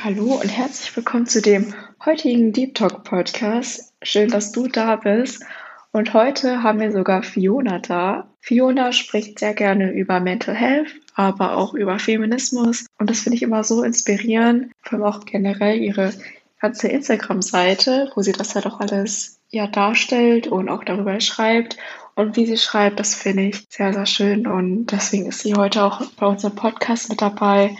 Hallo 0.00 0.40
und 0.40 0.48
herzlich 0.48 0.96
willkommen 0.96 1.26
zu 1.26 1.42
dem 1.42 1.74
heutigen 2.04 2.52
Deep 2.52 2.74
Talk 2.74 3.04
Podcast. 3.04 3.92
Schön, 4.02 4.30
dass 4.30 4.50
du 4.50 4.66
da 4.66 4.96
bist. 4.96 5.44
Und 5.92 6.14
heute 6.14 6.62
haben 6.62 6.80
wir 6.80 6.90
sogar 6.90 7.22
Fiona 7.22 7.78
da. 7.78 8.26
Fiona 8.40 8.92
spricht 8.92 9.38
sehr 9.38 9.52
gerne 9.52 9.92
über 9.92 10.18
Mental 10.18 10.54
Health, 10.54 10.88
aber 11.14 11.56
auch 11.58 11.74
über 11.74 11.98
Feminismus. 11.98 12.86
Und 12.98 13.10
das 13.10 13.20
finde 13.20 13.36
ich 13.36 13.42
immer 13.42 13.64
so 13.64 13.82
inspirierend, 13.82 14.72
vor 14.80 14.94
allem 14.94 15.04
auch 15.04 15.26
generell 15.26 15.78
ihre 15.78 16.14
ganze 16.58 16.88
Instagram-Seite, 16.88 18.10
wo 18.14 18.22
sie 18.22 18.32
das 18.32 18.54
halt 18.54 18.66
auch 18.66 18.80
alles 18.80 19.40
ja 19.50 19.66
darstellt 19.66 20.46
und 20.46 20.70
auch 20.70 20.84
darüber 20.84 21.20
schreibt. 21.20 21.76
Und 22.14 22.36
wie 22.36 22.46
sie 22.46 22.56
schreibt, 22.58 22.98
das 22.98 23.14
finde 23.14 23.42
ich 23.44 23.66
sehr, 23.68 23.92
sehr 23.92 24.06
schön. 24.06 24.46
Und 24.46 24.86
deswegen 24.86 25.26
ist 25.26 25.40
sie 25.40 25.54
heute 25.54 25.84
auch 25.84 26.02
bei 26.12 26.26
unserem 26.26 26.54
Podcast 26.54 27.10
mit 27.10 27.20
dabei. 27.20 27.76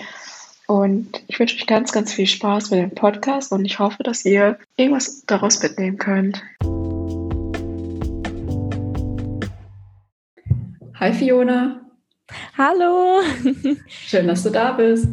Und 0.66 1.22
ich 1.26 1.38
wünsche 1.38 1.56
euch 1.56 1.66
ganz, 1.66 1.92
ganz 1.92 2.12
viel 2.12 2.26
Spaß 2.26 2.70
mit 2.70 2.80
dem 2.80 2.94
Podcast 2.94 3.52
und 3.52 3.64
ich 3.64 3.78
hoffe, 3.78 4.02
dass 4.02 4.24
ihr 4.24 4.58
irgendwas 4.76 5.24
daraus 5.26 5.62
mitnehmen 5.62 5.98
könnt. 5.98 6.42
Hi 10.94 11.12
Fiona. 11.12 11.80
Hallo. 12.56 13.20
Schön, 13.88 14.28
dass 14.28 14.44
du 14.44 14.50
da 14.50 14.72
bist. 14.72 15.08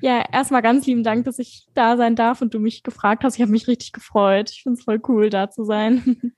Ja, 0.00 0.22
erstmal 0.32 0.62
ganz 0.62 0.86
lieben 0.86 1.02
Dank, 1.02 1.24
dass 1.24 1.38
ich 1.38 1.66
da 1.74 1.96
sein 1.96 2.14
darf 2.14 2.40
und 2.40 2.54
du 2.54 2.60
mich 2.60 2.82
gefragt 2.82 3.24
hast. 3.24 3.34
Ich 3.34 3.42
habe 3.42 3.50
mich 3.50 3.66
richtig 3.66 3.92
gefreut. 3.92 4.50
Ich 4.50 4.62
finde 4.62 4.78
es 4.78 4.84
voll 4.84 5.00
cool, 5.08 5.28
da 5.28 5.50
zu 5.50 5.64
sein. 5.64 6.32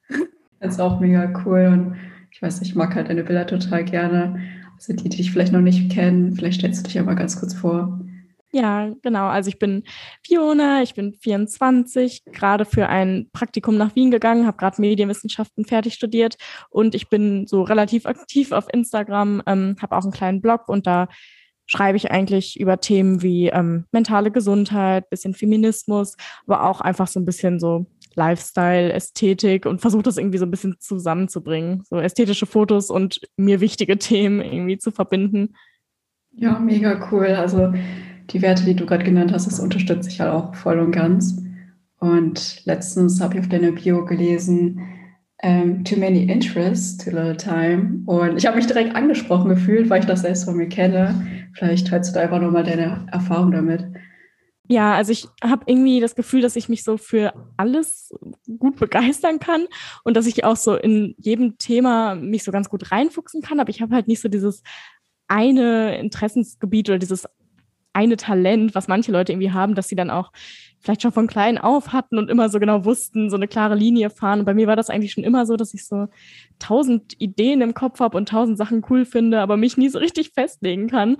Das 0.61 0.73
ist 0.75 0.81
auch 0.81 0.99
mega 0.99 1.43
cool 1.45 1.67
und 1.67 1.97
ich 2.31 2.41
weiß, 2.41 2.63
ich 2.63 2.75
mag 2.75 2.95
halt 2.95 3.09
deine 3.09 3.25
Bilder 3.25 3.47
total 3.47 3.85
gerne. 3.85 4.41
Also 4.75 4.95
die, 4.95 5.09
die 5.09 5.17
dich 5.17 5.31
vielleicht 5.31 5.53
noch 5.53 5.61
nicht 5.61 5.91
kennen, 5.91 6.35
vielleicht 6.35 6.61
stellst 6.61 6.81
du 6.81 6.85
dich 6.85 6.95
ja 6.95 7.03
mal 7.03 7.15
ganz 7.15 7.39
kurz 7.39 7.55
vor. 7.55 8.01
Ja, 8.57 8.91
genau. 9.03 9.27
Also 9.27 9.49
ich 9.49 9.59
bin 9.59 9.83
Fiona, 10.25 10.83
ich 10.83 10.95
bin 10.95 11.13
24, 11.13 12.25
gerade 12.25 12.65
für 12.65 12.89
ein 12.89 13.29
Praktikum 13.35 13.77
nach 13.77 13.95
Wien 13.95 14.11
gegangen, 14.11 14.47
habe 14.47 14.57
gerade 14.57 14.81
Medienwissenschaften 14.81 15.67
fertig 15.67 15.93
studiert 15.93 16.37
und 16.71 16.95
ich 16.95 17.11
bin 17.11 17.47
so 17.47 17.61
relativ 17.61 18.07
aktiv 18.07 18.53
auf 18.53 18.73
Instagram, 18.73 19.43
ähm, 19.47 19.77
habe 19.83 19.95
auch 19.95 20.05
einen 20.05 20.13
kleinen 20.13 20.41
Blog 20.41 20.71
und 20.71 20.87
da 20.87 21.09
schreibe 21.67 21.99
ich 21.99 22.11
eigentlich 22.11 22.59
über 22.59 22.81
Themen 22.81 23.21
wie 23.21 23.49
ähm, 23.49 23.85
mentale 23.93 24.31
Gesundheit, 24.31 25.11
bisschen 25.11 25.35
Feminismus, 25.35 26.17
aber 26.47 26.65
auch 26.65 26.81
einfach 26.81 27.09
so 27.09 27.21
ein 27.21 27.27
bisschen 27.27 27.61
so 27.61 27.85
Lifestyle, 28.15 28.91
Ästhetik 28.91 29.67
und 29.67 29.83
versuche 29.83 30.05
das 30.05 30.17
irgendwie 30.17 30.39
so 30.39 30.47
ein 30.47 30.51
bisschen 30.51 30.77
zusammenzubringen, 30.79 31.83
so 31.85 31.99
ästhetische 31.99 32.47
Fotos 32.47 32.89
und 32.89 33.21
mir 33.37 33.61
wichtige 33.61 33.99
Themen 33.99 34.41
irgendwie 34.41 34.79
zu 34.79 34.93
verbinden. 34.93 35.57
Ja, 36.33 36.59
mega 36.59 37.11
cool. 37.11 37.27
Also 37.27 37.75
die 38.31 38.43
Werte, 38.43 38.65
die 38.65 38.75
du 38.75 38.87
gerade 38.87 39.05
genannt 39.05 39.33
hast, 39.33 39.47
das 39.47 39.61
unterstütze 39.61 40.09
ich 40.09 40.21
halt 40.21 40.33
auch 40.33 40.55
voll 40.55 40.79
und 40.79 40.93
ganz. 40.93 41.43
Und 41.99 42.65
letztens 42.67 43.21
habe 43.21 43.35
ich 43.35 43.41
auf 43.41 43.49
deiner 43.49 43.73
Bio 43.73 44.05
gelesen, 44.05 44.81
um, 45.43 45.51
ähm, 45.51 45.85
Too 45.85 45.97
Many 45.97 46.25
Interests, 46.25 46.97
Too 46.97 47.11
Little 47.11 47.37
Time. 47.37 48.03
Und 48.07 48.37
ich 48.37 48.47
habe 48.47 48.57
mich 48.57 48.67
direkt 48.67 48.97
angesprochen 48.97 49.49
gefühlt, 49.49 49.91
weil 49.91 50.01
ich 50.01 50.07
das 50.07 50.23
selbst 50.23 50.45
von 50.45 50.57
mir 50.57 50.69
kenne. 50.69 51.27
Vielleicht 51.53 51.89
teilst 51.89 52.11
du 52.11 52.15
da 52.15 52.25
einfach 52.25 52.41
nochmal 52.41 52.65
deine 52.65 53.07
Erfahrung 53.13 53.53
damit. 53.53 53.85
Ja, 54.69 54.95
also 54.95 55.13
ich 55.13 55.29
habe 55.45 55.65
irgendwie 55.67 56.01
das 56.01 56.17
Gefühl, 56.17 56.41
dass 56.41 56.57
ich 56.57 56.69
mich 56.69 56.83
so 56.83 56.97
für 56.97 57.33
alles 57.57 58.13
gut 58.59 58.77
begeistern 58.77 59.39
kann 59.39 59.67
und 60.03 60.17
dass 60.17 60.27
ich 60.27 60.45
auch 60.45 60.57
so 60.57 60.75
in 60.75 61.15
jedem 61.19 61.57
Thema 61.59 62.17
mich 62.17 62.43
so 62.43 62.51
ganz 62.51 62.69
gut 62.69 62.91
reinfuchsen 62.91 63.43
kann. 63.43 63.61
Aber 63.61 63.71
ich 63.71 63.81
habe 63.81 63.95
halt 63.95 64.09
nicht 64.09 64.21
so 64.21 64.29
dieses 64.29 64.63
eine 65.29 65.99
Interessensgebiet 65.99 66.89
oder 66.89 66.99
dieses 66.99 67.29
eine 67.97 68.17
Talent, 68.17 68.75
was 68.75 68.89
manche 68.89 69.11
Leute 69.11 69.33
irgendwie 69.33 69.53
haben, 69.53 69.75
dass 69.75 69.89
sie 69.89 69.97
dann 69.97 70.11
auch 70.11 70.31
vielleicht 70.81 71.03
schon 71.03 71.13
von 71.13 71.27
klein 71.27 71.59
auf 71.59 71.93
hatten 71.93 72.19
und 72.19 72.31
immer 72.31 72.49
so 72.49 72.61
genau 72.61 72.85
wussten, 72.85 73.31
so 73.31 73.37
eine 73.37 73.49
klare 73.49 73.75
Linie 73.75 74.11
fahren. 74.11 74.41
Und 74.41 74.45
bei 74.45 74.55
mir 74.55 74.67
war 74.67 74.77
das 74.77 74.91
eigentlich 74.91 75.13
schon 75.13 75.25
immer 75.25 75.47
so, 75.47 75.57
dass 75.57 75.75
ich 75.75 75.87
so 75.87 76.07
tausend 76.59 77.21
Ideen 77.21 77.63
im 77.63 77.75
Kopf 77.75 77.99
habe 78.01 78.17
und 78.17 78.29
tausend 78.29 78.59
Sachen 78.59 78.85
cool 78.91 79.05
finde, 79.05 79.41
aber 79.41 79.57
mich 79.57 79.77
nie 79.77 79.89
so 79.89 79.99
richtig 79.99 80.33
festlegen 80.35 80.89
kann. 80.89 81.17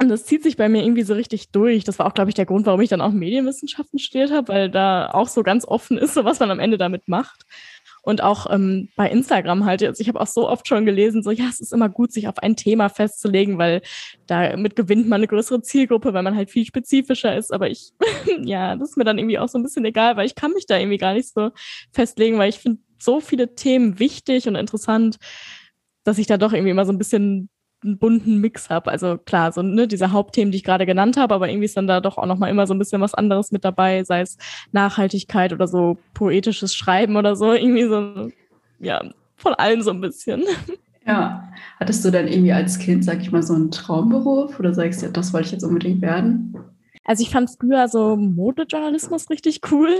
Und 0.00 0.08
das 0.08 0.24
zieht 0.24 0.42
sich 0.42 0.56
bei 0.56 0.68
mir 0.68 0.82
irgendwie 0.82 1.02
so 1.02 1.14
richtig 1.14 1.50
durch. 1.50 1.84
Das 1.84 2.00
war 2.00 2.06
auch, 2.06 2.14
glaube 2.14 2.30
ich, 2.30 2.34
der 2.34 2.46
Grund, 2.46 2.66
warum 2.66 2.80
ich 2.80 2.88
dann 2.88 3.00
auch 3.00 3.12
Medienwissenschaften 3.12 4.00
studiert 4.00 4.32
habe, 4.32 4.48
weil 4.48 4.70
da 4.70 5.10
auch 5.12 5.28
so 5.28 5.42
ganz 5.44 5.64
offen 5.64 5.98
ist, 5.98 6.14
so 6.14 6.24
was 6.24 6.40
man 6.40 6.50
am 6.50 6.58
Ende 6.58 6.78
damit 6.78 7.06
macht. 7.06 7.44
Und 8.04 8.22
auch 8.22 8.46
ähm, 8.50 8.88
bei 8.96 9.08
Instagram 9.10 9.64
halt. 9.64 9.82
Also 9.82 10.00
ich 10.00 10.08
habe 10.08 10.20
auch 10.20 10.26
so 10.26 10.48
oft 10.48 10.68
schon 10.68 10.84
gelesen, 10.84 11.22
so 11.22 11.30
ja, 11.30 11.46
es 11.48 11.60
ist 11.60 11.72
immer 11.72 11.88
gut, 11.88 12.12
sich 12.12 12.28
auf 12.28 12.38
ein 12.38 12.54
Thema 12.54 12.88
festzulegen, 12.88 13.58
weil 13.58 13.80
damit 14.26 14.76
gewinnt 14.76 15.08
man 15.08 15.20
eine 15.20 15.26
größere 15.26 15.62
Zielgruppe, 15.62 16.12
weil 16.12 16.22
man 16.22 16.36
halt 16.36 16.50
viel 16.50 16.66
spezifischer 16.66 17.36
ist. 17.36 17.52
Aber 17.52 17.70
ich, 17.70 17.92
ja, 18.42 18.76
das 18.76 18.90
ist 18.90 18.96
mir 18.96 19.04
dann 19.04 19.18
irgendwie 19.18 19.38
auch 19.38 19.48
so 19.48 19.58
ein 19.58 19.62
bisschen 19.62 19.84
egal, 19.84 20.16
weil 20.16 20.26
ich 20.26 20.34
kann 20.34 20.52
mich 20.52 20.66
da 20.66 20.78
irgendwie 20.78 20.98
gar 20.98 21.14
nicht 21.14 21.32
so 21.32 21.50
festlegen, 21.92 22.38
weil 22.38 22.50
ich 22.50 22.58
finde 22.58 22.82
so 22.98 23.20
viele 23.20 23.54
Themen 23.54 23.98
wichtig 23.98 24.48
und 24.48 24.54
interessant, 24.54 25.16
dass 26.04 26.18
ich 26.18 26.26
da 26.26 26.36
doch 26.36 26.52
irgendwie 26.52 26.70
immer 26.70 26.86
so 26.86 26.92
ein 26.92 26.98
bisschen 26.98 27.48
einen 27.84 27.98
bunten 27.98 28.40
Mix 28.40 28.70
habe. 28.70 28.90
Also 28.90 29.18
klar, 29.18 29.52
so 29.52 29.62
ne, 29.62 29.86
diese 29.86 30.12
Hauptthemen, 30.12 30.50
die 30.50 30.58
ich 30.58 30.64
gerade 30.64 30.86
genannt 30.86 31.16
habe, 31.16 31.34
aber 31.34 31.48
irgendwie 31.48 31.66
ist 31.66 31.76
dann 31.76 31.86
da 31.86 32.00
doch 32.00 32.18
auch 32.18 32.26
nochmal 32.26 32.50
immer 32.50 32.66
so 32.66 32.74
ein 32.74 32.78
bisschen 32.78 33.00
was 33.00 33.14
anderes 33.14 33.52
mit 33.52 33.64
dabei, 33.64 34.04
sei 34.04 34.22
es 34.22 34.38
Nachhaltigkeit 34.72 35.52
oder 35.52 35.68
so 35.68 35.98
poetisches 36.14 36.74
Schreiben 36.74 37.16
oder 37.16 37.36
so, 37.36 37.52
irgendwie 37.52 37.84
so, 37.84 38.30
ja, 38.80 39.02
von 39.36 39.54
allen 39.54 39.82
so 39.82 39.90
ein 39.90 40.00
bisschen. 40.00 40.44
Ja. 41.06 41.52
Hattest 41.78 42.04
du 42.04 42.10
dann 42.10 42.28
irgendwie 42.28 42.52
als 42.52 42.78
Kind, 42.78 43.04
sag 43.04 43.20
ich 43.20 43.30
mal, 43.30 43.42
so 43.42 43.54
einen 43.54 43.70
Traumberuf 43.70 44.58
oder 44.58 44.72
sagst 44.72 45.02
du, 45.02 45.06
ja, 45.06 45.12
das 45.12 45.32
wollte 45.32 45.46
ich 45.46 45.52
jetzt 45.52 45.64
unbedingt 45.64 46.00
werden? 46.00 46.56
Also 47.04 47.22
ich 47.22 47.30
fand 47.30 47.50
früher 47.50 47.86
so 47.88 48.16
Modejournalismus 48.16 49.28
richtig 49.28 49.60
cool 49.70 49.94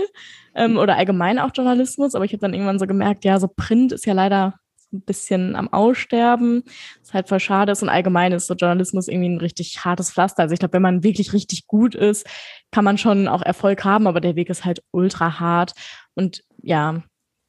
ähm, 0.55 0.77
oder 0.77 0.97
allgemein 0.97 1.37
auch 1.37 1.51
Journalismus, 1.53 2.15
aber 2.15 2.25
ich 2.25 2.31
habe 2.33 2.41
dann 2.41 2.53
irgendwann 2.55 2.79
so 2.79 2.87
gemerkt, 2.87 3.23
ja, 3.25 3.39
so 3.39 3.47
Print 3.47 3.91
ist 3.91 4.07
ja 4.07 4.13
leider 4.13 4.55
ein 4.93 5.01
bisschen 5.01 5.55
am 5.55 5.71
Aussterben. 5.71 6.63
Was 7.01 7.13
halt 7.13 7.29
voll 7.29 7.39
schade 7.39 7.71
ist 7.71 7.83
und 7.83 7.89
allgemein 7.89 8.31
ist 8.31 8.47
so 8.47 8.53
Journalismus 8.53 9.07
irgendwie 9.07 9.29
ein 9.29 9.39
richtig 9.39 9.83
hartes 9.83 10.11
Pflaster. 10.11 10.43
Also 10.43 10.53
ich 10.53 10.59
glaube, 10.59 10.73
wenn 10.73 10.81
man 10.81 11.03
wirklich 11.03 11.33
richtig 11.33 11.67
gut 11.67 11.95
ist, 11.95 12.25
kann 12.71 12.85
man 12.85 12.97
schon 12.97 13.27
auch 13.27 13.41
Erfolg 13.41 13.83
haben, 13.83 14.07
aber 14.07 14.21
der 14.21 14.35
Weg 14.35 14.49
ist 14.49 14.65
halt 14.65 14.83
ultra 14.91 15.39
hart. 15.39 15.73
Und 16.15 16.43
ja, 16.61 17.03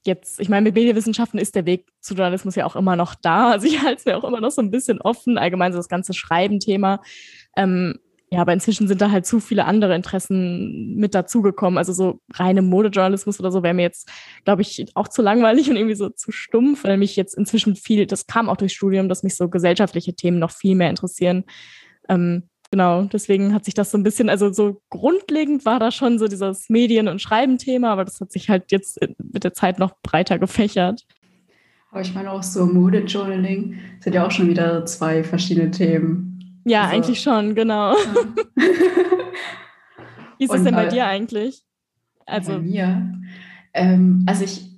jetzt, 0.06 0.41
ich 0.41 0.48
meine, 0.48 0.62
mit 0.62 0.74
Medienwissenschaften 0.74 1.38
ist 1.38 1.54
der 1.54 1.66
Weg 1.66 1.86
zu 2.00 2.14
Journalismus 2.14 2.54
ja 2.54 2.64
auch 2.64 2.76
immer 2.76 2.97
noch 2.97 3.14
da. 3.14 3.50
Also 3.50 3.66
ich 3.66 3.82
halte 3.82 3.98
es 3.98 4.04
mir 4.04 4.16
auch 4.16 4.24
immer 4.24 4.41
noch 4.41 4.50
so 4.50 4.62
ein 4.62 4.70
bisschen 4.70 5.00
offen, 5.00 5.38
allgemein 5.38 5.72
so 5.72 5.78
das 5.78 5.88
ganze 5.88 6.14
Schreiben-Thema. 6.14 7.03
Ähm, 7.56 7.98
ja, 8.28 8.41
aber 8.41 8.53
inzwischen 8.53 8.88
sind 8.88 9.00
da 9.00 9.12
halt 9.12 9.25
zu 9.25 9.38
viele 9.38 9.66
andere 9.66 9.94
Interessen 9.94 10.97
mit 10.97 11.14
dazugekommen. 11.14 11.78
Also 11.78 11.92
so 11.92 12.20
reine 12.32 12.60
Modejournalismus 12.60 13.38
oder 13.38 13.53
so 13.53 13.62
wäre 13.62 13.75
mir 13.75 13.82
jetzt, 13.82 14.10
glaube 14.44 14.62
ich, 14.62 14.84
auch 14.94 15.06
zu 15.06 15.22
langweilig 15.22 15.70
und 15.70 15.76
irgendwie 15.76 15.94
so 15.94 16.09
zu 16.09 16.32
stumpf, 16.32 16.82
weil 16.82 16.97
mich 16.97 17.15
jetzt 17.15 17.36
inzwischen 17.36 17.76
viel, 17.76 18.04
das 18.06 18.26
kam 18.26 18.48
auch 18.48 18.56
durchs 18.56 18.75
Studium, 18.75 19.09
dass 19.09 19.22
mich 19.22 19.36
so 19.36 19.48
gesellschaftliche 19.48 20.15
Themen 20.15 20.41
noch 20.41 20.50
viel 20.50 20.75
mehr 20.75 20.91
interessieren. 20.91 21.44
Ähm, 22.09 22.48
genau, 22.72 23.04
deswegen 23.04 23.54
hat 23.54 23.65
sich 23.65 23.75
das 23.75 23.92
so 23.92 23.98
ein 23.98 24.03
bisschen, 24.03 24.28
also 24.28 24.53
so 24.53 24.82
grundlegend 24.91 25.65
war 25.65 25.78
da 25.78 25.92
schon 25.92 26.19
so 26.19 26.26
dieses 26.26 26.69
Medien- 26.69 27.09
und 27.09 27.22
Schreiben-Thema, 27.22 27.92
aber 27.92 28.04
das 28.04 28.20
hat 28.20 28.32
sich 28.32 28.50
halt 28.50 28.72
jetzt 28.72 28.98
mit 29.19 29.44
der 29.44 29.54
Zeit 29.54 29.78
noch 29.78 29.94
breiter 30.03 30.41
gefächert. 30.41 31.06
Aber 31.92 32.00
ich 32.00 32.12
meine 32.12 32.32
auch 32.32 32.42
so 32.42 32.66
Modejournaling 32.66 33.78
sind 34.00 34.15
ja 34.15 34.26
auch 34.26 34.32
schon 34.32 34.48
wieder 34.48 34.84
zwei 34.84 35.22
verschiedene 35.22 35.70
Themen. 35.70 36.35
Ja, 36.66 36.82
also, 36.82 36.97
eigentlich 36.97 37.21
schon, 37.21 37.54
genau. 37.54 37.94
Ja. 37.94 38.04
Wie 40.38 40.44
ist 40.44 40.53
es 40.53 40.65
denn 40.65 40.75
bei 40.75 40.87
dir 40.87 41.06
eigentlich? 41.06 41.62
Also, 42.27 42.53
bei 42.54 42.59
mir? 42.59 43.12
Ähm, 43.72 44.25
also 44.27 44.44
ich, 44.44 44.69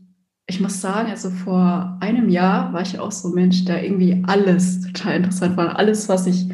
ich 0.47 0.61
muss 0.61 0.81
sagen, 0.81 1.11
also 1.11 1.31
vor 1.31 1.97
einem 2.01 2.29
Jahr 2.29 2.73
war 2.73 2.83
ich 2.83 2.99
auch 2.99 3.11
so 3.11 3.29
ein 3.29 3.35
Mensch, 3.35 3.65
der 3.65 3.83
irgendwie 3.83 4.23
alles 4.27 4.83
total 4.83 5.17
interessant 5.17 5.57
war. 5.57 5.79
Alles, 5.79 6.09
was 6.09 6.27
ich, 6.27 6.49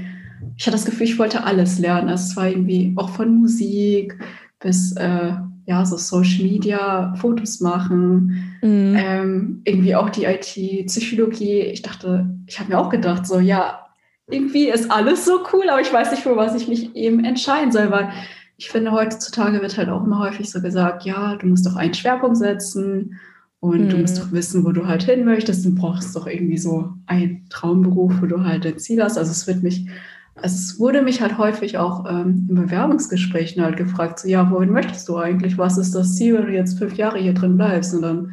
ich 0.56 0.67
hatte 0.67 0.77
das 0.77 0.84
Gefühl, 0.84 1.06
ich 1.06 1.19
wollte 1.19 1.45
alles 1.45 1.78
lernen. 1.81 2.09
Also 2.09 2.31
es 2.31 2.37
war 2.37 2.49
irgendwie 2.49 2.95
auch 2.97 3.11
von 3.11 3.34
Musik 3.34 4.16
bis 4.61 4.93
äh, 4.93 5.33
ja, 5.66 5.84
so 5.84 5.97
Social 5.97 6.45
Media, 6.45 7.15
Fotos 7.16 7.60
machen, 7.60 8.59
mhm. 8.63 8.95
ähm, 8.97 9.63
irgendwie 9.65 9.97
auch 9.97 10.10
die 10.10 10.25
IT, 10.25 10.87
Psychologie. 10.87 11.60
Ich 11.60 11.83
dachte, 11.83 12.39
ich 12.47 12.60
habe 12.60 12.71
mir 12.71 12.78
auch 12.78 12.91
gedacht, 12.91 13.27
so 13.27 13.41
ja, 13.41 13.84
irgendwie 14.30 14.68
ist 14.68 14.91
alles 14.91 15.24
so 15.24 15.44
cool, 15.53 15.68
aber 15.68 15.80
ich 15.80 15.92
weiß 15.92 16.10
nicht, 16.10 16.22
für 16.22 16.36
was 16.36 16.54
ich 16.54 16.68
mich 16.68 16.94
eben 16.97 17.24
entscheiden 17.24 17.72
soll, 17.72 17.91
weil 17.91 18.10
ich 18.56 18.71
finde, 18.71 18.92
heutzutage 18.92 19.60
wird 19.60 19.76
halt 19.76 19.88
auch 19.88 20.04
immer 20.04 20.21
häufig 20.21 20.50
so 20.50 20.60
gesagt, 20.60 21.04
ja, 21.04 21.36
du 21.36 21.47
musst 21.47 21.66
doch 21.66 21.76
einen 21.76 21.94
Schwerpunkt 21.94 22.36
setzen 22.36 23.18
und 23.60 23.86
mhm. 23.86 23.88
du 23.88 23.97
musst 23.98 24.16
mhm. 24.16 24.21
doch 24.21 24.32
wissen, 24.32 24.65
wo 24.65 24.72
du 24.72 24.86
halt 24.86 25.03
hin 25.03 25.24
möchtest. 25.24 25.65
Du 25.65 25.74
brauchst 25.74 26.15
doch 26.15 26.26
irgendwie 26.26 26.59
so 26.59 26.92
einen 27.06 27.47
Traumberuf, 27.50 28.21
wo 28.21 28.26
du 28.26 28.44
halt 28.44 28.65
dein 28.65 28.78
Ziel 28.78 29.03
hast. 29.03 29.18
Also 29.18 29.32
es 29.32 29.47
wird 29.47 29.62
mich, 29.62 29.88
also 30.36 30.54
es 30.54 30.78
wurde 30.78 31.03
mich 31.03 31.20
halt 31.20 31.36
häufig 31.36 31.78
auch 31.78 32.09
ähm, 32.09 32.47
in 32.48 32.54
Bewerbungsgesprächen 32.54 33.62
halt 33.62 33.77
gefragt, 33.77 34.20
so, 34.20 34.28
ja, 34.28 34.50
wohin 34.50 34.70
möchtest 34.70 35.09
du 35.09 35.16
eigentlich? 35.16 35.59
Was 35.59 35.77
ist 35.77 35.94
das 35.94 36.15
Ziel, 36.15 36.34
wenn 36.34 36.47
du 36.47 36.53
jetzt 36.53 36.78
fünf 36.78 36.94
Jahre 36.94 37.18
hier 37.18 37.34
drin 37.34 37.56
bleibst? 37.56 37.92
Und 37.94 38.03
dann 38.03 38.32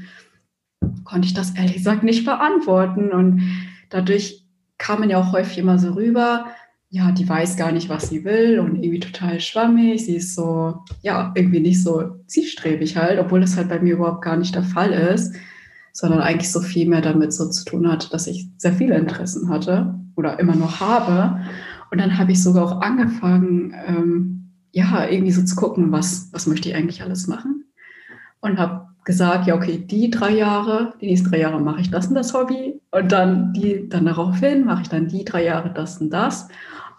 konnte 1.04 1.28
ich 1.28 1.34
das 1.34 1.56
ehrlich 1.56 1.78
gesagt 1.78 2.04
nicht 2.04 2.26
beantworten 2.26 3.12
und 3.12 3.42
dadurch 3.90 4.41
kam 4.82 5.02
man 5.02 5.12
ja 5.12 5.20
auch 5.20 5.32
häufig 5.32 5.60
immer 5.60 5.78
so 5.78 5.92
rüber, 5.92 6.48
ja, 6.90 7.12
die 7.12 7.30
weiß 7.30 7.56
gar 7.56 7.72
nicht, 7.72 7.88
was 7.88 8.10
sie 8.10 8.26
will 8.26 8.60
und 8.60 8.76
irgendwie 8.76 9.00
total 9.00 9.40
schwammig. 9.40 10.04
Sie 10.04 10.16
ist 10.16 10.36
so, 10.36 10.84
ja, 11.04 11.32
irgendwie 11.36 11.60
nicht 11.60 11.82
so 11.82 12.16
zielstrebig 12.26 12.98
halt, 12.98 13.20
obwohl 13.20 13.40
das 13.40 13.56
halt 13.56 13.70
bei 13.70 13.80
mir 13.80 13.94
überhaupt 13.94 14.24
gar 14.24 14.36
nicht 14.36 14.56
der 14.56 14.64
Fall 14.64 14.92
ist, 14.92 15.36
sondern 15.94 16.20
eigentlich 16.20 16.52
so 16.52 16.60
viel 16.60 16.90
mehr 16.90 17.02
damit 17.02 17.32
so 17.32 17.48
zu 17.50 17.64
tun 17.64 17.90
hat, 17.90 18.12
dass 18.12 18.28
ich 18.28 18.50
sehr 18.58 18.74
viele 18.74 18.98
Interessen 18.98 19.50
hatte 19.50 19.96
oder 20.16 20.40
immer 20.40 20.56
noch 20.56 20.80
habe. 20.82 21.40
Und 21.92 22.02
dann 22.02 22.18
habe 22.18 22.32
ich 22.32 22.42
sogar 22.42 22.66
auch 22.66 22.82
angefangen, 22.82 23.74
ähm, 23.86 24.52
ja, 24.72 25.08
irgendwie 25.08 25.32
so 25.32 25.44
zu 25.44 25.56
gucken, 25.56 25.92
was, 25.92 26.30
was 26.34 26.48
möchte 26.48 26.70
ich 26.70 26.76
eigentlich 26.76 27.04
alles 27.04 27.28
machen. 27.28 27.66
Und 28.42 28.58
habe 28.58 28.88
gesagt, 29.04 29.48
ja, 29.48 29.56
okay, 29.56 29.78
die 29.80 30.10
drei 30.10 30.32
Jahre, 30.32 30.94
die 31.02 31.08
nächsten 31.08 31.30
drei 31.30 31.40
Jahre 31.40 31.60
mache 31.60 31.82
ich 31.82 31.90
das 31.90 32.08
und 32.08 32.16
das 32.16 32.34
Hobby. 32.34 32.80
Und 32.92 33.12
dann 33.12 33.54
die, 33.54 33.90
dann 33.90 34.06
daraufhin 34.06 34.66
mache 34.66 34.84
ich 34.84 34.90
dann 34.90 35.08
die 35.08 35.26
drei 35.26 35.46
Jahre 35.46 35.72
das 35.74 36.00
und 36.00 36.12
das. 36.12 36.48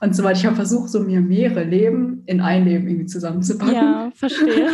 Und 0.01 0.17
so 0.17 0.25
weiter. 0.25 0.39
Ich 0.39 0.47
habe 0.47 0.57
versucht, 0.57 0.91
so 0.91 1.01
mir 1.01 1.21
mehrere 1.21 1.63
Leben 1.63 2.23
in 2.27 2.41
ein 2.41 2.65
Leben 2.65 2.89
irgendwie 2.89 3.07
zusammenzupacken. 3.07 3.75
Ja, 3.75 4.11
verstehe. 4.15 4.69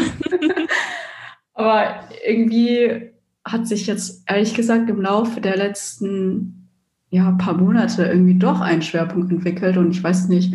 Aber 1.53 2.01
irgendwie 2.27 3.11
hat 3.45 3.67
sich 3.67 3.87
jetzt 3.87 4.23
ehrlich 4.27 4.55
gesagt 4.55 4.89
im 4.89 5.03
Laufe 5.03 5.41
der 5.41 5.57
letzten 5.57 6.71
ja, 7.11 7.33
paar 7.33 7.55
Monate 7.55 8.05
irgendwie 8.05 8.39
doch 8.39 8.61
ein 8.61 8.83
Schwerpunkt 8.83 9.31
entwickelt 9.31 9.77
und 9.77 9.91
ich 9.91 10.03
weiß 10.03 10.29
nicht, 10.29 10.55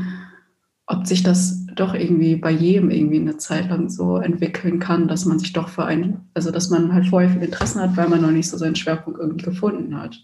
ob 0.86 1.08
sich 1.08 1.24
das 1.24 1.62
doch 1.75 1.94
irgendwie 1.94 2.36
bei 2.36 2.52
jedem 2.52 2.90
irgendwie 2.90 3.20
eine 3.20 3.38
Zeit 3.38 3.70
lang 3.70 3.90
so 3.90 4.18
entwickeln 4.18 4.80
kann, 4.80 5.08
dass 5.08 5.25
man 5.25 5.40
sich 5.40 5.54
doch 5.54 5.70
für 5.70 5.86
einen, 5.86 6.30
also 6.34 6.52
dass 6.52 6.70
man 6.70 6.94
halt 6.94 7.08
vorher 7.08 7.30
viel 7.30 7.44
Interessen 7.44 7.81
hat, 7.81 7.98
weil 7.98 8.10
man 8.10 8.22
noch 8.22 8.31
nicht 8.31 8.50
so 8.50 8.58
seinen 8.58 8.75
Schwerpunkt 8.75 9.20
irgendwie 9.20 9.46
gefunden 9.46 10.00
hat 10.00 10.18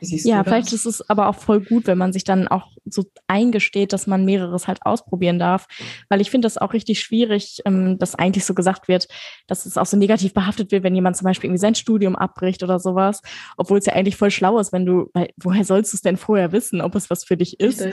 ja, 0.00 0.44
vielleicht 0.44 0.72
ist 0.72 0.86
es 0.86 1.08
aber 1.08 1.28
auch 1.28 1.34
voll 1.34 1.60
gut, 1.60 1.86
wenn 1.86 1.98
man 1.98 2.12
sich 2.12 2.24
dann 2.24 2.48
auch 2.48 2.70
so 2.84 3.04
eingesteht, 3.26 3.92
dass 3.92 4.06
man 4.06 4.24
mehreres 4.24 4.68
halt 4.68 4.82
ausprobieren 4.82 5.38
darf. 5.38 5.66
Weil 6.08 6.20
ich 6.20 6.30
finde 6.30 6.46
das 6.46 6.58
auch 6.58 6.72
richtig 6.72 7.00
schwierig, 7.00 7.60
ähm, 7.64 7.98
dass 7.98 8.14
eigentlich 8.14 8.44
so 8.44 8.54
gesagt 8.54 8.88
wird, 8.88 9.08
dass 9.46 9.66
es 9.66 9.76
auch 9.76 9.86
so 9.86 9.96
negativ 9.96 10.34
behaftet 10.34 10.70
wird, 10.72 10.84
wenn 10.84 10.94
jemand 10.94 11.16
zum 11.16 11.24
Beispiel 11.24 11.48
irgendwie 11.48 11.60
sein 11.60 11.74
Studium 11.74 12.16
abbricht 12.16 12.62
oder 12.62 12.78
sowas. 12.78 13.22
Obwohl 13.56 13.78
es 13.78 13.86
ja 13.86 13.94
eigentlich 13.94 14.16
voll 14.16 14.30
schlau 14.30 14.58
ist, 14.58 14.72
wenn 14.72 14.86
du, 14.86 15.10
weil 15.14 15.30
woher 15.36 15.64
sollst 15.64 15.92
du 15.92 15.96
es 15.96 16.02
denn 16.02 16.16
vorher 16.16 16.52
wissen, 16.52 16.80
ob 16.80 16.94
es 16.94 17.10
was 17.10 17.24
für 17.24 17.36
dich 17.36 17.60
ist? 17.60 17.86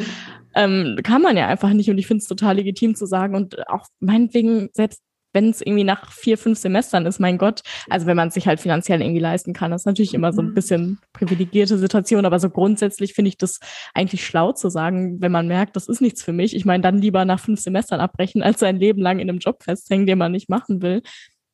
Ähm, 0.55 0.97
kann 1.03 1.21
man 1.21 1.37
ja 1.37 1.47
einfach 1.47 1.73
nicht. 1.73 1.89
Und 1.89 1.97
ich 1.97 2.07
finde 2.07 2.21
es 2.21 2.27
total 2.27 2.55
legitim 2.55 2.95
zu 2.95 3.05
sagen 3.05 3.35
und 3.35 3.67
auch 3.67 3.87
meinetwegen 3.99 4.69
selbst 4.73 5.01
wenn 5.35 5.49
es 5.49 5.61
irgendwie 5.61 5.83
nach 5.83 6.11
vier, 6.11 6.37
fünf 6.37 6.57
Semestern 6.57 7.05
ist, 7.05 7.19
mein 7.19 7.37
Gott, 7.37 7.61
also 7.89 8.07
wenn 8.07 8.17
man 8.17 8.29
es 8.29 8.33
sich 8.33 8.47
halt 8.47 8.59
finanziell 8.59 9.01
irgendwie 9.01 9.19
leisten 9.19 9.53
kann, 9.53 9.69
das 9.69 9.81
ist 9.81 9.85
natürlich 9.85 10.15
immer 10.15 10.33
so 10.33 10.41
ein 10.41 10.49
mhm. 10.49 10.53
bisschen 10.55 10.99
privilegierte 11.13 11.77
Situation, 11.77 12.25
aber 12.25 12.39
so 12.39 12.49
grundsätzlich 12.49 13.13
finde 13.13 13.29
ich 13.29 13.37
das 13.37 13.59
eigentlich 13.93 14.25
schlau 14.25 14.53
zu 14.53 14.69
sagen, 14.69 15.21
wenn 15.21 15.31
man 15.31 15.47
merkt, 15.47 15.75
das 15.75 15.87
ist 15.87 16.01
nichts 16.01 16.23
für 16.23 16.33
mich. 16.33 16.55
Ich 16.55 16.65
meine, 16.65 16.81
dann 16.81 16.97
lieber 16.97 17.25
nach 17.25 17.39
fünf 17.39 17.59
Semestern 17.59 17.99
abbrechen, 17.99 18.41
als 18.41 18.61
sein 18.61 18.77
Leben 18.77 19.01
lang 19.01 19.19
in 19.19 19.29
einem 19.29 19.39
Job 19.39 19.61
festhängen, 19.61 20.07
den 20.07 20.17
man 20.17 20.31
nicht 20.31 20.49
machen 20.49 20.81
will. 20.81 21.03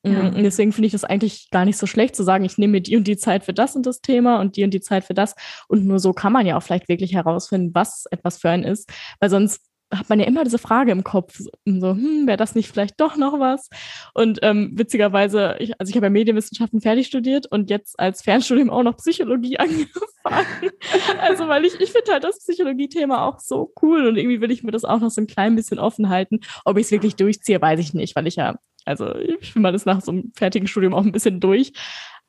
Ja. 0.04 0.30
Und 0.30 0.44
deswegen 0.44 0.72
finde 0.72 0.88
ich 0.88 0.94
das 0.94 1.04
eigentlich 1.04 1.50
gar 1.51 1.63
nicht 1.63 1.77
so 1.77 1.86
schlecht 1.86 2.16
zu 2.16 2.24
sagen, 2.24 2.44
ich 2.44 2.57
nehme 2.57 2.72
mir 2.72 2.81
die 2.81 2.95
und 2.95 3.07
die 3.07 3.18
Zeit 3.18 3.44
für 3.44 3.54
das 3.54 3.75
und 3.75 3.86
das 3.86 4.01
Thema 4.01 4.39
und 4.39 4.56
die 4.56 4.63
und 4.63 4.74
die 4.74 4.81
Zeit 4.81 5.04
für 5.04 5.13
das. 5.13 5.36
Und 5.68 5.86
nur 5.86 6.00
so 6.00 6.12
kann 6.12 6.34
man 6.34 6.45
ja 6.48 6.57
auch 6.57 6.63
vielleicht 6.63 6.89
wirklich 6.89 7.13
herausfinden, 7.13 7.72
was 7.74 8.06
etwas 8.10 8.39
für 8.39 8.50
einen 8.50 8.63
ist. 8.63 8.92
Weil 9.19 9.30
sonst 9.30 9.70
hat 9.91 10.09
man 10.09 10.19
ja 10.19 10.25
immer 10.25 10.43
diese 10.43 10.57
Frage 10.57 10.91
im 10.91 11.03
Kopf, 11.03 11.39
so, 11.65 11.91
hm, 11.91 12.25
wäre 12.25 12.38
das 12.38 12.55
nicht 12.55 12.71
vielleicht 12.71 12.99
doch 12.99 13.17
noch 13.17 13.39
was? 13.39 13.69
Und 14.13 14.39
ähm, 14.41 14.71
witzigerweise, 14.73 15.55
ich, 15.59 15.79
also 15.79 15.89
ich 15.89 15.95
habe 15.95 16.07
ja 16.07 16.09
Medienwissenschaften 16.11 16.81
fertig 16.81 17.07
studiert 17.07 17.47
und 17.47 17.69
jetzt 17.69 17.99
als 17.99 18.21
Fernstudium 18.21 18.69
auch 18.69 18.83
noch 18.83 18.97
Psychologie 18.97 19.57
angefangen. 19.59 20.71
also 21.19 21.47
weil 21.47 21.65
ich, 21.65 21.79
ich 21.79 21.91
finde 21.91 22.11
halt 22.11 22.23
das 22.23 22.39
Psychologie-Thema 22.39 23.25
auch 23.27 23.39
so 23.39 23.73
cool 23.81 24.07
und 24.07 24.17
irgendwie 24.17 24.41
will 24.41 24.51
ich 24.51 24.63
mir 24.63 24.71
das 24.71 24.85
auch 24.85 24.99
noch 24.99 25.11
so 25.11 25.21
ein 25.21 25.27
klein 25.27 25.55
bisschen 25.55 25.79
offen 25.79 26.09
halten. 26.09 26.39
Ob 26.65 26.77
ich 26.77 26.85
es 26.85 26.91
wirklich 26.91 27.15
durchziehe, 27.15 27.61
weiß 27.61 27.79
ich 27.79 27.93
nicht, 27.93 28.15
weil 28.15 28.27
ich 28.27 28.38
ja, 28.38 28.55
also 28.85 29.13
ich 29.15 29.53
will 29.55 29.61
mal 29.61 29.71
das 29.71 29.85
nach 29.85 30.01
so 30.01 30.11
einem 30.11 30.31
fertigen 30.35 30.67
Studium 30.67 30.93
auch 30.93 31.03
ein 31.03 31.11
bisschen 31.11 31.39
durch 31.39 31.73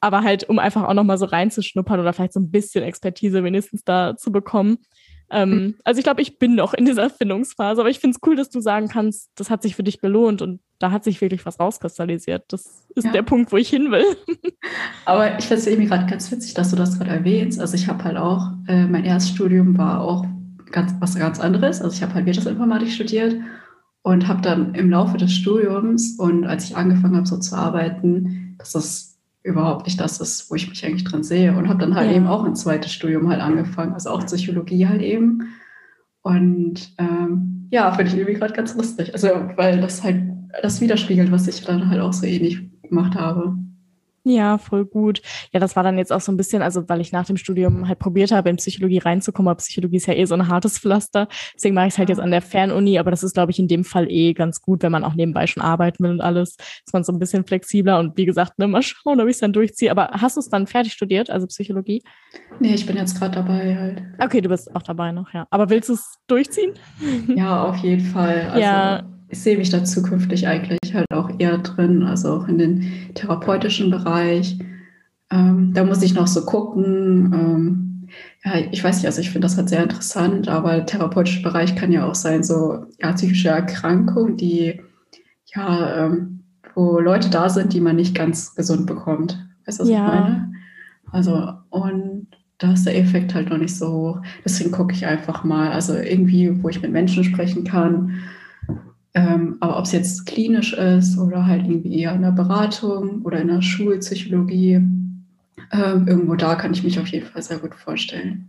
aber 0.02 0.22
halt, 0.22 0.48
um 0.48 0.58
einfach 0.58 0.82
auch 0.82 0.94
nochmal 0.94 1.16
so 1.16 1.26
reinzuschnuppern 1.26 2.00
oder 2.00 2.12
vielleicht 2.12 2.32
so 2.32 2.40
ein 2.40 2.50
bisschen 2.50 2.82
Expertise 2.82 3.44
wenigstens 3.44 3.84
da 3.84 4.16
zu 4.16 4.32
bekommen. 4.32 4.78
Ähm, 5.32 5.50
hm. 5.50 5.74
also 5.84 5.98
ich 5.98 6.04
glaube, 6.04 6.20
ich 6.20 6.38
bin 6.38 6.54
noch 6.54 6.74
in 6.74 6.84
dieser 6.84 7.04
Erfindungsphase, 7.04 7.80
aber 7.80 7.88
ich 7.88 7.98
finde 7.98 8.16
es 8.16 8.28
cool, 8.28 8.36
dass 8.36 8.50
du 8.50 8.60
sagen 8.60 8.88
kannst, 8.88 9.30
das 9.34 9.48
hat 9.48 9.62
sich 9.62 9.74
für 9.74 9.82
dich 9.82 9.98
gelohnt 10.00 10.42
und 10.42 10.60
da 10.78 10.90
hat 10.90 11.04
sich 11.04 11.20
wirklich 11.20 11.46
was 11.46 11.58
rauskristallisiert. 11.58 12.44
Das 12.48 12.84
ist 12.94 13.04
ja. 13.04 13.12
der 13.12 13.22
Punkt, 13.22 13.50
wo 13.50 13.56
ich 13.56 13.70
hin 13.70 13.90
will. 13.90 14.04
aber 15.06 15.38
ich 15.38 15.46
finde 15.46 15.60
es 15.62 15.66
irgendwie 15.66 15.88
gerade 15.88 16.06
ganz 16.06 16.30
witzig, 16.30 16.54
dass 16.54 16.70
du 16.70 16.76
das 16.76 16.98
gerade 16.98 17.10
erwähnst. 17.10 17.60
Also 17.60 17.74
ich 17.74 17.88
habe 17.88 18.04
halt 18.04 18.18
auch, 18.18 18.50
äh, 18.66 18.86
mein 18.86 19.04
Erststudium 19.04 19.78
war 19.78 20.02
auch 20.02 20.26
ganz, 20.70 20.94
was 21.00 21.14
ganz 21.14 21.40
anderes. 21.40 21.80
Also 21.80 21.96
ich 21.96 22.02
habe 22.02 22.14
halt 22.14 22.26
Wirtschaftsinformatik 22.26 22.90
studiert 22.90 23.36
und 24.02 24.28
habe 24.28 24.42
dann 24.42 24.74
im 24.74 24.90
Laufe 24.90 25.16
des 25.16 25.32
Studiums 25.32 26.18
und 26.18 26.44
als 26.44 26.64
ich 26.64 26.76
angefangen 26.76 27.16
habe, 27.16 27.26
so 27.26 27.38
zu 27.38 27.56
arbeiten, 27.56 28.56
dass 28.58 28.72
das 28.72 29.11
überhaupt 29.42 29.86
nicht 29.86 30.00
das 30.00 30.20
ist, 30.20 30.50
wo 30.50 30.54
ich 30.54 30.68
mich 30.68 30.84
eigentlich 30.84 31.04
drin 31.04 31.22
sehe. 31.22 31.56
Und 31.56 31.68
habe 31.68 31.80
dann 31.80 31.94
halt 31.94 32.10
ja. 32.10 32.16
eben 32.16 32.26
auch 32.26 32.44
ein 32.44 32.54
zweites 32.54 32.92
Studium 32.92 33.28
halt 33.28 33.40
angefangen, 33.40 33.94
also 33.94 34.10
auch 34.10 34.24
Psychologie 34.24 34.86
halt 34.86 35.02
eben. 35.02 35.48
Und 36.22 36.94
ähm, 36.98 37.68
ja, 37.70 37.90
finde 37.92 38.12
ich 38.12 38.16
irgendwie 38.16 38.38
gerade 38.38 38.52
ganz 38.52 38.74
lustig. 38.74 39.12
Also, 39.12 39.28
weil 39.56 39.80
das 39.80 40.02
halt 40.04 40.22
das 40.62 40.80
widerspiegelt, 40.80 41.32
was 41.32 41.48
ich 41.48 41.62
dann 41.62 41.88
halt 41.88 42.00
auch 42.00 42.12
so 42.12 42.26
ähnlich 42.26 42.60
gemacht 42.82 43.14
habe. 43.14 43.56
Ja, 44.24 44.56
voll 44.58 44.84
gut. 44.84 45.20
Ja, 45.52 45.58
das 45.58 45.74
war 45.74 45.82
dann 45.82 45.98
jetzt 45.98 46.12
auch 46.12 46.20
so 46.20 46.30
ein 46.30 46.36
bisschen, 46.36 46.62
also 46.62 46.88
weil 46.88 47.00
ich 47.00 47.10
nach 47.10 47.26
dem 47.26 47.36
Studium 47.36 47.88
halt 47.88 47.98
probiert 47.98 48.30
habe, 48.30 48.50
in 48.50 48.56
Psychologie 48.56 48.98
reinzukommen, 48.98 49.50
aber 49.50 49.58
Psychologie 49.58 49.96
ist 49.96 50.06
ja 50.06 50.14
eh 50.14 50.24
so 50.26 50.34
ein 50.34 50.46
hartes 50.46 50.78
Pflaster. 50.78 51.26
Deswegen 51.54 51.74
mache 51.74 51.88
ich 51.88 51.94
es 51.94 51.98
halt 51.98 52.08
jetzt 52.08 52.20
an 52.20 52.30
der 52.30 52.40
Fernuni, 52.40 52.98
aber 52.98 53.10
das 53.10 53.24
ist, 53.24 53.34
glaube 53.34 53.50
ich, 53.50 53.58
in 53.58 53.66
dem 53.66 53.84
Fall 53.84 54.08
eh 54.08 54.32
ganz 54.32 54.62
gut, 54.62 54.84
wenn 54.84 54.92
man 54.92 55.02
auch 55.02 55.14
nebenbei 55.14 55.48
schon 55.48 55.62
arbeiten 55.62 56.04
will 56.04 56.12
und 56.12 56.20
alles, 56.20 56.56
ist 56.86 56.92
man 56.92 57.02
so 57.02 57.12
ein 57.12 57.18
bisschen 57.18 57.44
flexibler 57.44 57.98
und 57.98 58.16
wie 58.16 58.24
gesagt, 58.24 58.58
ne, 58.58 58.68
mal 58.68 58.82
schauen, 58.82 59.20
ob 59.20 59.26
ich 59.26 59.34
es 59.34 59.40
dann 59.40 59.52
durchziehe. 59.52 59.90
Aber 59.90 60.10
hast 60.12 60.36
du 60.36 60.40
es 60.40 60.48
dann 60.48 60.68
fertig 60.68 60.92
studiert, 60.92 61.28
also 61.28 61.48
Psychologie? 61.48 62.04
Nee, 62.60 62.74
ich 62.74 62.86
bin 62.86 62.96
jetzt 62.96 63.18
gerade 63.18 63.34
dabei 63.34 63.76
halt. 63.76 64.02
Okay, 64.20 64.40
du 64.40 64.48
bist 64.48 64.74
auch 64.76 64.82
dabei 64.82 65.10
noch, 65.10 65.34
ja. 65.34 65.48
Aber 65.50 65.68
willst 65.68 65.88
du 65.88 65.94
es 65.94 66.18
durchziehen? 66.28 66.74
Ja, 67.34 67.64
auf 67.64 67.76
jeden 67.78 68.04
Fall. 68.04 68.48
Also, 68.50 68.60
ja 68.60 69.02
ich 69.32 69.40
sehe 69.40 69.56
mich 69.56 69.70
da 69.70 69.82
zukünftig 69.82 70.46
eigentlich 70.46 70.94
halt 70.94 71.10
auch 71.10 71.30
eher 71.38 71.56
drin, 71.58 72.02
also 72.02 72.34
auch 72.34 72.48
in 72.48 72.58
den 72.58 72.92
therapeutischen 73.14 73.90
Bereich. 73.90 74.58
Ähm, 75.30 75.72
da 75.72 75.84
muss 75.84 76.02
ich 76.02 76.12
noch 76.12 76.26
so 76.26 76.44
gucken. 76.44 77.32
Ähm, 77.32 78.08
ja, 78.44 78.68
ich 78.70 78.84
weiß 78.84 78.96
nicht, 78.96 79.06
also 79.06 79.22
ich 79.22 79.30
finde 79.30 79.46
das 79.46 79.56
halt 79.56 79.70
sehr 79.70 79.82
interessant, 79.82 80.48
aber 80.48 80.72
der 80.72 80.86
therapeutische 80.86 81.42
Bereich 81.42 81.74
kann 81.74 81.92
ja 81.92 82.06
auch 82.06 82.14
sein, 82.14 82.42
so 82.42 82.84
ja, 83.00 83.12
psychische 83.12 83.48
Erkrankungen, 83.48 84.36
die 84.36 84.82
ja, 85.54 86.04
ähm, 86.04 86.40
wo 86.74 87.00
Leute 87.00 87.30
da 87.30 87.48
sind, 87.48 87.72
die 87.72 87.80
man 87.80 87.96
nicht 87.96 88.14
ganz 88.14 88.54
gesund 88.54 88.86
bekommt. 88.86 89.42
Weißt 89.64 89.78
du, 89.78 89.84
was 89.84 89.90
ja. 89.90 89.96
ich 89.96 90.12
meine? 90.12 90.52
Also, 91.10 91.52
und 91.70 92.26
da 92.58 92.74
ist 92.74 92.84
der 92.84 92.98
Effekt 92.98 93.34
halt 93.34 93.48
noch 93.48 93.58
nicht 93.58 93.74
so 93.74 93.90
hoch. 93.90 94.22
Deswegen 94.44 94.72
gucke 94.72 94.92
ich 94.92 95.06
einfach 95.06 95.42
mal, 95.42 95.72
also 95.72 95.94
irgendwie, 95.94 96.62
wo 96.62 96.68
ich 96.68 96.82
mit 96.82 96.92
Menschen 96.92 97.24
sprechen 97.24 97.64
kann, 97.64 98.20
ähm, 99.14 99.56
aber 99.60 99.78
ob 99.78 99.84
es 99.84 99.92
jetzt 99.92 100.26
klinisch 100.26 100.72
ist 100.72 101.18
oder 101.18 101.46
halt 101.46 101.66
irgendwie 101.66 101.98
eher 102.00 102.14
in 102.14 102.22
der 102.22 102.32
Beratung 102.32 103.22
oder 103.22 103.40
in 103.40 103.48
der 103.48 103.62
Schulpsychologie, 103.62 104.74
ähm, 105.72 106.06
irgendwo 106.06 106.34
da 106.34 106.54
kann 106.54 106.72
ich 106.72 106.82
mich 106.82 106.98
auf 106.98 107.08
jeden 107.08 107.26
Fall 107.26 107.42
sehr 107.42 107.58
gut 107.58 107.74
vorstellen. 107.74 108.48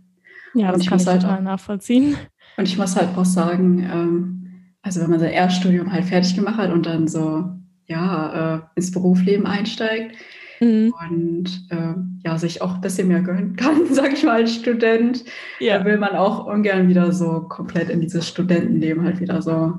Ja, 0.54 0.68
das 0.68 0.76
und 0.76 0.82
ich 0.82 0.88
kann 0.88 1.00
ich 1.00 1.06
halt 1.06 1.22
total 1.22 1.38
auch, 1.38 1.42
nachvollziehen. 1.42 2.16
Und 2.56 2.68
ich 2.68 2.78
muss 2.78 2.96
halt 2.96 3.16
auch 3.16 3.24
sagen, 3.24 3.80
ähm, 3.92 4.50
also 4.82 5.00
wenn 5.00 5.10
man 5.10 5.20
sein 5.20 5.32
Erststudium 5.32 5.92
halt 5.92 6.04
fertig 6.04 6.34
gemacht 6.34 6.56
hat 6.56 6.72
und 6.72 6.86
dann 6.86 7.08
so, 7.08 7.50
ja, 7.86 8.56
äh, 8.56 8.60
ins 8.76 8.92
Berufsleben 8.92 9.46
einsteigt, 9.46 10.16
Mhm. 10.60 10.94
und 11.08 11.66
äh, 11.70 11.94
ja, 12.24 12.38
sich 12.38 12.62
auch 12.62 12.76
ein 12.76 12.80
bisschen 12.80 13.08
mehr 13.08 13.20
gönnen 13.20 13.56
kann, 13.56 13.86
sage 13.92 14.14
ich 14.14 14.24
mal, 14.24 14.36
als 14.36 14.54
Student. 14.54 15.24
Ja. 15.60 15.78
Da 15.78 15.84
will 15.84 15.98
man 15.98 16.10
auch 16.10 16.46
ungern 16.46 16.88
wieder 16.88 17.12
so 17.12 17.40
komplett 17.48 17.90
in 17.90 18.00
dieses 18.00 18.28
Studentenleben 18.28 19.04
halt 19.04 19.20
wieder 19.20 19.42
so 19.42 19.74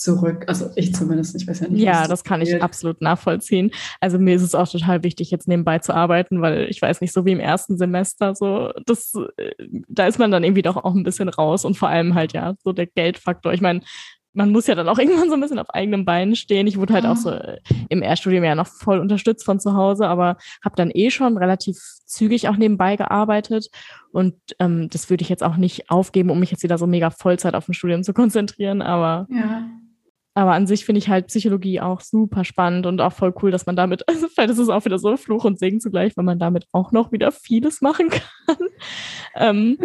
zurück. 0.00 0.44
Also 0.46 0.70
ich 0.76 0.94
zumindest, 0.94 1.34
ich 1.34 1.46
weiß 1.46 1.60
ja 1.60 1.68
nicht. 1.68 1.82
Ja, 1.82 2.06
das 2.06 2.24
kann 2.24 2.40
ich 2.40 2.62
absolut 2.62 3.00
nachvollziehen. 3.00 3.70
Also 4.00 4.18
mir 4.18 4.36
ist 4.36 4.42
es 4.42 4.54
auch 4.54 4.68
total 4.68 5.02
wichtig, 5.02 5.30
jetzt 5.30 5.48
nebenbei 5.48 5.78
zu 5.78 5.94
arbeiten, 5.94 6.40
weil 6.40 6.68
ich 6.70 6.80
weiß 6.80 7.00
nicht, 7.00 7.12
so 7.12 7.24
wie 7.24 7.32
im 7.32 7.40
ersten 7.40 7.76
Semester, 7.76 8.34
so 8.34 8.72
das, 8.86 9.12
äh, 9.14 9.52
da 9.88 10.06
ist 10.06 10.18
man 10.18 10.30
dann 10.30 10.44
irgendwie 10.44 10.62
doch 10.62 10.76
auch 10.76 10.94
ein 10.94 11.04
bisschen 11.04 11.28
raus 11.28 11.64
und 11.64 11.76
vor 11.76 11.88
allem 11.88 12.14
halt 12.14 12.32
ja 12.32 12.54
so 12.62 12.72
der 12.72 12.86
Geldfaktor. 12.86 13.52
Ich 13.52 13.60
meine, 13.60 13.80
man 14.32 14.52
muss 14.52 14.66
ja 14.66 14.74
dann 14.74 14.88
auch 14.88 14.98
irgendwann 14.98 15.28
so 15.28 15.34
ein 15.34 15.40
bisschen 15.40 15.58
auf 15.58 15.70
eigenen 15.70 16.04
Beinen 16.04 16.36
stehen. 16.36 16.66
Ich 16.66 16.78
wurde 16.78 16.94
halt 16.94 17.06
auch 17.06 17.16
so 17.16 17.30
äh, 17.30 17.58
im 17.88 18.02
Erststudium 18.02 18.44
ja 18.44 18.54
noch 18.54 18.68
voll 18.68 19.00
unterstützt 19.00 19.44
von 19.44 19.60
zu 19.60 19.74
Hause, 19.74 20.06
aber 20.06 20.36
habe 20.64 20.76
dann 20.76 20.90
eh 20.92 21.10
schon 21.10 21.36
relativ 21.36 21.76
zügig 22.06 22.48
auch 22.48 22.56
nebenbei 22.56 22.96
gearbeitet. 22.96 23.68
Und 24.12 24.36
ähm, 24.60 24.88
das 24.90 25.10
würde 25.10 25.22
ich 25.22 25.28
jetzt 25.28 25.42
auch 25.42 25.56
nicht 25.56 25.90
aufgeben, 25.90 26.30
um 26.30 26.40
mich 26.40 26.50
jetzt 26.50 26.62
wieder 26.62 26.78
so 26.78 26.86
mega 26.86 27.10
Vollzeit 27.10 27.54
auf 27.54 27.68
ein 27.68 27.74
Studium 27.74 28.02
zu 28.02 28.14
konzentrieren. 28.14 28.80
Aber 28.80 29.26
ja. 29.30 29.68
Aber 30.38 30.52
an 30.52 30.68
sich 30.68 30.84
finde 30.84 31.00
ich 31.00 31.08
halt 31.08 31.26
Psychologie 31.26 31.80
auch 31.80 32.00
super 32.00 32.44
spannend 32.44 32.86
und 32.86 33.00
auch 33.00 33.12
voll 33.12 33.34
cool, 33.42 33.50
dass 33.50 33.66
man 33.66 33.74
damit, 33.74 34.08
also 34.08 34.28
vielleicht 34.28 34.50
ist 34.50 34.58
es 34.58 34.68
auch 34.68 34.84
wieder 34.84 35.00
so 35.00 35.16
Fluch 35.16 35.44
und 35.44 35.58
Segen 35.58 35.80
zugleich, 35.80 36.16
weil 36.16 36.24
man 36.24 36.38
damit 36.38 36.64
auch 36.70 36.92
noch 36.92 37.10
wieder 37.10 37.32
vieles 37.32 37.80
machen 37.80 38.08
kann. 38.08 38.56
ähm, 39.34 39.78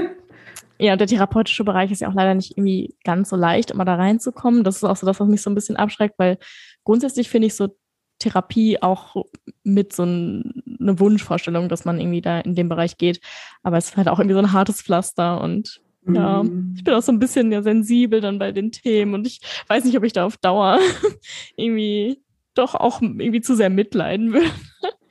ja, 0.77 0.95
der 0.95 1.07
therapeutische 1.07 1.63
Bereich 1.63 1.89
ist 1.89 2.01
ja 2.01 2.07
auch 2.07 2.13
leider 2.13 2.35
nicht 2.35 2.55
irgendwie 2.55 2.95
ganz 3.03 3.29
so 3.29 3.35
leicht, 3.35 3.71
immer 3.71 3.83
da 3.83 3.95
reinzukommen. 3.95 4.63
Das 4.63 4.75
ist 4.75 4.83
auch 4.83 4.95
so 4.95 5.07
das, 5.07 5.19
was 5.19 5.27
mich 5.27 5.41
so 5.41 5.49
ein 5.49 5.55
bisschen 5.55 5.75
abschreckt, 5.75 6.19
weil 6.19 6.37
grundsätzlich 6.83 7.29
finde 7.29 7.47
ich 7.47 7.55
so 7.55 7.75
Therapie 8.19 8.79
auch 8.79 9.25
mit 9.63 9.91
so 9.91 10.03
ein, 10.03 10.61
eine 10.79 10.99
Wunschvorstellung, 10.99 11.67
dass 11.67 11.83
man 11.83 11.99
irgendwie 11.99 12.21
da 12.21 12.39
in 12.41 12.53
dem 12.53 12.69
Bereich 12.69 12.99
geht. 12.99 13.21
Aber 13.63 13.77
es 13.77 13.87
ist 13.87 13.97
halt 13.97 14.07
auch 14.07 14.19
irgendwie 14.19 14.35
so 14.35 14.39
ein 14.39 14.53
hartes 14.53 14.83
Pflaster 14.83 15.41
und 15.41 15.81
ja, 16.07 16.43
ich 16.75 16.83
bin 16.83 16.93
auch 16.93 17.01
so 17.01 17.11
ein 17.11 17.19
bisschen 17.19 17.51
ja 17.51 17.61
sensibel 17.61 18.21
dann 18.21 18.39
bei 18.39 18.51
den 18.51 18.71
Themen 18.71 19.13
und 19.13 19.27
ich 19.27 19.41
weiß 19.67 19.85
nicht, 19.85 19.97
ob 19.97 20.03
ich 20.03 20.13
da 20.13 20.25
auf 20.25 20.37
Dauer 20.37 20.79
irgendwie 21.55 22.21
doch 22.55 22.75
auch 22.75 23.01
irgendwie 23.01 23.41
zu 23.41 23.55
sehr 23.55 23.69
mitleiden 23.69 24.33
würde. 24.33 24.47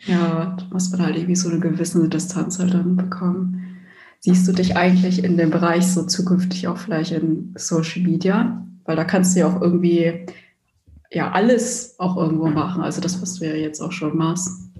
Ja, 0.06 0.56
da 0.58 0.66
muss 0.72 0.90
man 0.90 1.02
halt 1.02 1.16
irgendwie 1.16 1.36
so 1.36 1.48
eine 1.48 1.60
gewisse 1.60 2.08
Distanz 2.08 2.58
halt 2.58 2.74
dann 2.74 2.96
bekommen. 2.96 3.78
Siehst 4.20 4.46
du 4.46 4.52
dich 4.52 4.76
eigentlich 4.76 5.24
in 5.24 5.36
dem 5.36 5.50
Bereich 5.50 5.86
so 5.86 6.04
zukünftig 6.04 6.68
auch 6.68 6.76
vielleicht 6.76 7.12
in 7.12 7.52
Social 7.56 8.02
Media? 8.02 8.64
Weil 8.84 8.96
da 8.96 9.04
kannst 9.04 9.34
du 9.34 9.40
ja 9.40 9.46
auch 9.46 9.60
irgendwie 9.60 10.26
ja 11.10 11.32
alles 11.32 11.96
auch 11.98 12.16
irgendwo 12.16 12.48
machen. 12.48 12.82
Also 12.82 13.00
das, 13.00 13.20
was 13.20 13.34
du 13.34 13.46
ja 13.46 13.54
jetzt 13.54 13.80
auch 13.80 13.92
schon 13.92 14.16
machst. 14.16 14.71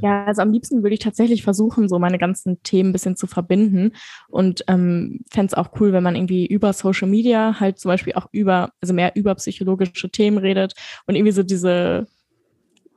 Ja, 0.00 0.24
also 0.24 0.42
am 0.42 0.52
liebsten 0.52 0.82
würde 0.82 0.94
ich 0.94 1.00
tatsächlich 1.00 1.42
versuchen, 1.42 1.88
so 1.88 1.98
meine 1.98 2.18
ganzen 2.18 2.62
Themen 2.62 2.90
ein 2.90 2.92
bisschen 2.92 3.16
zu 3.16 3.26
verbinden. 3.26 3.92
Und 4.28 4.64
ähm, 4.68 5.20
fände 5.30 5.48
es 5.48 5.54
auch 5.54 5.70
cool, 5.80 5.92
wenn 5.92 6.02
man 6.02 6.16
irgendwie 6.16 6.46
über 6.46 6.72
Social 6.72 7.08
Media 7.08 7.58
halt 7.60 7.78
zum 7.78 7.90
Beispiel 7.90 8.14
auch 8.14 8.26
über, 8.32 8.70
also 8.80 8.94
mehr 8.94 9.12
über 9.16 9.34
psychologische 9.34 10.10
Themen 10.10 10.38
redet 10.38 10.74
und 11.06 11.14
irgendwie 11.14 11.32
so 11.32 11.42
diese 11.42 12.06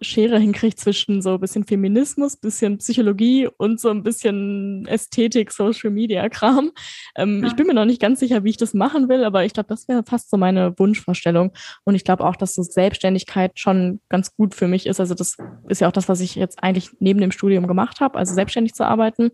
Schere 0.02 0.40
hinkriegt 0.40 0.80
zwischen 0.80 1.22
so 1.22 1.36
ein 1.36 1.40
bisschen 1.40 1.64
Feminismus, 1.64 2.38
bisschen 2.38 2.80
Psychologie 2.80 3.48
und 3.58 3.80
so 3.80 3.90
ein 3.90 4.04
bisschen 4.04 4.86
Ästhetik, 4.88 5.52
Social 5.52 5.92
Media 5.92 6.28
Kram. 6.30 6.72
Ähm, 7.16 7.42
ja. 7.42 7.48
Ich 7.48 7.56
bin 7.56 7.68
mir 7.68 7.74
noch 7.74 7.86
nicht 7.86 8.02
ganz 8.02 8.20
sicher, 8.20 8.44
wie 8.44 8.50
ich 8.50 8.58
das 8.58 8.74
machen 8.74 9.10
will, 9.10 9.24
aber 9.24 9.46
ich 9.46 9.54
glaube, 9.54 9.70
das 9.70 9.88
wäre 9.88 10.04
fast 10.04 10.30
so 10.30 10.38
meine 10.38 10.78
Wunschvorstellung. 10.78 11.52
Und 11.84 11.96
ich 11.96 12.04
glaube 12.04 12.26
auch, 12.26 12.36
dass 12.36 12.56
so 12.56 12.64
Selbstständigkeit 12.64 13.60
schon 13.60 14.02
ganz 14.10 14.36
gut 14.36 14.56
für 14.56 14.68
mich 14.68 14.88
ist. 14.88 15.00
Also 15.00 15.14
das 15.14 15.38
ist 15.70 15.82
ja 15.82 15.88
auch 15.88 15.94
das, 15.94 16.10
was 16.10 16.20
ich 16.20 16.36
jetzt 16.36 16.64
eigentlich 16.64 16.90
neben 17.00 17.22
dem 17.22 17.32
Studium 17.32 17.68
gemacht 17.68 18.00
habe, 18.00 18.18
also 18.18 18.34
selbstständig 18.34 18.74
zu 18.74 18.86
arbeiten. 18.86 19.32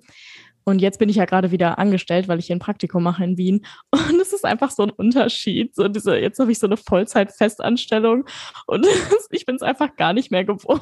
Und 0.67 0.79
jetzt 0.79 0.99
bin 0.99 1.07
ich 1.07 1.15
ja 1.15 1.23
gerade 1.23 1.51
wieder 1.51 1.79
angestellt, 1.79 2.27
weil 2.27 2.39
ich 2.39 2.47
hier 2.47 2.55
ein 2.57 2.59
Praktikum 2.59 3.01
mache 3.01 3.23
in 3.23 3.37
Wien. 3.37 3.65
Und 3.91 4.19
es 4.21 4.33
ist 4.33 4.43
einfach 4.43 4.69
so 4.69 4.83
ein 4.83 4.89
Unterschied. 4.89 5.73
So 5.73 5.87
diese, 5.87 6.17
jetzt 6.17 6.39
habe 6.39 6.51
ich 6.51 6.59
so 6.59 6.67
eine 6.67 6.75
Vollzeit-Festanstellung 6.75 8.25
und 8.67 8.85
ich 9.31 9.45
bin 9.45 9.55
es 9.55 9.61
einfach 9.61 9.95
gar 9.95 10.11
nicht 10.11 10.29
mehr 10.29 10.43
gewohnt. 10.43 10.81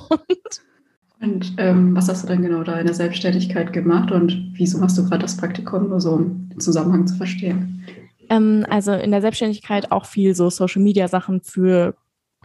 Und 1.21 1.53
ähm, 1.57 1.95
was 1.95 2.09
hast 2.09 2.23
du 2.23 2.27
denn 2.27 2.41
genau 2.41 2.63
da 2.63 2.79
in 2.79 2.87
der 2.87 2.95
Selbstständigkeit 2.95 3.73
gemacht 3.73 4.11
und 4.11 4.53
wieso 4.53 4.79
machst 4.79 4.97
du 4.97 5.03
gerade 5.03 5.21
das 5.21 5.37
Praktikum, 5.37 5.89
nur 5.89 6.01
so 6.01 6.13
um 6.13 6.49
den 6.49 6.59
Zusammenhang 6.59 7.05
zu 7.05 7.15
verstehen? 7.15 7.85
Ähm, 8.29 8.65
also 8.67 8.91
in 8.91 9.11
der 9.11 9.21
Selbstständigkeit 9.21 9.91
auch 9.91 10.05
viel 10.05 10.33
so 10.33 10.49
Social-Media-Sachen 10.49 11.41
für 11.41 11.95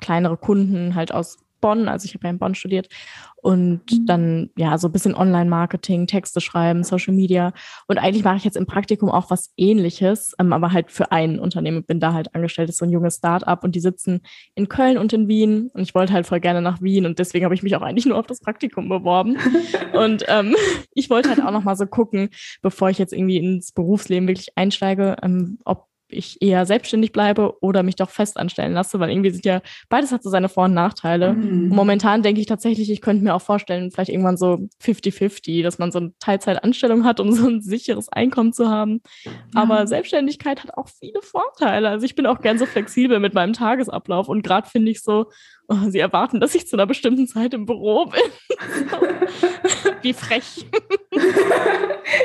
kleinere 0.01 0.37
Kunden 0.37 0.95
halt 0.95 1.13
aus 1.13 1.39
Bonn, 1.61 1.89
also 1.89 2.05
ich 2.07 2.15
habe 2.15 2.27
ja 2.27 2.31
in 2.31 2.39
Bonn 2.39 2.55
studiert 2.55 2.89
und 3.37 3.81
mhm. 3.91 4.07
dann 4.07 4.51
ja 4.57 4.79
so 4.79 4.89
ein 4.89 4.93
bisschen 4.93 5.15
Online-Marketing, 5.15 6.07
Texte 6.07 6.41
schreiben, 6.41 6.85
Social 6.85 7.15
Media 7.15 7.53
und 7.87 7.99
eigentlich 7.99 8.25
mache 8.25 8.37
ich 8.37 8.45
jetzt 8.45 8.57
im 8.57 8.67
Praktikum 8.67 9.09
auch 9.09 9.31
was 9.31 9.53
Ähnliches, 9.57 10.35
ähm, 10.39 10.53
aber 10.53 10.73
halt 10.73 10.91
für 10.91 11.13
ein 11.13 11.39
Unternehmen 11.39 11.85
bin 11.85 12.01
da 12.01 12.13
halt 12.13 12.35
angestellt, 12.35 12.69
das 12.69 12.75
ist 12.75 12.79
so 12.81 12.85
ein 12.85 12.91
junges 12.91 13.17
Start-up 13.17 13.65
und 13.65 13.75
die 13.75 13.81
sitzen 13.81 14.21
in 14.55 14.69
Köln 14.69 14.99
und 14.99 15.13
in 15.13 15.29
Wien 15.29 15.71
und 15.73 15.83
ich 15.83 15.95
wollte 15.95 16.13
halt 16.13 16.27
voll 16.27 16.41
gerne 16.41 16.63
nach 16.63 16.83
Wien 16.83 17.07
und 17.07 17.19
deswegen 17.19 17.45
habe 17.45 17.55
ich 17.55 17.63
mich 17.63 17.77
auch 17.77 17.83
eigentlich 17.83 18.07
nur 18.07 18.19
auf 18.19 18.27
das 18.27 18.41
Praktikum 18.41 18.89
beworben 18.89 19.37
und 19.93 20.25
ähm, 20.29 20.55
ich 20.95 21.11
wollte 21.11 21.31
halt 21.31 21.43
auch 21.43 21.53
noch 21.53 21.65
mal 21.65 21.77
so 21.77 21.87
gucken, 21.87 22.31
bevor 22.63 22.91
ich 22.91 22.99
jetzt 22.99 23.13
irgendwie 23.13 23.39
ins 23.39 23.73
Berufsleben 23.73 24.29
wirklich 24.29 24.57
einsteige, 24.57 25.17
ähm, 25.23 25.59
ob 25.65 25.90
ich 26.13 26.41
eher 26.43 26.67
selbstständig 26.67 27.13
bleibe 27.13 27.63
oder 27.63 27.83
mich 27.83 27.97
doch 27.97 28.11
fest 28.11 28.37
anstellen 28.37 28.73
lasse, 28.73 29.01
weil 29.01 29.11
irgendwie 29.11 29.31
sind 29.31 29.45
ja, 29.45 29.61
beides 29.89 30.13
hat 30.13 30.23
so 30.23 30.31
seine 30.31 30.49
Vor- 30.49 30.65
und 30.65 30.75
Nachteile. 30.75 31.33
Mhm. 31.35 31.71
Und 31.71 31.77
momentan 31.77 32.23
denke 32.23 32.41
ich 32.41 32.47
tatsächlich, 32.47 32.91
ich 32.91 33.01
könnte 33.01 33.25
mir 33.25 33.35
auch 33.35 33.43
vorstellen, 33.43 33.91
vielleicht 33.91 34.11
irgendwann 34.11 34.37
so 34.37 34.69
50-50, 34.83 35.63
dass 35.63 35.79
man 35.79 35.93
so 35.93 35.99
eine 35.99 36.13
Teilzeitanstellung 36.19 37.05
hat, 37.05 37.21
um 37.21 37.33
so 37.33 37.49
ein 37.49 37.61
sicheres 37.61 38.09
Einkommen 38.11 38.53
zu 38.53 38.69
haben. 38.69 39.01
Ja. 39.25 39.33
Aber 39.55 39.87
Selbstständigkeit 39.87 40.63
hat 40.63 40.77
auch 40.77 40.89
viele 40.89 41.23
Vorteile. 41.23 41.89
Also 41.89 42.05
ich 42.05 42.15
bin 42.15 42.27
auch 42.27 42.41
gern 42.41 42.59
so 42.59 42.67
flexibel 42.67 43.21
mit 43.21 43.35
meinem 43.35 43.53
Tagesablauf 43.53 44.29
und 44.29 44.43
gerade 44.43 44.69
finde 44.69 44.91
ich 44.91 45.03
so, 45.03 45.27
oh, 45.71 45.89
sie 45.89 46.01
erwarten, 46.01 46.41
dass 46.41 46.55
ich 46.55 46.67
zu 46.67 46.77
einer 46.77 46.87
bestimmten 46.87 47.27
Zeit 47.27 47.55
im 47.55 47.65
Büro 47.65 48.07
bin. 48.07 48.21
Wie 50.03 50.13
frech. 50.13 50.67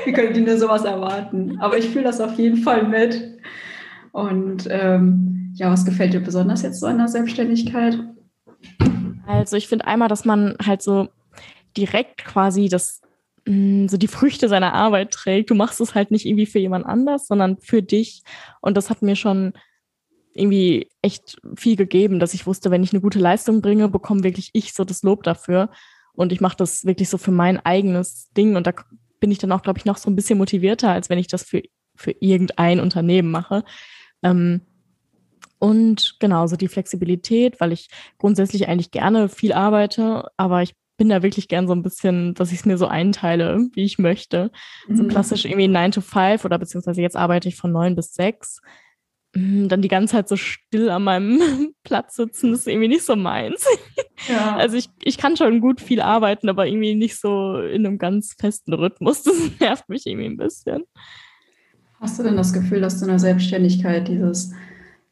Wie 0.06 0.14
könnt 0.14 0.36
ihr 0.36 0.44
nur 0.44 0.58
sowas 0.58 0.84
erwarten? 0.84 1.58
Aber 1.60 1.78
ich 1.78 1.90
fühle 1.90 2.06
das 2.06 2.20
auf 2.20 2.38
jeden 2.38 2.58
Fall 2.58 2.84
mit. 2.84 3.40
Und 4.16 4.66
ähm, 4.70 5.52
ja, 5.56 5.70
was 5.70 5.84
gefällt 5.84 6.14
dir 6.14 6.22
besonders 6.22 6.62
jetzt 6.62 6.80
so 6.80 6.86
an 6.86 7.00
der 7.00 7.10
Selbstständigkeit? 7.10 8.00
Also 9.28 9.58
ich 9.58 9.68
finde 9.68 9.88
einmal, 9.88 10.08
dass 10.08 10.24
man 10.24 10.56
halt 10.66 10.82
so 10.82 11.10
direkt 11.76 12.24
quasi 12.24 12.70
das 12.70 13.02
mm, 13.46 13.88
so 13.88 13.98
die 13.98 14.08
Früchte 14.08 14.48
seiner 14.48 14.74
Arbeit 14.74 15.12
trägt. 15.12 15.50
Du 15.50 15.54
machst 15.54 15.82
es 15.82 15.96
halt 15.96 16.12
nicht 16.12 16.26
irgendwie 16.26 16.46
für 16.46 16.60
jemand 16.60 16.86
anders, 16.86 17.28
sondern 17.28 17.58
für 17.58 17.82
dich. 17.82 18.24
Und 18.62 18.78
das 18.78 18.90
hat 18.90 19.02
mir 19.02 19.18
schon 19.18 19.52
irgendwie 20.34 20.88
echt 21.02 21.38
viel 21.58 21.76
gegeben, 21.76 22.22
dass 22.22 22.34
ich 22.34 22.48
wusste, 22.48 22.72
wenn 22.72 22.84
ich 22.84 22.94
eine 22.94 23.02
gute 23.02 23.20
Leistung 23.20 23.62
bringe, 23.62 23.90
bekomme 23.90 24.24
wirklich 24.24 24.50
ich 24.54 24.74
so 24.74 24.86
das 24.86 25.04
Lob 25.04 25.24
dafür. 25.24 25.70
Und 26.14 26.32
ich 26.32 26.40
mache 26.40 26.56
das 26.56 26.86
wirklich 26.86 27.10
so 27.10 27.18
für 27.18 27.32
mein 27.32 27.60
eigenes 27.66 28.32
Ding. 28.38 28.56
Und 28.56 28.66
da 28.66 28.72
bin 29.20 29.32
ich 29.32 29.40
dann 29.40 29.52
auch, 29.52 29.62
glaube 29.62 29.80
ich, 29.80 29.84
noch 29.84 29.98
so 29.98 30.10
ein 30.10 30.16
bisschen 30.16 30.38
motivierter, 30.38 30.90
als 30.90 31.10
wenn 31.10 31.20
ich 31.20 31.28
das 31.28 31.44
für, 31.44 31.64
für 31.98 32.12
irgendein 32.22 32.80
Unternehmen 32.80 33.30
mache. 33.30 33.66
Ähm, 34.24 34.62
und 35.60 36.18
genauso 36.20 36.58
die 36.58 36.68
Flexibilität, 36.68 37.60
weil 37.60 37.72
ich 37.72 37.90
grundsätzlich 38.18 38.68
eigentlich 38.68 38.92
gerne 38.92 39.30
viel 39.30 39.54
arbeite, 39.54 40.30
aber 40.38 40.62
ich 40.62 40.74
bin 40.98 41.10
da 41.10 41.24
wirklich 41.24 41.48
gern 41.48 41.68
so 41.68 41.74
ein 41.74 41.84
bisschen, 41.84 42.34
dass 42.36 42.52
ich 42.52 42.60
es 42.60 42.66
mir 42.66 42.78
so 42.78 42.88
einteile, 42.88 43.68
wie 43.74 43.84
ich 43.84 43.98
möchte. 43.98 44.52
Mhm. 44.88 44.96
So 44.96 45.04
klassisch 45.06 45.46
irgendwie 45.46 45.68
9 45.68 45.92
to 45.92 46.02
5 46.02 46.46
oder 46.46 46.58
beziehungsweise 46.58 47.02
jetzt 47.02 47.18
arbeite 47.18 47.50
ich 47.50 47.56
von 47.56 47.72
9 47.72 47.96
bis 47.96 48.14
6. 48.14 48.62
Mhm, 49.36 49.68
dann 49.68 49.82
die 49.82 49.90
ganze 49.90 50.14
Zeit 50.14 50.30
so 50.30 50.38
still 50.38 50.90
an 50.90 51.04
meinem 51.04 51.40
Platz 51.84 52.16
sitzen, 52.16 52.54
ist 52.54 52.68
irgendwie 52.68 52.88
nicht 52.88 53.06
so 53.06 53.16
meins. 53.16 53.66
Ja. 54.30 54.56
Also 54.56 54.78
ich, 54.78 54.88
ich 55.04 55.18
kann 55.18 55.36
schon 55.36 55.60
gut 55.60 55.82
viel 55.82 56.00
arbeiten, 56.00 56.48
aber 56.48 56.66
irgendwie 56.66 56.96
nicht 56.96 57.20
so 57.20 57.60
in 57.60 57.86
einem 57.86 57.98
ganz 57.98 58.34
festen 58.40 58.74
Rhythmus. 58.74 59.24
Das 59.24 59.36
nervt 59.60 59.90
mich 59.90 60.08
irgendwie 60.08 60.28
ein 60.28 60.38
bisschen. 60.38 60.86
Hast 62.06 62.20
du 62.20 62.24
denn 62.24 62.38
das 62.38 62.54
Gefühl, 62.54 62.82
dass 62.82 63.00
du 63.00 63.06
in 63.06 63.10
der 63.10 63.18
Selbstständigkeit 63.18 64.08
dieses, 64.08 64.54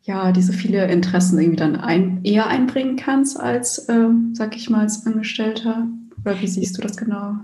ja, 0.03 0.31
diese 0.31 0.53
viele 0.53 0.85
Interessen 0.91 1.39
irgendwie 1.39 1.55
dann 1.55 1.75
ein, 1.75 2.23
eher 2.23 2.45
einbringen 2.45 2.97
kannst 2.97 3.39
als, 3.39 3.89
ähm, 3.89 4.35
sag 4.35 4.55
ich 4.55 4.69
mal, 4.69 4.81
als 4.81 5.03
Angestellter? 5.07 5.87
Oder 6.23 6.39
wie 6.39 6.45
siehst 6.45 6.77
du 6.77 6.83
das 6.83 6.95
genau? 6.95 7.37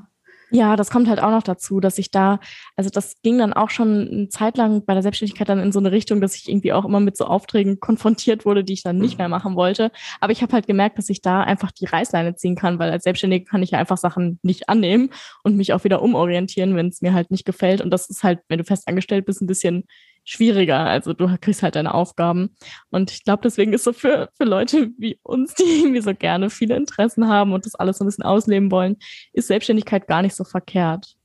Ja, 0.52 0.76
das 0.76 0.90
kommt 0.90 1.08
halt 1.08 1.22
auch 1.22 1.30
noch 1.30 1.44
dazu, 1.44 1.80
dass 1.80 1.98
ich 2.00 2.10
da, 2.10 2.40
also 2.76 2.90
das 2.90 3.22
ging 3.22 3.38
dann 3.38 3.54
auch 3.54 3.70
schon 3.70 4.08
eine 4.08 4.30
Zeit 4.30 4.58
lang 4.58 4.84
bei 4.84 4.94
der 4.94 5.04
Selbstständigkeit 5.04 5.48
dann 5.48 5.60
in 5.60 5.72
so 5.72 5.80
eine 5.80 5.92
Richtung, 5.92 6.22
dass 6.22 6.36
ich 6.36 6.50
irgendwie 6.50 6.74
auch 6.74 6.86
immer 6.86 7.00
mit 7.00 7.18
so 7.18 7.26
Aufträgen 7.26 7.80
konfrontiert 7.80 8.46
wurde, 8.46 8.64
die 8.64 8.74
ich 8.74 8.84
dann 8.84 8.98
nicht 8.98 9.18
mehr 9.20 9.30
machen 9.30 9.56
wollte. 9.56 9.92
Aber 10.20 10.32
ich 10.32 10.42
habe 10.42 10.54
halt 10.54 10.66
gemerkt, 10.66 10.98
dass 10.98 11.10
ich 11.10 11.22
da 11.22 11.42
einfach 11.42 11.72
die 11.72 11.86
Reißleine 11.86 12.36
ziehen 12.36 12.56
kann, 12.56 12.80
weil 12.80 12.90
als 12.90 13.04
Selbstständige 13.04 13.46
kann 13.46 13.62
ich 13.62 13.72
ja 13.72 13.80
einfach 13.80 13.98
Sachen 13.98 14.40
nicht 14.42 14.70
annehmen 14.70 15.12
und 15.44 15.56
mich 15.56 15.74
auch 15.74 15.84
wieder 15.84 16.02
umorientieren, 16.02 16.76
wenn 16.76 16.88
es 16.88 17.02
mir 17.02 17.14
halt 17.14 17.30
nicht 17.30 17.46
gefällt. 17.46 17.82
Und 17.82 17.92
das 17.92 18.10
ist 18.10 18.24
halt, 18.24 18.40
wenn 18.48 18.58
du 18.58 18.64
fest 18.64 18.88
angestellt 18.88 19.26
bist, 19.26 19.42
ein 19.42 19.48
bisschen 19.48 19.86
schwieriger. 20.30 20.80
Also 20.82 21.14
du 21.14 21.28
kriegst 21.42 21.64
halt 21.64 21.76
deine 21.76 21.94
Aufgaben. 21.94 22.52
Und 22.92 23.10
ich 23.10 23.24
glaube, 23.24 23.42
deswegen 23.44 23.74
ist 23.74 23.84
so 23.84 23.94
für, 23.94 24.30
für 24.38 24.44
Leute 24.44 24.92
wie 24.98 25.20
uns, 25.24 25.56
die 25.56 25.64
irgendwie 25.80 26.02
so 26.02 26.14
gerne 26.14 26.50
viele 26.50 26.76
Interessen 26.76 27.28
haben 27.28 27.52
und 27.52 27.66
das 27.66 27.76
alles 27.76 27.98
so 27.98 28.04
ein 28.04 28.08
bisschen 28.08 28.24
ausleben 28.24 28.70
wollen, 28.72 28.98
ist 29.34 29.48
Selbstständigkeit 29.48 30.08
gar 30.08 30.22
nicht 30.22 30.36
so 30.36 30.44
verkehrt. 30.44 31.16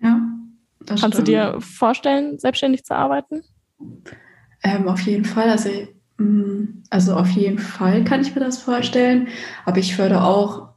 Ja. 0.00 0.20
Kannst 0.86 1.00
stimmt. 1.00 1.16
du 1.16 1.22
dir 1.22 1.60
vorstellen, 1.60 2.38
selbstständig 2.38 2.84
zu 2.84 2.94
arbeiten? 2.94 3.42
Ähm, 4.62 4.88
auf 4.88 5.00
jeden 5.00 5.24
Fall. 5.24 5.50
Also, 5.50 5.68
mm, 6.16 6.82
also 6.88 7.14
auf 7.14 7.28
jeden 7.28 7.58
Fall 7.58 8.04
kann 8.04 8.22
ich 8.22 8.34
mir 8.34 8.40
das 8.40 8.62
vorstellen. 8.62 9.28
Aber 9.66 9.78
ich 9.78 9.98
würde 9.98 10.22
auch, 10.22 10.70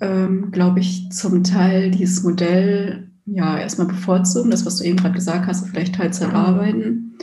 ähm, 0.00 0.50
glaube 0.50 0.80
ich, 0.80 1.10
zum 1.12 1.44
Teil 1.44 1.90
dieses 1.92 2.22
Modell 2.24 3.11
ja 3.26 3.58
erstmal 3.58 3.86
bevorzugen, 3.86 4.50
das, 4.50 4.66
was 4.66 4.78
du 4.78 4.84
eben 4.84 4.96
gerade 4.96 5.14
gesagt 5.14 5.46
hast, 5.46 5.68
vielleicht 5.68 5.94
Teilzeit 5.94 6.32
arbeiten 6.32 7.18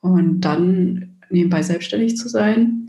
und 0.00 0.40
dann 0.40 1.16
nebenbei 1.30 1.62
selbstständig 1.62 2.16
zu 2.16 2.28
sein. 2.28 2.86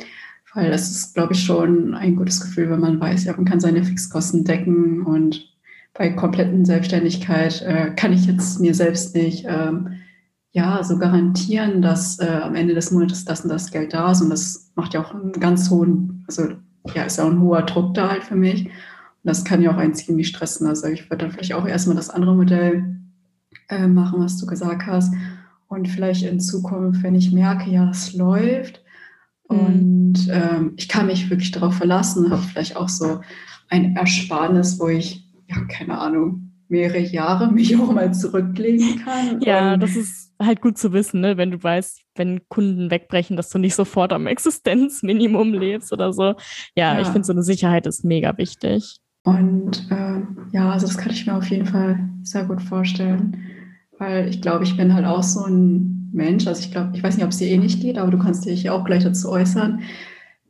Weil 0.54 0.72
das 0.72 0.90
ist, 0.90 1.14
glaube 1.14 1.34
ich, 1.34 1.44
schon 1.44 1.94
ein 1.94 2.16
gutes 2.16 2.42
Gefühl, 2.42 2.72
wenn 2.72 2.80
man 2.80 3.00
weiß, 3.00 3.26
ja, 3.26 3.34
man 3.36 3.46
kann 3.46 3.60
seine 3.60 3.84
Fixkosten 3.84 4.44
decken 4.44 5.04
und 5.04 5.48
bei 5.94 6.10
kompletten 6.10 6.66
Selbstständigkeit 6.66 7.62
äh, 7.62 7.92
kann 7.96 8.14
ich 8.14 8.26
jetzt 8.26 8.60
mir 8.60 8.74
selbst 8.74 9.16
nicht 9.16 9.46
ähm, 9.48 10.00
ja 10.52 10.84
so 10.84 10.98
garantieren, 10.98 11.82
dass 11.82 12.20
äh, 12.20 12.40
am 12.42 12.56
Ende 12.56 12.74
des 12.74 12.92
Monats 12.92 13.26
das 13.26 13.42
und 13.42 13.50
das 13.50 13.72
Geld 13.72 13.94
da 13.94 14.12
ist. 14.12 14.22
Und 14.22 14.30
das 14.30 14.72
macht 14.76 14.94
ja 14.94 15.04
auch 15.04 15.14
einen 15.14 15.34
ganz 15.34 15.70
hohen, 15.70 16.24
also 16.28 16.54
ja, 16.96 17.04
ist 17.04 17.18
ja 17.18 17.26
auch 17.26 17.32
ein 17.32 17.42
hoher 17.42 17.64
Druck 17.64 17.94
da 17.94 18.10
halt 18.10 18.24
für 18.24 18.36
mich. 18.36 18.70
Das 19.24 19.44
kann 19.44 19.62
ja 19.62 19.72
auch 19.72 19.78
einen 19.78 19.94
ziemlich 19.94 20.28
stressen. 20.28 20.68
Also 20.68 20.88
ich 20.88 21.10
würde 21.10 21.26
dann 21.26 21.32
vielleicht 21.32 21.54
auch 21.54 21.68
erstmal 21.68 21.96
das 21.96 22.10
andere 22.10 22.36
Modell 22.36 23.00
äh, 23.70 23.88
machen, 23.88 24.22
was 24.22 24.38
du 24.38 24.46
gesagt 24.46 24.86
hast. 24.86 25.14
Und 25.68 25.88
vielleicht 25.88 26.24
in 26.24 26.40
Zukunft, 26.40 27.04
wenn 27.04 27.16
ich 27.16 27.32
merke, 27.32 27.70
ja, 27.70 27.90
es 27.90 28.14
läuft 28.14 28.84
mhm. 29.50 29.60
und 29.60 30.28
ähm, 30.32 30.74
ich 30.78 30.88
kann 30.88 31.06
mich 31.06 31.30
wirklich 31.30 31.52
darauf 31.52 31.76
verlassen, 31.76 32.32
habe 32.32 32.42
vielleicht 32.42 32.76
auch 32.76 32.90
so 32.90 33.22
ein 33.70 33.96
Ersparnis, 33.96 34.80
wo 34.80 34.88
ich, 34.88 35.30
ja, 35.48 35.64
keine 35.66 36.00
Ahnung, 36.00 36.50
mehrere 36.70 37.00
Jahre 37.00 37.52
mich 37.52 37.78
auch 37.80 37.92
mal 37.92 38.14
zurücklegen 38.14 39.04
kann. 39.04 39.42
Ja, 39.42 39.78
das 39.78 39.96
ist 39.96 40.34
halt 40.42 40.62
gut 40.62 40.78
zu 40.78 40.94
wissen, 40.94 41.22
ne? 41.22 41.38
wenn 41.38 41.52
du 41.52 41.62
weißt, 41.62 42.02
wenn 42.16 42.48
Kunden 42.48 42.90
wegbrechen, 42.90 43.36
dass 43.36 43.50
du 43.50 43.60
nicht 43.60 43.76
sofort 43.76 44.14
am 44.14 44.28
Existenzminimum 44.28 45.54
lebst 45.54 45.92
oder 45.92 46.14
so. 46.14 46.36
Ja, 46.76 46.94
ja. 46.94 47.02
ich 47.02 47.08
finde, 47.08 47.26
so 47.26 47.34
eine 47.34 47.44
Sicherheit 47.44 47.86
ist 47.86 48.06
mega 48.06 48.38
wichtig. 48.38 49.00
Und 49.30 49.88
äh, 49.92 50.22
ja, 50.52 50.72
also 50.72 50.88
das 50.88 50.98
kann 50.98 51.12
ich 51.12 51.26
mir 51.26 51.36
auf 51.36 51.48
jeden 51.48 51.66
Fall 51.66 52.00
sehr 52.24 52.46
gut 52.46 52.62
vorstellen, 52.62 53.38
weil 53.98 54.28
ich 54.28 54.42
glaube, 54.42 54.64
ich 54.64 54.78
bin 54.78 54.94
halt 54.94 55.06
auch 55.06 55.24
so 55.24 55.46
ein 55.46 56.10
Mensch, 56.12 56.48
also 56.48 56.62
ich 56.62 56.72
glaube, 56.72 56.92
ich 56.94 57.04
weiß 57.04 57.16
nicht, 57.16 57.26
ob 57.26 57.32
es 57.32 57.38
dir 57.38 57.48
eh 57.48 57.58
nicht 57.58 57.82
geht, 57.82 57.98
aber 57.98 58.12
du 58.12 58.18
kannst 58.18 58.46
dich 58.46 58.70
auch 58.70 58.84
gleich 58.84 59.04
dazu 59.04 59.30
äußern, 59.30 59.82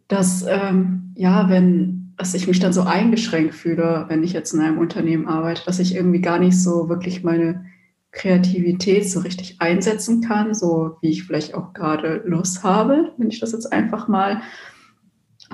dass 0.07 0.45
ähm, 0.47 1.13
ja, 1.15 1.49
wenn 1.49 1.99
dass 2.19 2.33
ich 2.33 2.47
mich 2.47 2.59
dann 2.59 2.73
so 2.73 2.81
eingeschränkt 2.81 3.55
fühle, 3.55 4.03
wenn 4.09 4.23
ich 4.23 4.33
jetzt 4.33 4.53
in 4.53 4.59
einem 4.59 4.77
Unternehmen 4.77 5.25
arbeite, 5.25 5.63
dass 5.65 5.79
ich 5.79 5.95
irgendwie 5.95 6.19
gar 6.19 6.37
nicht 6.37 6.61
so 6.61 6.89
wirklich 6.89 7.23
meine 7.23 7.65
Kreativität 8.11 9.09
so 9.09 9.21
richtig 9.21 9.61
einsetzen 9.61 10.19
kann, 10.19 10.53
so 10.53 10.97
wie 11.01 11.11
ich 11.11 11.23
vielleicht 11.23 11.53
auch 11.53 11.73
gerade 11.73 12.21
Lust 12.25 12.63
habe, 12.63 13.13
wenn 13.17 13.29
ich 13.29 13.39
das 13.39 13.53
jetzt 13.53 13.71
einfach 13.71 14.09
mal, 14.09 14.41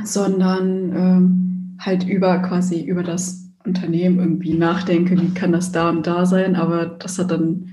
sondern 0.03 0.91
ähm, 0.95 1.54
halt 1.79 2.03
über 2.05 2.39
quasi 2.39 2.83
über 2.83 3.03
das 3.03 3.49
Unternehmen 3.65 4.19
irgendwie 4.19 4.53
nachdenke, 4.53 5.19
wie 5.19 5.33
kann 5.33 5.51
das 5.51 5.71
da 5.71 5.89
und 5.89 6.05
da 6.05 6.25
sein, 6.25 6.55
aber 6.55 6.85
das 6.85 7.17
hat 7.17 7.31
dann 7.31 7.69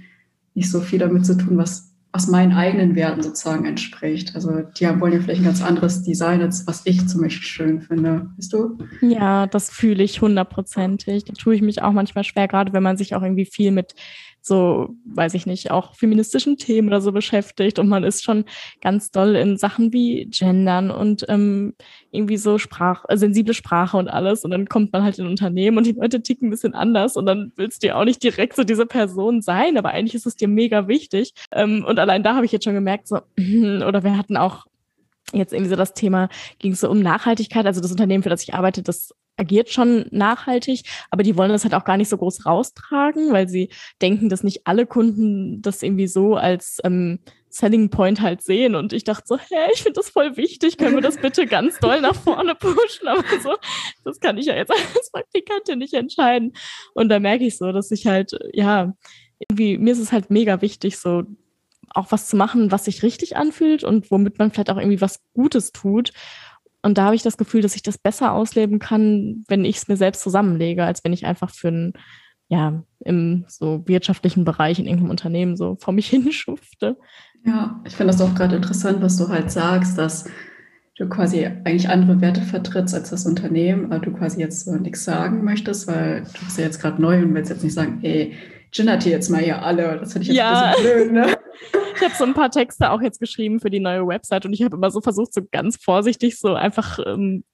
nicht 0.55 0.71
so 0.71 0.81
viel 0.81 0.99
damit 0.99 1.27
zu 1.27 1.37
tun, 1.37 1.59
was 1.59 1.93
was 2.13 2.29
meinen 2.29 2.53
eigenen 2.53 2.95
Werten 2.95 3.23
sozusagen 3.23 3.65
entspricht. 3.65 4.35
Also 4.35 4.61
die 4.61 4.85
wollen 5.01 5.15
ja 5.15 5.21
vielleicht 5.21 5.41
ein 5.41 5.47
ganz 5.47 5.63
anderes 5.63 6.03
Design, 6.03 6.43
als 6.43 6.67
was 6.67 6.83
ich 6.85 7.09
zum 7.09 7.23
Beispiel 7.23 7.49
schön 7.49 7.81
finde. 7.81 8.31
Weißt 8.37 8.53
du? 8.53 8.79
Ja, 9.01 9.47
das 9.47 9.71
fühle 9.71 10.03
ich 10.03 10.21
hundertprozentig. 10.21 11.25
Da 11.25 11.33
tue 11.33 11.55
ich 11.55 11.63
mich 11.63 11.83
auch 11.83 11.93
manchmal 11.93 12.25
schwer, 12.25 12.49
gerade 12.49 12.75
wenn 12.75 12.83
man 12.83 12.99
sich 12.99 13.15
auch 13.15 13.23
irgendwie 13.23 13.47
viel 13.47 13.71
mit 13.71 13.95
so, 14.43 14.91
weiß 15.05 15.35
ich 15.35 15.47
nicht, 15.47 15.71
auch 15.71 15.95
feministischen 15.95 16.57
Themen 16.57 16.89
oder 16.89 17.01
so 17.01 17.13
beschäftigt. 17.13 17.79
Und 17.79 17.89
man 17.89 18.05
ist 18.05 18.25
schon 18.25 18.45
ganz 18.81 19.11
doll 19.11 19.37
in 19.37 19.57
Sachen 19.57 19.93
wie 19.93 20.27
Gendern 20.27 20.91
und 20.91 21.25
ähm, 21.29 21.75
irgendwie 22.11 22.37
so 22.37 22.59
Sprach, 22.59 23.05
äh, 23.09 23.17
sensible 23.17 23.55
Sprache 23.55 23.97
und 23.97 24.09
alles. 24.09 24.45
Und 24.45 24.51
dann 24.51 24.69
kommt 24.69 24.93
man 24.93 25.05
halt 25.05 25.19
in 25.19 25.27
Unternehmen 25.27 25.79
und 25.79 25.87
die 25.87 25.93
Leute 25.93 26.23
ticken 26.23 26.49
ein 26.49 26.51
bisschen 26.51 26.75
anders. 26.75 27.17
Und 27.17 27.27
dann 27.27 27.53
willst 27.57 27.83
du 27.83 27.87
ja 27.89 28.01
auch 28.01 28.05
nicht 28.05 28.23
direkt 28.23 28.57
so 28.57 28.65
diese 28.65 28.87
Person 28.87 29.43
sein, 29.43 29.79
aber 29.79 29.91
eigentlich 29.91 30.15
ist 30.15 30.27
es 30.27 30.37
dir 30.37 30.49
mega 30.49 30.89
wichtig. 30.89 31.33
Ähm, 31.53 31.85
und 31.87 31.99
allein 31.99 32.23
da 32.23 32.35
habe 32.35 32.45
ich 32.45 32.53
jetzt 32.53 32.65
schon 32.65 32.75
gemerkt, 32.75 33.07
so, 33.07 33.17
oder 33.39 34.03
wir 34.03 34.19
hatten 34.19 34.37
auch 34.37 34.67
jetzt 35.33 35.53
irgendwie 35.53 35.71
so 35.71 35.77
das 35.77 35.95
Thema, 35.95 36.29
ging 36.59 36.73
es 36.73 36.81
so 36.81 36.91
um 36.91 37.01
Nachhaltigkeit. 37.01 37.67
Also 37.67 37.81
das 37.81 37.91
Unternehmen, 37.91 38.23
für 38.23 38.29
das 38.29 38.43
ich 38.43 38.55
arbeite, 38.55 38.83
das 38.83 39.15
agiert 39.37 39.71
schon 39.71 40.07
nachhaltig, 40.11 40.83
aber 41.11 41.23
die 41.23 41.37
wollen 41.37 41.51
das 41.51 41.65
halt 41.65 41.75
auch 41.75 41.85
gar 41.85 41.97
nicht 41.97 42.09
so 42.09 42.19
groß 42.19 42.45
raustragen, 42.45 43.33
weil 43.33 43.49
sie 43.49 43.71
denken, 44.01 44.29
dass 44.29 44.45
nicht 44.45 44.67
alle 44.67 44.87
Kunden 44.87 45.63
das 45.63 45.83
irgendwie 45.83 46.07
so 46.07 46.37
als 46.37 46.79
ähm, 46.85 47.21
Selling 47.49 47.91
Point 47.91 48.21
halt 48.21 48.43
sehen. 48.43 48.75
Und 48.75 48.93
ich 48.93 49.05
dachte 49.05 49.25
so, 49.27 49.39
hä, 49.39 49.71
ich 49.75 49.83
finde 49.83 50.01
das 50.01 50.11
voll 50.11 50.37
wichtig, 50.37 50.77
können 50.77 50.95
wir 50.95 51.03
das 51.03 51.17
bitte 51.21 51.47
ganz 51.47 51.79
doll 51.79 52.01
nach 52.01 52.15
vorne 52.15 52.55
pushen? 52.55 53.09
Aber 53.09 53.25
so, 53.43 53.57
das 54.05 54.21
kann 54.21 54.39
ich 54.39 54.47
ja 54.47 54.55
jetzt 54.55 54.71
als 54.71 55.11
Praktikantin 55.11 55.79
nicht 55.79 55.95
entscheiden. 55.95 56.53
Und 56.95 57.09
da 57.09 57.19
merke 57.19 57.45
ich 57.45 57.57
so, 57.57 57.73
dass 57.73 57.91
ich 57.91 58.07
halt, 58.07 58.33
ja, 58.53 58.93
irgendwie, 59.39 59.79
mir 59.79 59.93
ist 59.93 59.99
es 59.99 60.13
halt 60.13 60.31
mega 60.31 60.63
wichtig, 60.63 60.99
so 60.99 61.25
auch 61.91 62.11
was 62.11 62.29
zu 62.29 62.37
machen, 62.37 62.71
was 62.71 62.85
sich 62.87 63.03
richtig 63.03 63.37
anfühlt 63.37 63.85
und 63.85 64.11
womit 64.11 64.39
man 64.39 64.51
vielleicht 64.51 64.71
auch 64.71 64.79
irgendwie 64.79 65.01
was 65.01 65.21
Gutes 65.35 65.73
tut. 65.73 66.13
Und 66.83 66.99
da 66.99 67.05
habe 67.05 67.15
ich 67.15 67.23
das 67.23 67.37
Gefühl, 67.37 67.63
dass 67.63 67.77
ich 67.77 67.83
das 67.83 67.99
besser 67.99 68.33
ausleben 68.33 68.79
kann, 68.79 69.45
wenn 69.49 69.65
ich 69.65 69.77
es 69.77 69.89
mir 69.89 69.97
selbst 69.97 70.23
zusammenlege, 70.23 70.85
als 70.85 71.05
wenn 71.05 71.13
ich 71.13 71.27
einfach 71.27 71.51
für 71.51 71.69
ein, 71.69 71.93
ja, 72.49 72.83
im 73.01 73.45
so 73.49 73.83
wirtschaftlichen 73.87 74.45
Bereich 74.45 74.79
in 74.79 74.87
irgendeinem 74.87 75.11
Unternehmen 75.11 75.57
so 75.57 75.77
vor 75.81 75.95
mich 75.95 76.09
hinschufte. 76.11 76.97
Ja, 77.45 77.81
ich 77.85 77.95
finde 77.95 78.13
das 78.13 78.21
auch 78.21 78.35
gerade 78.35 78.57
interessant, 78.57 79.01
was 79.01 79.17
du 79.17 79.29
halt 79.29 79.51
sagst, 79.51 79.97
dass 79.99 80.29
du 80.97 81.09
quasi 81.09 81.47
eigentlich 81.47 81.89
andere 81.89 82.21
Werte 82.21 82.43
vertrittst 82.43 82.95
als 82.95 83.11
das 83.11 83.27
Unternehmen, 83.27 83.87
aber 83.87 83.99
du 83.99 84.13
quasi 84.13 84.41
jetzt 84.41 84.65
so 84.65 84.75
nichts 84.77 85.05
sagen 85.05 85.43
möchtest, 85.45 85.89
weil 85.89 86.23
du 86.23 86.45
bist 86.45 86.59
ja 86.59 86.65
jetzt 86.65 86.81
gerade 86.81 87.01
neu 87.01 87.23
und 87.23 87.35
willst 87.35 87.51
jetzt 87.51 87.65
nicht 87.65 87.75
sagen, 87.75 88.01
ey, 88.03 88.35
gendert 88.73 89.03
hier 89.03 89.13
jetzt 89.13 89.31
mal 89.31 89.41
hier 89.41 89.63
alle. 89.63 89.99
Das 89.99 90.13
finde 90.13 90.23
ich 90.23 90.29
jetzt 90.29 90.37
ja. 90.37 90.63
ein 90.63 90.83
bisschen 90.83 90.93
blöd, 90.93 91.13
ne? 91.13 91.37
Ich 92.03 92.09
habe 92.09 92.17
so 92.17 92.25
ein 92.25 92.35
paar 92.35 92.51
Texte 92.51 92.91
auch 92.91 93.01
jetzt 93.01 93.21
geschrieben 93.21 93.61
für 93.61 93.71
die 93.71 93.79
neue 93.79 94.05
Website 94.05 94.45
und 94.45 94.53
ich 94.53 94.65
habe 94.65 94.75
immer 94.75 94.91
so 94.91 95.01
versucht, 95.01 95.33
so 95.33 95.41
ganz 95.53 95.77
vorsichtig 95.77 96.37
so 96.37 96.55
einfach 96.55 96.99
ähm, 97.07 97.45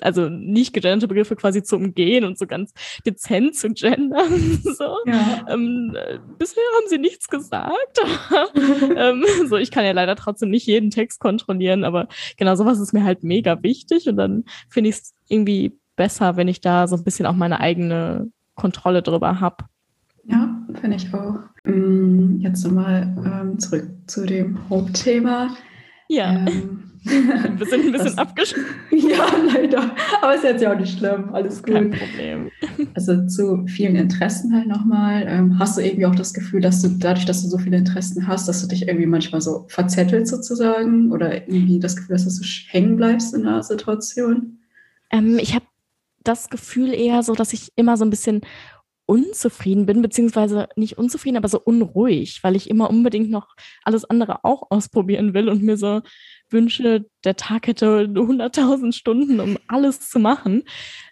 also 0.00 0.30
nicht 0.30 0.72
gegenderte 0.72 1.08
Begriffe 1.08 1.36
quasi 1.36 1.62
zu 1.62 1.76
umgehen 1.76 2.24
und 2.24 2.38
so 2.38 2.46
ganz 2.46 2.72
dezent 3.04 3.54
zu 3.54 3.68
gendern. 3.68 4.62
So. 4.78 4.96
Ja. 5.04 5.46
Ähm, 5.50 5.94
bisher 6.38 6.62
haben 6.76 6.88
sie 6.88 6.96
nichts 6.96 7.28
gesagt. 7.28 8.00
ähm, 8.96 9.24
so, 9.46 9.56
ich 9.56 9.70
kann 9.70 9.84
ja 9.84 9.92
leider 9.92 10.16
trotzdem 10.16 10.48
nicht 10.48 10.66
jeden 10.66 10.90
Text 10.90 11.20
kontrollieren, 11.20 11.84
aber 11.84 12.08
genau 12.38 12.54
sowas 12.54 12.80
ist 12.80 12.94
mir 12.94 13.04
halt 13.04 13.24
mega 13.24 13.62
wichtig 13.62 14.08
und 14.08 14.16
dann 14.16 14.44
finde 14.70 14.88
ich 14.88 14.96
es 14.96 15.14
irgendwie 15.28 15.78
besser, 15.96 16.36
wenn 16.36 16.48
ich 16.48 16.62
da 16.62 16.88
so 16.88 16.96
ein 16.96 17.04
bisschen 17.04 17.26
auch 17.26 17.34
meine 17.34 17.60
eigene 17.60 18.30
Kontrolle 18.54 19.02
drüber 19.02 19.40
habe. 19.40 19.64
Ja, 20.28 20.62
finde 20.80 20.96
ich 20.96 21.12
auch. 21.14 21.38
Mm, 21.64 22.40
jetzt 22.40 22.64
nochmal 22.64 23.14
ähm, 23.24 23.58
zurück 23.58 23.88
zu 24.06 24.26
dem 24.26 24.58
Hauptthema. 24.68 25.56
Ja. 26.08 26.46
Ähm, 26.46 26.84
wir 27.04 27.66
sind 27.66 27.86
ein 27.86 27.92
bisschen 27.92 28.18
abgeschlossen. 28.18 28.66
Ja, 28.90 29.26
leider. 29.54 29.94
Aber 30.20 30.34
ist 30.34 30.44
jetzt 30.44 30.62
ja 30.62 30.72
auch 30.72 30.78
nicht 30.78 30.98
schlimm. 30.98 31.32
Alles 31.32 31.62
gut. 31.62 31.74
Kein 31.74 31.90
Problem. 31.90 32.50
Also 32.94 33.26
zu 33.26 33.66
vielen 33.66 33.96
Interessen 33.96 34.54
halt 34.54 34.66
nochmal. 34.66 35.24
Ähm, 35.26 35.58
hast 35.58 35.78
du 35.78 35.82
irgendwie 35.82 36.06
auch 36.06 36.14
das 36.14 36.34
Gefühl, 36.34 36.60
dass 36.60 36.82
du 36.82 36.88
dadurch, 36.88 37.24
dass 37.24 37.42
du 37.42 37.48
so 37.48 37.58
viele 37.58 37.78
Interessen 37.78 38.26
hast, 38.28 38.48
dass 38.48 38.60
du 38.60 38.68
dich 38.68 38.86
irgendwie 38.86 39.06
manchmal 39.06 39.40
so 39.40 39.64
verzettelt 39.68 40.28
sozusagen 40.28 41.10
oder 41.10 41.48
irgendwie 41.48 41.78
das 41.78 41.96
Gefühl, 41.96 42.16
dass 42.16 42.24
du 42.24 42.30
so 42.30 42.44
hängen 42.68 42.96
bleibst 42.96 43.34
in 43.34 43.46
einer 43.46 43.62
Situation? 43.62 44.58
Ähm, 45.10 45.38
ich 45.40 45.54
habe 45.54 45.64
das 46.24 46.50
Gefühl 46.50 46.92
eher 46.92 47.22
so, 47.22 47.34
dass 47.34 47.52
ich 47.52 47.72
immer 47.76 47.96
so 47.96 48.04
ein 48.04 48.10
bisschen 48.10 48.42
unzufrieden 49.08 49.86
bin, 49.86 50.02
beziehungsweise 50.02 50.68
nicht 50.76 50.98
unzufrieden, 50.98 51.38
aber 51.38 51.48
so 51.48 51.58
unruhig, 51.58 52.40
weil 52.42 52.54
ich 52.56 52.68
immer 52.68 52.90
unbedingt 52.90 53.30
noch 53.30 53.56
alles 53.82 54.04
andere 54.04 54.44
auch 54.44 54.70
ausprobieren 54.70 55.32
will 55.32 55.48
und 55.48 55.62
mir 55.62 55.78
so 55.78 56.02
wünsche, 56.50 57.06
der 57.24 57.36
Tag 57.36 57.66
hätte 57.66 58.06
100.000 58.06 58.92
Stunden, 58.92 59.40
um 59.40 59.58
alles 59.66 60.08
zu 60.08 60.18
machen. 60.18 60.64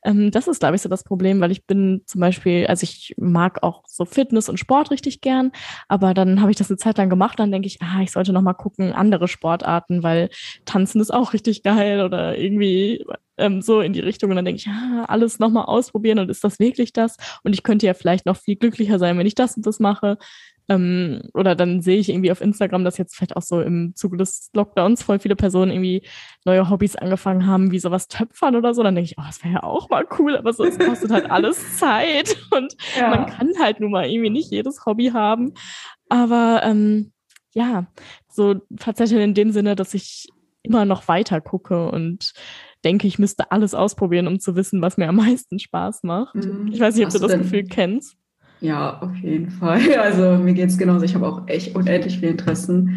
Ähm, 0.05 0.31
das 0.31 0.49
ist, 0.49 0.61
glaube 0.61 0.77
ich, 0.77 0.83
so 0.83 0.89
das 0.89 1.05
Problem, 1.05 1.41
weil 1.41 1.51
ich 1.51 1.67
bin 1.67 2.03
zum 2.07 2.21
Beispiel, 2.21 2.67
also 2.67 2.85
ich 2.85 3.15
mag 3.19 3.63
auch 3.63 3.83
so 3.87 4.05
Fitness 4.05 4.49
und 4.49 4.59
Sport 4.59 4.91
richtig 4.91 5.21
gern, 5.21 5.53
aber 5.89 6.15
dann 6.15 6.41
habe 6.41 6.51
ich 6.51 6.57
das 6.57 6.71
eine 6.71 6.79
Zeit 6.79 6.99
lang 6.99 7.11
gemacht, 7.11 7.39
dann 7.39 7.53
denke 7.53 7.67
ich, 7.67 7.81
ah, 7.83 8.03
ich 8.03 8.13
sollte 8.13 8.33
noch 8.33 8.43
mal 8.43 8.55
gucken, 8.55 8.93
andere 8.93 9.29
Sportarten, 9.29 10.03
weil 10.03 10.31
Tanzen 10.65 11.01
ist 11.01 11.13
auch 11.13 11.33
richtig 11.33 11.63
geil 11.63 12.03
oder 12.03 12.39
irgendwie 12.39 13.05
ähm, 13.39 13.63
so 13.63 13.81
in 13.81 13.93
die 13.93 14.01
Richtung. 14.01 14.31
Und 14.31 14.37
dann 14.37 14.45
denke 14.45 14.61
ich, 14.61 14.69
ah, 14.69 15.05
alles 15.09 15.39
noch 15.39 15.51
mal 15.51 15.65
ausprobieren 15.65 16.19
und 16.19 16.31
ist 16.31 16.45
das 16.45 16.59
wirklich 16.59 16.93
das? 16.93 17.17
Und 17.43 17.53
ich 17.53 17.63
könnte 17.63 17.87
ja 17.87 17.95
vielleicht 17.95 18.27
noch 18.27 18.37
viel 18.37 18.57
glücklicher 18.57 18.99
sein, 18.99 19.19
wenn 19.19 19.27
ich 19.27 19.35
das 19.35 19.57
und 19.57 19.67
das 19.67 19.81
mache. 19.81 20.19
Ähm, 20.69 21.23
oder 21.33 21.55
dann 21.55 21.81
sehe 21.81 21.99
ich 21.99 22.09
irgendwie 22.09 22.33
auf 22.33 22.41
Instagram, 22.41 22.85
dass 22.85 22.99
jetzt 22.99 23.15
vielleicht 23.15 23.37
auch 23.37 23.43
so 23.43 23.61
im 23.61 23.95
Zuge 23.95 24.17
des 24.17 24.51
Lockdowns 24.55 25.03
voll 25.03 25.19
viele 25.19 25.37
Personen 25.37 25.71
irgendwie 25.71 26.03
neue 26.45 26.69
Hobbys 26.69 26.97
angefangen 26.97 27.47
haben, 27.47 27.71
wie 27.71 27.79
sowas 27.79 28.09
Töpfern 28.09 28.57
oder 28.57 28.75
so. 28.75 28.83
Dann 28.83 28.95
denke 28.95 29.11
ich, 29.11 29.19
oh, 29.19 29.25
das 29.27 29.43
wäre 29.45 29.55
ja 29.55 29.63
auch 29.63 29.89
mal 29.91 30.07
cool, 30.19 30.37
aber 30.37 30.53
so, 30.53 30.65
es 30.65 30.79
kostet 30.79 31.11
halt 31.11 31.31
alles 31.31 31.77
Zeit 31.79 32.37
und 32.51 32.77
ja. 32.99 33.11
man 33.11 33.27
kann 33.27 33.53
halt 33.61 33.81
nun 33.81 33.93
mal 33.93 34.07
irgendwie 34.07 34.31
nicht 34.31 34.51
jedes 34.51 34.85
Hobby 34.87 35.11
haben. 35.13 35.55
Aber 36.09 36.63
ähm, 36.65 37.13
ja, 37.53 37.87
so 38.29 38.57
tatsächlich 38.79 39.21
in 39.21 39.35
dem 39.35 39.51
Sinne, 39.53 39.77
dass 39.77 39.95
ich 39.95 40.29
immer 40.63 40.85
noch 40.85 41.09
weiter 41.09 41.41
gucke 41.41 41.89
und 41.89 42.33
denke, 42.85 43.07
ich 43.07 43.19
müsste 43.19 43.51
alles 43.51 43.75
ausprobieren, 43.75 44.27
um 44.27 44.41
zu 44.41 44.57
wissen, 44.57 44.83
was 44.83 44.97
mir 44.97 45.09
am 45.09 45.17
meisten 45.17 45.59
Spaß 45.59 46.03
macht. 46.03 46.35
Mhm. 46.35 46.71
Ich 46.73 46.81
weiß 46.81 46.95
nicht, 46.95 47.05
ob 47.05 47.13
Hast 47.13 47.23
du 47.23 47.27
das 47.27 47.39
Gefühl 47.39 47.65
kennst. 47.65 48.17
Ja, 48.61 49.01
auf 49.01 49.15
jeden 49.17 49.51
Fall. 49.51 49.81
Also 50.01 50.43
mir 50.43 50.55
geht 50.55 50.71
es 50.71 50.79
genauso. 50.79 51.05
Ich 51.05 51.15
habe 51.15 51.27
auch 51.27 51.47
echt 51.49 51.75
unendlich 51.75 52.19
viele 52.19 52.33
Interessen. 52.33 52.97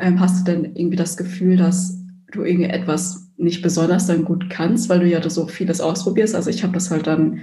Ähm, 0.00 0.20
hast 0.20 0.40
du 0.40 0.52
denn 0.52 0.76
irgendwie 0.76 0.96
das 0.96 1.16
Gefühl, 1.16 1.56
dass 1.56 1.98
du 2.32 2.42
irgendwie 2.44 2.70
etwas 2.70 3.30
nicht 3.36 3.62
besonders 3.62 4.06
dann 4.06 4.24
gut 4.24 4.48
kannst, 4.50 4.88
weil 4.88 5.00
du 5.00 5.06
ja 5.06 5.28
so 5.28 5.46
vieles 5.46 5.80
ausprobierst? 5.80 6.34
Also 6.34 6.50
ich 6.50 6.62
habe 6.62 6.72
das 6.72 6.90
halt 6.90 7.06
dann 7.06 7.40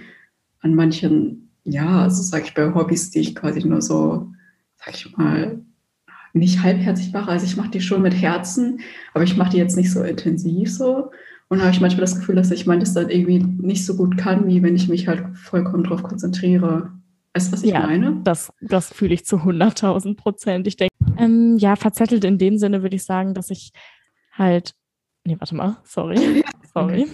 an 0.62 0.76
manchen, 0.76 1.52
ja, 1.64 2.04
also 2.04 2.22
sage 2.22 2.46
ich 2.46 2.54
bei 2.54 2.74
Hobbys, 2.74 3.12
die 3.12 3.20
ich 3.20 3.36
quasi 3.36 3.66
nur 3.66 3.82
so, 3.82 4.32
sag 4.78 4.96
ich 4.96 5.16
mal, 5.16 5.62
nicht 6.34 6.62
halbherzig 6.64 7.14
mache. 7.14 7.32
Also 7.32 7.46
ich 7.46 7.58
mache 7.58 7.70
die 7.72 7.82
schon 7.82 8.02
mit 8.02 8.14
Herzen, 8.14 8.80
aber 9.14 9.24
ich 9.24 9.38
mache 9.38 9.52
die 9.52 9.58
jetzt 9.58 9.78
nicht 9.78 9.92
so 9.92 10.04
intensiv 10.04 10.72
so. 10.72 11.12
Und 11.48 11.62
habe 11.62 11.72
ich 11.72 11.82
manchmal 11.82 12.02
das 12.02 12.16
Gefühl, 12.16 12.36
dass 12.36 12.52
ich 12.52 12.68
manches 12.68 12.94
dann 12.94 13.10
irgendwie 13.10 13.40
nicht 13.40 13.86
so 13.86 13.96
gut 13.96 14.18
kann, 14.18 14.48
wie 14.48 14.62
wenn 14.62 14.76
ich 14.76 14.88
mich 14.88 15.08
halt 15.08 15.36
vollkommen 15.36 15.84
darauf 15.84 16.04
konzentriere. 16.04 16.92
Weißt 17.40 17.54
du, 17.54 17.54
was 17.54 17.64
ich 17.64 17.72
ja, 17.72 17.88
meine? 17.88 18.20
Das, 18.26 18.52
das 18.60 18.94
fühle 18.94 19.14
ich 19.14 19.26
zu 19.26 19.38
100.000 19.38 20.18
Prozent. 20.18 20.68
Ich 20.68 20.76
denke, 20.76 20.94
Ähm, 21.18 21.58
ja, 21.58 21.78
verzettelt 21.78 22.26
in 22.26 22.38
dem 22.38 22.58
Sinne 22.58 22.82
würde 22.82 22.98
ich 22.98 23.06
sagen, 23.06 23.34
dass 23.34 23.50
ich 23.50 23.72
halt. 24.34 24.74
Nee, 25.24 25.38
warte 25.40 25.56
mal, 25.56 25.78
sorry. 25.86 26.44
sorry. 26.74 27.08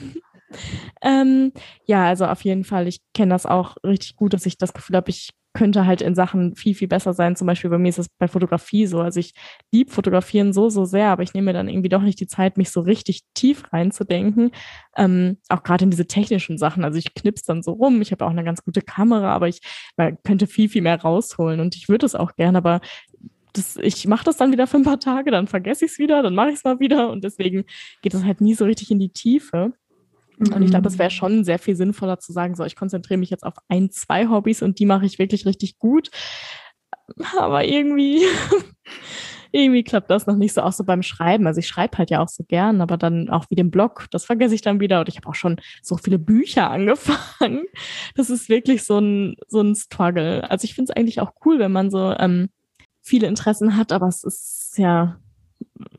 Ähm, 1.04 1.52
ja, 1.86 2.08
also 2.08 2.26
auf 2.26 2.44
jeden 2.44 2.64
Fall, 2.64 2.88
ich 2.88 3.02
kenne 3.14 3.36
das 3.36 3.46
auch 3.46 3.76
richtig 3.84 4.16
gut, 4.16 4.34
dass 4.34 4.48
ich 4.48 4.58
das 4.58 4.74
Gefühl 4.74 4.96
habe, 4.96 5.12
ich 5.12 5.30
könnte 5.56 5.88
halt 5.88 6.02
in 6.02 6.14
Sachen 6.14 6.56
viel, 6.56 6.76
viel 6.76 6.88
besser 6.88 7.14
sein. 7.14 7.36
Zum 7.36 7.48
Beispiel 7.48 7.72
bei 7.72 7.80
mir 7.80 7.90
ist 7.90 7.98
es 7.98 8.10
bei 8.20 8.28
Fotografie 8.28 8.86
so. 8.86 9.00
Also 9.02 9.20
ich 9.20 9.34
liebe 9.72 9.92
Fotografieren 9.92 10.54
so, 10.54 10.70
so 10.70 10.86
sehr, 10.86 11.08
aber 11.10 11.24
ich 11.24 11.34
nehme 11.34 11.46
mir 11.46 11.54
dann 11.54 11.68
irgendwie 11.68 11.90
doch 11.90 12.04
nicht 12.04 12.20
die 12.20 12.28
Zeit, 12.28 12.58
mich 12.58 12.70
so 12.70 12.82
richtig 12.82 13.22
tief 13.34 13.74
reinzudenken. 13.74 14.52
Ähm, 14.96 15.38
auch 15.50 15.64
gerade 15.64 15.86
in 15.86 15.90
diese 15.90 16.06
technischen 16.06 16.60
Sachen. 16.60 16.84
Also 16.84 17.00
ich 17.00 17.16
knips 17.16 17.44
dann 17.44 17.64
so 17.64 17.72
rum. 17.72 18.02
Ich 18.02 18.12
habe 18.12 18.24
auch 18.26 18.30
eine 18.30 18.44
ganz 18.44 18.64
gute 18.64 18.82
Kamera, 18.82 19.34
aber 19.34 19.48
ich 19.48 19.62
könnte 20.24 20.46
viel, 20.46 20.70
viel 20.70 20.84
mehr 20.84 21.02
rausholen. 21.02 21.60
Und 21.60 21.76
ich 21.76 21.90
würde 21.90 22.06
es 22.06 22.14
auch 22.14 22.36
gerne, 22.36 22.60
aber 22.60 22.82
das, 23.54 23.78
ich 23.78 24.06
mache 24.08 24.26
das 24.26 24.38
dann 24.38 24.52
wieder 24.52 24.68
für 24.68 24.78
ein 24.78 24.84
paar 24.84 25.00
Tage, 25.00 25.32
dann 25.32 25.48
vergesse 25.48 25.86
ich 25.86 25.92
es 25.92 26.00
wieder, 26.00 26.22
dann 26.22 26.36
mache 26.36 26.50
ich 26.50 26.56
es 26.56 26.64
mal 26.64 26.80
wieder. 26.80 27.10
Und 27.10 27.24
deswegen 27.24 27.64
geht 28.02 28.14
es 28.14 28.24
halt 28.24 28.42
nie 28.42 28.54
so 28.54 28.66
richtig 28.66 28.92
in 28.92 29.00
die 29.00 29.10
Tiefe. 29.10 29.74
Und 30.38 30.62
ich 30.62 30.70
glaube, 30.70 30.88
es 30.88 30.98
wäre 30.98 31.10
mhm. 31.10 31.14
schon 31.14 31.44
sehr 31.44 31.60
viel 31.60 31.76
sinnvoller 31.76 32.20
zu 32.20 32.34
sagen, 32.34 32.56
so, 32.56 32.64
ich 32.66 32.76
konzentriere 32.76 33.18
mich 33.20 33.30
jetzt 33.30 33.46
auf 33.46 33.56
ein, 33.68 33.90
zwei 33.90 34.28
Hobbys 34.28 34.62
und 34.62 34.80
die 34.80 34.86
mache 34.86 35.06
ich 35.06 35.20
wirklich 35.20 35.46
richtig 35.46 35.80
gut. 35.80 36.10
Aber 37.38 37.64
irgendwie, 37.64 38.22
irgendwie 39.52 39.84
klappt 39.84 40.10
das 40.10 40.28
noch 40.28 40.36
nicht 40.36 40.54
so 40.54 40.62
auch 40.62 40.74
so 40.74 40.84
beim 40.84 41.04
Schreiben. 41.04 41.48
Also 41.48 41.60
ich 41.60 41.68
schreibe 41.68 41.98
halt 41.98 42.10
ja 42.10 42.22
auch 42.22 42.28
so 42.28 42.44
gern, 42.44 42.82
aber 42.82 42.98
dann 42.98 43.30
auch 43.30 43.46
wie 43.50 43.56
den 43.56 43.72
Blog, 43.72 44.08
das 44.12 44.26
vergesse 44.26 44.56
ich 44.56 44.62
dann 44.62 44.80
wieder. 44.80 45.00
Und 45.00 45.10
ich 45.10 45.18
habe 45.18 45.30
auch 45.30 45.36
schon 45.36 45.58
so 45.82 45.98
viele 45.98 46.20
Bücher 46.20 46.70
angefangen. 46.72 47.66
Das 48.16 48.30
ist 48.30 48.50
wirklich 48.50 48.84
so 48.84 49.00
ein, 49.00 49.36
so 49.48 49.62
ein 49.62 49.76
Struggle. 49.76 50.50
Also 50.50 50.66
ich 50.66 50.76
finde 50.76 50.92
es 50.92 50.98
eigentlich 50.98 51.22
auch 51.22 51.32
cool, 51.46 51.60
wenn 51.60 51.72
man 51.72 51.90
so 51.90 52.14
ähm, 52.18 52.50
viele 53.02 53.28
Interessen 53.28 53.78
hat, 53.78 53.92
aber 53.92 54.08
es 54.08 54.24
ist 54.24 54.78
ja 54.78 55.18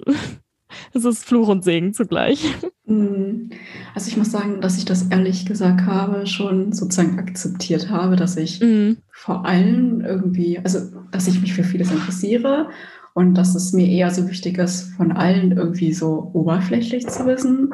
es 0.92 1.04
ist 1.04 1.24
Fluch 1.24 1.48
und 1.48 1.64
Segen 1.64 1.94
zugleich. 1.94 2.44
Mhm. 2.86 3.50
Also 3.94 4.08
ich 4.08 4.16
muss 4.16 4.30
sagen, 4.30 4.60
dass 4.60 4.78
ich 4.78 4.84
das 4.84 5.08
ehrlich 5.08 5.44
gesagt 5.44 5.82
habe, 5.86 6.26
schon 6.26 6.72
sozusagen 6.72 7.18
akzeptiert 7.18 7.90
habe, 7.90 8.16
dass 8.16 8.36
ich 8.36 8.60
mhm. 8.60 8.98
vor 9.10 9.44
allem 9.44 10.00
irgendwie, 10.00 10.58
also 10.58 10.80
dass 11.10 11.26
ich 11.26 11.40
mich 11.40 11.52
für 11.52 11.64
vieles 11.64 11.90
interessiere 11.90 12.68
und 13.14 13.34
dass 13.34 13.54
es 13.54 13.72
mir 13.72 13.88
eher 13.88 14.10
so 14.10 14.28
wichtig 14.28 14.58
ist, 14.58 14.92
von 14.94 15.12
allen 15.12 15.52
irgendwie 15.52 15.92
so 15.92 16.30
oberflächlich 16.32 17.06
zu 17.08 17.26
wissen, 17.26 17.72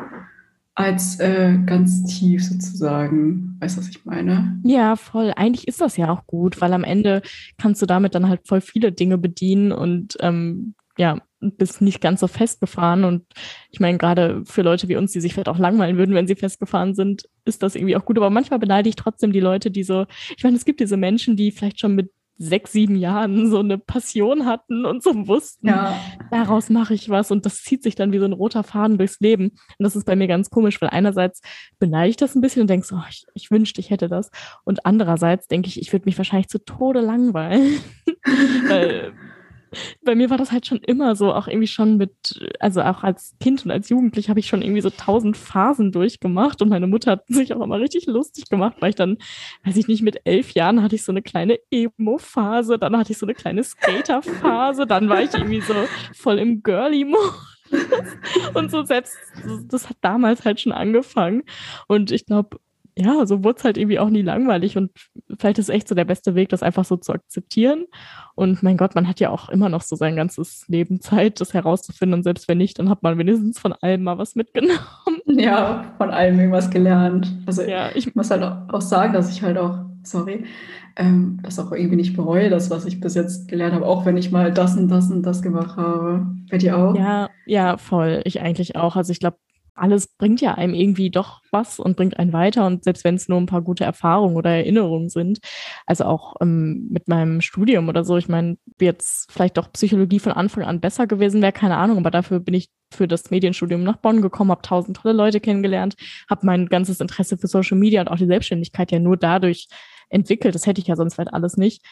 als 0.74 1.20
äh, 1.20 1.58
ganz 1.66 2.04
tief 2.04 2.44
sozusagen. 2.44 3.56
Weißt 3.60 3.76
du, 3.76 3.80
was 3.80 3.88
ich 3.88 4.04
meine? 4.04 4.58
Ja, 4.64 4.96
voll. 4.96 5.32
Eigentlich 5.36 5.68
ist 5.68 5.80
das 5.80 5.96
ja 5.96 6.10
auch 6.10 6.26
gut, 6.26 6.60
weil 6.60 6.72
am 6.72 6.84
Ende 6.84 7.22
kannst 7.58 7.82
du 7.82 7.86
damit 7.86 8.14
dann 8.14 8.28
halt 8.28 8.46
voll 8.46 8.60
viele 8.60 8.92
Dinge 8.92 9.18
bedienen 9.18 9.72
und 9.72 10.16
ähm, 10.20 10.74
ja, 10.96 11.18
bist 11.42 11.80
nicht 11.80 12.00
ganz 12.00 12.20
so 12.20 12.26
festgefahren. 12.26 13.04
Und 13.04 13.24
ich 13.70 13.80
meine, 13.80 13.98
gerade 13.98 14.42
für 14.44 14.62
Leute 14.62 14.88
wie 14.88 14.96
uns, 14.96 15.12
die 15.12 15.20
sich 15.20 15.34
vielleicht 15.34 15.48
auch 15.48 15.58
langweilen 15.58 15.98
würden, 15.98 16.14
wenn 16.14 16.26
sie 16.26 16.36
festgefahren 16.36 16.94
sind, 16.94 17.28
ist 17.44 17.62
das 17.62 17.74
irgendwie 17.74 17.96
auch 17.96 18.04
gut. 18.04 18.16
Aber 18.16 18.30
manchmal 18.30 18.58
beneide 18.58 18.88
ich 18.88 18.96
trotzdem 18.96 19.32
die 19.32 19.40
Leute, 19.40 19.70
die 19.70 19.82
so, 19.82 20.06
ich 20.36 20.44
meine, 20.44 20.56
es 20.56 20.64
gibt 20.64 20.80
diese 20.80 20.96
Menschen, 20.96 21.36
die 21.36 21.50
vielleicht 21.52 21.80
schon 21.80 21.94
mit 21.94 22.10
sechs, 22.38 22.72
sieben 22.72 22.96
Jahren 22.96 23.50
so 23.50 23.60
eine 23.60 23.78
Passion 23.78 24.46
hatten 24.46 24.84
und 24.84 25.02
so 25.02 25.28
wussten, 25.28 25.68
ja. 25.68 25.96
daraus 26.30 26.70
mache 26.70 26.94
ich 26.94 27.08
was 27.08 27.30
und 27.30 27.46
das 27.46 27.62
zieht 27.62 27.82
sich 27.82 27.94
dann 27.94 28.12
wie 28.12 28.18
so 28.18 28.24
ein 28.24 28.32
roter 28.32 28.64
Faden 28.64 28.98
durchs 28.98 29.20
Leben. 29.20 29.50
Und 29.50 29.84
das 29.84 29.96
ist 29.96 30.04
bei 30.04 30.16
mir 30.16 30.26
ganz 30.26 30.50
komisch, 30.50 30.80
weil 30.80 30.90
einerseits 30.90 31.40
beneide 31.78 32.10
ich 32.10 32.16
das 32.16 32.34
ein 32.34 32.40
bisschen 32.40 32.62
und 32.62 32.70
denke 32.70 32.86
so, 32.86 32.96
oh, 32.96 33.04
ich, 33.08 33.24
ich 33.34 33.50
wünschte, 33.50 33.80
ich 33.80 33.90
hätte 33.90 34.08
das. 34.08 34.30
Und 34.64 34.84
andererseits 34.86 35.46
denke 35.46 35.68
ich, 35.68 35.80
ich 35.80 35.92
würde 35.92 36.06
mich 36.06 36.18
wahrscheinlich 36.18 36.48
zu 36.48 36.64
Tode 36.64 37.00
langweilen. 37.00 37.78
weil 38.68 39.12
bei 40.04 40.14
mir 40.14 40.30
war 40.30 40.38
das 40.38 40.52
halt 40.52 40.66
schon 40.66 40.78
immer 40.78 41.16
so, 41.16 41.32
auch 41.32 41.48
irgendwie 41.48 41.66
schon 41.66 41.96
mit, 41.96 42.12
also 42.60 42.82
auch 42.82 43.02
als 43.02 43.34
Kind 43.40 43.64
und 43.64 43.70
als 43.70 43.88
Jugendlich 43.88 44.28
habe 44.28 44.40
ich 44.40 44.46
schon 44.46 44.62
irgendwie 44.62 44.80
so 44.80 44.90
tausend 44.90 45.36
Phasen 45.36 45.92
durchgemacht 45.92 46.62
und 46.62 46.68
meine 46.68 46.86
Mutter 46.86 47.12
hat 47.12 47.24
sich 47.28 47.52
auch 47.54 47.60
immer 47.60 47.80
richtig 47.80 48.06
lustig 48.06 48.48
gemacht, 48.48 48.76
weil 48.80 48.90
ich 48.90 48.96
dann, 48.96 49.18
weiß 49.64 49.76
ich 49.76 49.88
nicht, 49.88 50.02
mit 50.02 50.20
elf 50.24 50.52
Jahren 50.52 50.82
hatte 50.82 50.94
ich 50.94 51.04
so 51.04 51.12
eine 51.12 51.22
kleine 51.22 51.58
Emo-Phase, 51.70 52.78
dann 52.78 52.96
hatte 52.96 53.12
ich 53.12 53.18
so 53.18 53.26
eine 53.26 53.34
kleine 53.34 53.62
Skater-Phase, 53.62 54.86
dann 54.86 55.08
war 55.08 55.22
ich 55.22 55.32
irgendwie 55.34 55.60
so 55.60 55.74
voll 56.14 56.38
im 56.38 56.62
Girly-Mode. 56.62 57.34
und 58.54 58.70
so 58.70 58.82
selbst, 58.84 59.16
das 59.68 59.88
hat 59.88 59.96
damals 60.02 60.44
halt 60.44 60.60
schon 60.60 60.72
angefangen. 60.72 61.42
Und 61.88 62.10
ich 62.10 62.26
glaube, 62.26 62.58
ja, 62.96 63.24
so 63.26 63.42
wurde 63.42 63.58
es 63.58 63.64
halt 63.64 63.78
irgendwie 63.78 63.98
auch 63.98 64.10
nie 64.10 64.22
langweilig 64.22 64.76
und 64.76 64.90
vielleicht 65.38 65.58
ist 65.58 65.70
echt 65.70 65.88
so 65.88 65.94
der 65.94 66.04
beste 66.04 66.34
Weg, 66.34 66.50
das 66.50 66.62
einfach 66.62 66.84
so 66.84 66.96
zu 66.96 67.12
akzeptieren. 67.12 67.86
Und 68.34 68.62
mein 68.62 68.76
Gott, 68.76 68.94
man 68.94 69.08
hat 69.08 69.20
ja 69.20 69.30
auch 69.30 69.48
immer 69.48 69.68
noch 69.68 69.82
so 69.82 69.96
sein 69.96 70.16
ganzes 70.16 70.66
Leben 70.68 71.00
Zeit, 71.00 71.40
das 71.40 71.54
herauszufinden 71.54 72.18
und 72.18 72.22
selbst 72.22 72.48
wenn 72.48 72.58
nicht, 72.58 72.78
dann 72.78 72.90
hat 72.90 73.02
man 73.02 73.18
wenigstens 73.18 73.58
von 73.58 73.72
allem 73.72 74.02
mal 74.02 74.18
was 74.18 74.34
mitgenommen. 74.34 74.78
Ja, 75.34 75.94
von 75.96 76.10
allem 76.10 76.38
irgendwas 76.38 76.68
gelernt. 76.68 77.32
Also 77.46 77.62
ja, 77.62 77.88
ich 77.94 78.14
muss 78.14 78.30
halt 78.30 78.42
auch 78.42 78.80
sagen, 78.82 79.14
dass 79.14 79.30
ich 79.30 79.42
halt 79.42 79.56
auch, 79.56 79.78
sorry, 80.02 80.44
ähm, 80.96 81.38
das 81.42 81.58
auch 81.58 81.72
irgendwie 81.72 81.96
nicht 81.96 82.14
bereue, 82.14 82.50
das, 82.50 82.70
was 82.70 82.84
ich 82.84 83.00
bis 83.00 83.14
jetzt 83.14 83.48
gelernt 83.48 83.74
habe, 83.74 83.86
auch 83.86 84.04
wenn 84.04 84.18
ich 84.18 84.30
mal 84.30 84.52
das 84.52 84.76
und 84.76 84.88
das 84.88 85.10
und 85.10 85.22
das 85.22 85.40
gemacht 85.40 85.76
habe. 85.76 86.26
Bei 86.50 86.58
dir 86.58 86.76
auch? 86.76 86.94
Ja, 86.94 87.30
ja, 87.46 87.78
voll. 87.78 88.20
Ich 88.24 88.40
eigentlich 88.40 88.76
auch. 88.76 88.96
Also 88.96 89.10
ich 89.10 89.20
glaube, 89.20 89.38
alles 89.74 90.06
bringt 90.06 90.40
ja 90.40 90.54
einem 90.54 90.74
irgendwie 90.74 91.10
doch 91.10 91.40
was 91.50 91.78
und 91.78 91.96
bringt 91.96 92.18
einen 92.18 92.32
weiter. 92.32 92.66
Und 92.66 92.84
selbst 92.84 93.04
wenn 93.04 93.14
es 93.14 93.28
nur 93.28 93.38
ein 93.40 93.46
paar 93.46 93.62
gute 93.62 93.84
Erfahrungen 93.84 94.36
oder 94.36 94.50
Erinnerungen 94.50 95.08
sind, 95.08 95.38
also 95.86 96.04
auch 96.04 96.34
ähm, 96.40 96.88
mit 96.90 97.08
meinem 97.08 97.40
Studium 97.40 97.88
oder 97.88 98.04
so, 98.04 98.16
ich 98.16 98.28
meine, 98.28 98.58
jetzt 98.80 99.30
vielleicht 99.32 99.56
doch 99.56 99.72
Psychologie 99.72 100.18
von 100.18 100.32
Anfang 100.32 100.64
an 100.64 100.80
besser 100.80 101.06
gewesen 101.06 101.40
wäre, 101.40 101.52
keine 101.52 101.76
Ahnung, 101.76 101.98
aber 101.98 102.10
dafür 102.10 102.40
bin 102.40 102.54
ich 102.54 102.68
für 102.92 103.08
das 103.08 103.30
Medienstudium 103.30 103.82
nach 103.82 103.96
Bonn 103.96 104.20
gekommen, 104.20 104.50
habe 104.50 104.62
tausend 104.62 104.98
tolle 104.98 105.14
Leute 105.14 105.40
kennengelernt, 105.40 105.94
habe 106.28 106.44
mein 106.44 106.66
ganzes 106.66 107.00
Interesse 107.00 107.38
für 107.38 107.46
Social 107.46 107.78
Media 107.78 108.02
und 108.02 108.08
auch 108.08 108.16
die 108.16 108.26
Selbstständigkeit 108.26 108.92
ja 108.92 108.98
nur 108.98 109.16
dadurch 109.16 109.68
entwickelt. 110.10 110.54
Das 110.54 110.66
hätte 110.66 110.80
ich 110.80 110.88
ja 110.88 110.96
sonst 110.96 111.16
halt 111.18 111.32
alles 111.32 111.56
nicht. 111.56 111.82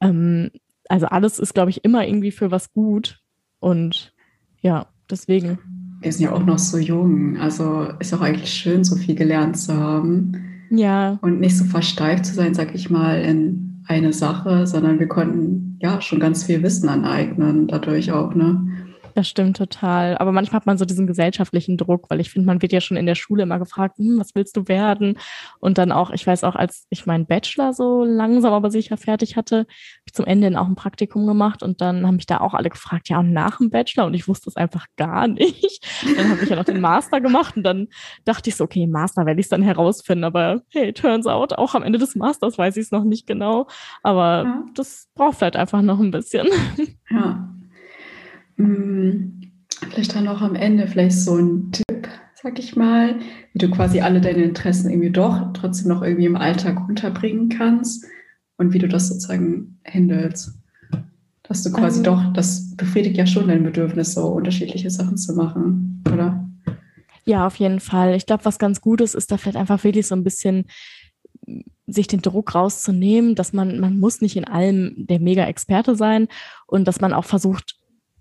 Ähm, 0.00 0.50
also 0.88 1.06
alles 1.06 1.38
ist, 1.38 1.54
glaube 1.54 1.70
ich, 1.70 1.84
immer 1.84 2.06
irgendwie 2.06 2.32
für 2.32 2.50
was 2.50 2.72
gut. 2.72 3.20
Und 3.60 4.12
ja, 4.60 4.86
deswegen 5.10 5.58
wir 6.00 6.12
sind 6.12 6.24
ja 6.24 6.32
auch 6.32 6.44
noch 6.44 6.58
so 6.58 6.78
jung. 6.78 7.36
Also 7.38 7.88
ist 7.98 8.14
auch 8.14 8.20
eigentlich 8.20 8.50
schön, 8.50 8.84
so 8.84 8.96
viel 8.96 9.14
gelernt 9.14 9.56
zu 9.58 9.76
haben. 9.76 10.32
Ja. 10.70 11.18
Und 11.22 11.40
nicht 11.40 11.56
so 11.56 11.64
versteift 11.64 12.26
zu 12.26 12.34
sein, 12.34 12.54
sag 12.54 12.74
ich 12.74 12.90
mal, 12.90 13.20
in 13.20 13.82
eine 13.86 14.12
Sache, 14.12 14.66
sondern 14.66 14.98
wir 14.98 15.08
konnten 15.08 15.78
ja 15.80 16.00
schon 16.00 16.20
ganz 16.20 16.44
viel 16.44 16.62
Wissen 16.62 16.88
aneignen, 16.88 17.66
dadurch 17.66 18.12
auch, 18.12 18.34
ne? 18.34 18.66
Das 19.18 19.28
stimmt 19.28 19.56
total. 19.56 20.16
Aber 20.18 20.30
manchmal 20.30 20.60
hat 20.60 20.66
man 20.66 20.78
so 20.78 20.84
diesen 20.84 21.08
gesellschaftlichen 21.08 21.76
Druck, 21.76 22.08
weil 22.08 22.20
ich 22.20 22.30
finde, 22.30 22.46
man 22.46 22.62
wird 22.62 22.72
ja 22.72 22.80
schon 22.80 22.96
in 22.96 23.04
der 23.04 23.16
Schule 23.16 23.42
immer 23.42 23.58
gefragt, 23.58 23.98
hm, 23.98 24.16
was 24.20 24.36
willst 24.36 24.56
du 24.56 24.68
werden? 24.68 25.18
Und 25.58 25.76
dann 25.76 25.90
auch, 25.90 26.12
ich 26.12 26.24
weiß 26.24 26.44
auch, 26.44 26.54
als 26.54 26.86
ich 26.88 27.04
meinen 27.04 27.26
Bachelor 27.26 27.72
so 27.72 28.04
langsam 28.04 28.52
aber 28.52 28.70
sicher 28.70 28.96
fertig 28.96 29.36
hatte, 29.36 29.56
habe 29.56 29.68
ich 30.06 30.12
zum 30.12 30.24
Ende 30.24 30.56
auch 30.60 30.68
ein 30.68 30.76
Praktikum 30.76 31.26
gemacht 31.26 31.64
und 31.64 31.80
dann 31.80 32.06
haben 32.06 32.14
mich 32.14 32.26
da 32.26 32.38
auch 32.38 32.54
alle 32.54 32.70
gefragt, 32.70 33.08
ja, 33.08 33.18
und 33.18 33.32
nach 33.32 33.58
dem 33.58 33.70
Bachelor? 33.70 34.06
Und 34.06 34.14
ich 34.14 34.28
wusste 34.28 34.50
es 34.50 34.56
einfach 34.56 34.86
gar 34.96 35.26
nicht. 35.26 35.84
Dann 36.16 36.30
habe 36.30 36.44
ich 36.44 36.48
ja 36.48 36.54
noch 36.54 36.62
den 36.62 36.80
Master 36.80 37.20
gemacht 37.20 37.56
und 37.56 37.64
dann 37.64 37.88
dachte 38.24 38.50
ich 38.50 38.56
so, 38.56 38.64
okay, 38.64 38.86
Master 38.86 39.26
werde 39.26 39.40
ich 39.40 39.46
es 39.46 39.50
dann 39.50 39.62
herausfinden. 39.62 40.22
Aber 40.22 40.62
hey, 40.68 40.92
turns 40.92 41.26
out, 41.26 41.54
auch 41.54 41.74
am 41.74 41.82
Ende 41.82 41.98
des 41.98 42.14
Masters 42.14 42.56
weiß 42.56 42.76
ich 42.76 42.84
es 42.84 42.92
noch 42.92 43.02
nicht 43.02 43.26
genau. 43.26 43.66
Aber 44.04 44.44
ja. 44.44 44.64
das 44.74 45.08
braucht 45.16 45.42
halt 45.42 45.56
einfach 45.56 45.82
noch 45.82 45.98
ein 45.98 46.12
bisschen. 46.12 46.46
Ja. 47.10 47.47
Hm, 48.58 49.40
vielleicht 49.90 50.14
dann 50.14 50.28
auch 50.28 50.42
am 50.42 50.54
Ende 50.54 50.86
vielleicht 50.86 51.18
so 51.18 51.36
ein 51.36 51.72
Tipp, 51.72 52.08
sag 52.34 52.58
ich 52.58 52.76
mal, 52.76 53.18
wie 53.52 53.58
du 53.58 53.70
quasi 53.70 54.00
alle 54.00 54.20
deine 54.20 54.42
Interessen 54.42 54.90
irgendwie 54.90 55.10
doch 55.10 55.52
trotzdem 55.54 55.88
noch 55.88 56.02
irgendwie 56.02 56.26
im 56.26 56.36
Alltag 56.36 56.88
unterbringen 56.88 57.48
kannst 57.48 58.04
und 58.56 58.72
wie 58.72 58.78
du 58.78 58.88
das 58.88 59.08
sozusagen 59.08 59.80
handelst. 59.86 60.52
Dass 61.44 61.62
du 61.62 61.70
quasi 61.70 62.00
also, 62.00 62.02
doch, 62.02 62.32
das 62.34 62.76
befriedigt 62.76 63.16
ja 63.16 63.26
schon 63.26 63.48
dein 63.48 63.62
Bedürfnis, 63.62 64.12
so 64.12 64.26
unterschiedliche 64.26 64.90
Sachen 64.90 65.16
zu 65.16 65.34
machen, 65.34 66.02
oder? 66.12 66.46
Ja, 67.24 67.46
auf 67.46 67.56
jeden 67.56 67.80
Fall. 67.80 68.14
Ich 68.14 68.26
glaube, 68.26 68.44
was 68.44 68.58
ganz 68.58 68.80
gut 68.80 69.00
ist, 69.00 69.14
ist 69.14 69.30
da 69.30 69.36
vielleicht 69.36 69.56
einfach 69.56 69.82
wirklich 69.84 70.06
so 70.06 70.14
ein 70.14 70.24
bisschen 70.24 70.66
sich 71.86 72.06
den 72.06 72.20
Druck 72.20 72.54
rauszunehmen, 72.54 73.34
dass 73.34 73.52
man, 73.52 73.80
man 73.80 73.98
muss 73.98 74.20
nicht 74.20 74.36
in 74.36 74.44
allem 74.44 74.94
der 74.96 75.20
Mega-Experte 75.20 75.94
sein 75.96 76.28
und 76.66 76.86
dass 76.86 77.00
man 77.00 77.14
auch 77.14 77.24
versucht, 77.24 77.77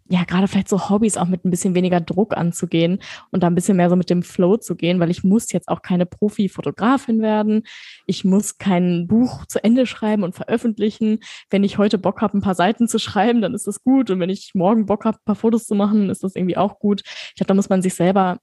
ja, 0.09 0.23
gerade 0.23 0.47
vielleicht 0.47 0.69
so 0.69 0.89
Hobbys 0.89 1.17
auch 1.17 1.27
mit 1.27 1.43
ein 1.43 1.51
bisschen 1.51 1.75
weniger 1.75 1.99
Druck 1.99 2.35
anzugehen 2.37 2.99
und 3.31 3.43
da 3.43 3.47
ein 3.47 3.55
bisschen 3.55 3.77
mehr 3.77 3.89
so 3.89 3.95
mit 3.95 4.09
dem 4.09 4.23
Flow 4.23 4.57
zu 4.57 4.75
gehen, 4.75 4.99
weil 4.99 5.09
ich 5.09 5.23
muss 5.23 5.51
jetzt 5.51 5.67
auch 5.67 5.81
keine 5.81 6.05
Profi-Fotografin 6.05 7.21
werden. 7.21 7.63
Ich 8.05 8.23
muss 8.23 8.57
kein 8.57 9.07
Buch 9.07 9.45
zu 9.45 9.63
Ende 9.63 9.85
schreiben 9.85 10.23
und 10.23 10.35
veröffentlichen. 10.35 11.19
Wenn 11.49 11.63
ich 11.63 11.77
heute 11.77 11.97
Bock 11.97 12.21
habe, 12.21 12.37
ein 12.37 12.41
paar 12.41 12.55
Seiten 12.55 12.87
zu 12.87 12.99
schreiben, 12.99 13.41
dann 13.41 13.53
ist 13.53 13.67
das 13.67 13.83
gut. 13.83 14.09
Und 14.09 14.19
wenn 14.19 14.29
ich 14.29 14.51
morgen 14.53 14.85
Bock 14.85 15.05
habe, 15.05 15.17
ein 15.17 15.25
paar 15.25 15.35
Fotos 15.35 15.65
zu 15.65 15.75
machen, 15.75 16.09
ist 16.09 16.23
das 16.23 16.35
irgendwie 16.35 16.57
auch 16.57 16.79
gut. 16.79 17.01
Ich 17.05 17.35
glaube, 17.35 17.47
da 17.47 17.53
muss 17.53 17.69
man 17.69 17.81
sich 17.81 17.95
selber 17.95 18.39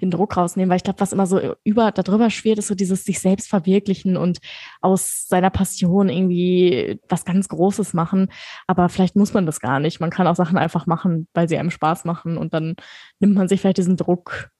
den 0.00 0.10
Druck 0.10 0.36
rausnehmen, 0.36 0.70
weil 0.70 0.76
ich 0.76 0.84
glaube, 0.84 1.00
was 1.00 1.12
immer 1.12 1.26
so 1.26 1.54
über 1.64 1.92
darüber 1.92 2.30
schwert, 2.30 2.58
ist 2.58 2.68
so 2.68 2.74
dieses 2.74 3.04
sich 3.04 3.20
selbst 3.20 3.48
verwirklichen 3.48 4.16
und 4.16 4.38
aus 4.80 5.26
seiner 5.28 5.50
Passion 5.50 6.08
irgendwie 6.08 7.00
was 7.08 7.24
ganz 7.24 7.48
Großes 7.48 7.94
machen. 7.94 8.28
Aber 8.66 8.88
vielleicht 8.88 9.16
muss 9.16 9.34
man 9.34 9.46
das 9.46 9.60
gar 9.60 9.80
nicht. 9.80 10.00
Man 10.00 10.10
kann 10.10 10.26
auch 10.26 10.36
Sachen 10.36 10.58
einfach 10.58 10.86
machen, 10.86 11.28
weil 11.34 11.48
sie 11.48 11.58
einem 11.58 11.70
Spaß 11.70 12.04
machen 12.04 12.36
und 12.36 12.54
dann 12.54 12.76
nimmt 13.20 13.34
man 13.34 13.48
sich 13.48 13.60
vielleicht 13.60 13.78
diesen 13.78 13.96
Druck, 13.96 14.50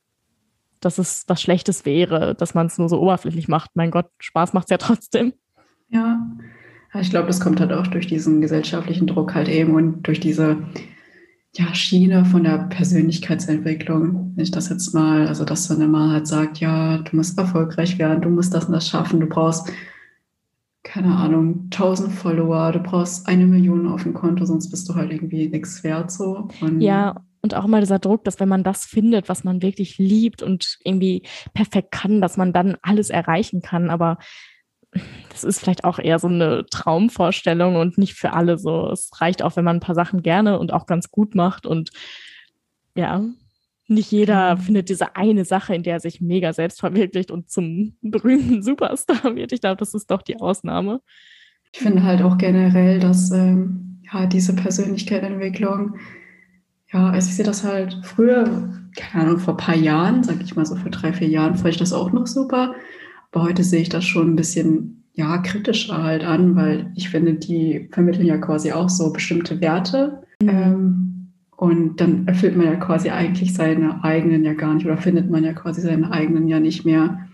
dass 0.80 0.98
es 0.98 1.24
was 1.28 1.40
Schlechtes 1.40 1.84
wäre, 1.84 2.34
dass 2.34 2.54
man 2.54 2.66
es 2.66 2.78
nur 2.78 2.88
so 2.88 3.00
oberflächlich 3.00 3.48
macht. 3.48 3.70
Mein 3.74 3.90
Gott, 3.90 4.06
Spaß 4.18 4.52
macht 4.52 4.66
es 4.66 4.70
ja 4.70 4.78
trotzdem. 4.78 5.32
Ja. 5.88 6.20
Ich 7.00 7.10
glaube, 7.10 7.26
das 7.26 7.40
kommt 7.40 7.58
halt 7.58 7.72
auch 7.72 7.88
durch 7.88 8.06
diesen 8.06 8.40
gesellschaftlichen 8.40 9.08
Druck 9.08 9.34
halt 9.34 9.48
eben 9.48 9.74
und 9.74 10.02
durch 10.02 10.20
diese 10.20 10.58
ja, 11.56 11.72
Schiene 11.74 12.24
von 12.24 12.44
der 12.44 12.58
Persönlichkeitsentwicklung. 12.58 14.32
Wenn 14.34 14.42
ich 14.42 14.50
das 14.50 14.68
jetzt 14.68 14.92
mal, 14.92 15.28
also 15.28 15.44
dass 15.44 15.68
dann 15.68 15.80
immer 15.80 16.10
halt 16.10 16.26
sagt, 16.26 16.58
ja, 16.58 16.98
du 16.98 17.16
musst 17.16 17.38
erfolgreich 17.38 17.98
werden, 17.98 18.22
du 18.22 18.28
musst 18.28 18.54
das 18.54 18.64
und 18.64 18.72
das 18.72 18.88
schaffen, 18.88 19.20
du 19.20 19.26
brauchst, 19.26 19.70
keine 20.82 21.14
Ahnung, 21.14 21.68
1000 21.72 22.12
Follower, 22.12 22.72
du 22.72 22.80
brauchst 22.80 23.28
eine 23.28 23.46
Million 23.46 23.86
auf 23.86 24.02
dem 24.02 24.14
Konto, 24.14 24.44
sonst 24.44 24.70
bist 24.70 24.88
du 24.88 24.94
halt 24.94 25.12
irgendwie 25.12 25.48
nichts 25.48 25.84
wert 25.84 26.10
so. 26.10 26.48
Und 26.60 26.80
ja, 26.80 27.22
und 27.40 27.54
auch 27.54 27.66
immer 27.66 27.80
dieser 27.80 27.98
Druck, 27.98 28.24
dass 28.24 28.40
wenn 28.40 28.48
man 28.48 28.64
das 28.64 28.84
findet, 28.84 29.28
was 29.28 29.44
man 29.44 29.62
wirklich 29.62 29.98
liebt 29.98 30.42
und 30.42 30.78
irgendwie 30.82 31.22
perfekt 31.52 31.92
kann, 31.92 32.20
dass 32.20 32.36
man 32.36 32.52
dann 32.52 32.76
alles 32.82 33.10
erreichen 33.10 33.60
kann. 33.60 33.90
Aber 33.90 34.18
das 35.30 35.44
ist 35.44 35.60
vielleicht 35.60 35.84
auch 35.84 35.98
eher 35.98 36.18
so 36.18 36.28
eine 36.28 36.64
Traumvorstellung 36.70 37.76
und 37.76 37.98
nicht 37.98 38.14
für 38.14 38.32
alle 38.32 38.58
so. 38.58 38.90
Es 38.90 39.10
reicht 39.20 39.42
auch, 39.42 39.56
wenn 39.56 39.64
man 39.64 39.76
ein 39.76 39.80
paar 39.80 39.94
Sachen 39.94 40.22
gerne 40.22 40.58
und 40.58 40.72
auch 40.72 40.86
ganz 40.86 41.10
gut 41.10 41.34
macht 41.34 41.66
und 41.66 41.90
ja, 42.94 43.24
nicht 43.86 44.10
jeder 44.10 44.56
mhm. 44.56 44.60
findet 44.60 44.88
diese 44.88 45.16
eine 45.16 45.44
Sache, 45.44 45.74
in 45.74 45.82
der 45.82 45.94
er 45.94 46.00
sich 46.00 46.20
mega 46.20 46.52
selbst 46.52 46.80
verwirklicht 46.80 47.30
und 47.30 47.50
zum 47.50 47.96
berühmten 48.02 48.62
Superstar 48.62 49.34
wird. 49.36 49.52
Ich 49.52 49.60
glaube, 49.60 49.76
das 49.76 49.94
ist 49.94 50.10
doch 50.10 50.22
die 50.22 50.40
Ausnahme. 50.40 51.00
Ich 51.72 51.80
finde 51.80 52.04
halt 52.04 52.22
auch 52.22 52.38
generell, 52.38 53.00
dass 53.00 53.30
ähm, 53.32 54.00
ja, 54.12 54.26
diese 54.26 54.54
Persönlichkeitsentwicklung, 54.54 55.96
ja, 56.92 57.08
also 57.08 57.28
ich 57.28 57.34
sehe 57.34 57.44
das 57.44 57.64
halt 57.64 57.98
früher, 58.04 58.70
keine 58.94 59.24
Ahnung, 59.24 59.38
vor 59.38 59.54
ein 59.54 59.58
paar 59.58 59.76
Jahren, 59.76 60.22
sag 60.22 60.40
ich 60.40 60.54
mal 60.54 60.64
so 60.64 60.76
vor 60.76 60.90
drei, 60.90 61.12
vier 61.12 61.28
Jahren, 61.28 61.56
fand 61.56 61.70
ich 61.70 61.78
das 61.78 61.92
auch 61.92 62.12
noch 62.12 62.28
super. 62.28 62.74
Aber 63.34 63.46
heute 63.46 63.64
sehe 63.64 63.82
ich 63.82 63.88
das 63.88 64.04
schon 64.04 64.30
ein 64.30 64.36
bisschen 64.36 65.04
ja, 65.14 65.38
kritischer 65.38 66.00
halt 66.00 66.22
an, 66.22 66.54
weil 66.54 66.92
ich 66.94 67.08
finde, 67.08 67.34
die 67.34 67.88
vermitteln 67.90 68.26
ja 68.26 68.38
quasi 68.38 68.70
auch 68.70 68.88
so 68.88 69.12
bestimmte 69.12 69.60
Werte. 69.60 70.22
Mhm. 70.40 70.48
Ähm, 70.48 71.32
und 71.56 72.00
dann 72.00 72.28
erfüllt 72.28 72.56
man 72.56 72.66
ja 72.66 72.76
quasi 72.76 73.10
eigentlich 73.10 73.52
seine 73.52 74.04
eigenen 74.04 74.44
ja 74.44 74.54
gar 74.54 74.74
nicht 74.74 74.86
oder 74.86 74.98
findet 74.98 75.30
man 75.30 75.42
ja 75.42 75.52
quasi 75.52 75.80
seine 75.80 76.12
eigenen 76.12 76.46
ja 76.46 76.60
nicht 76.60 76.84
mehr 76.84 77.28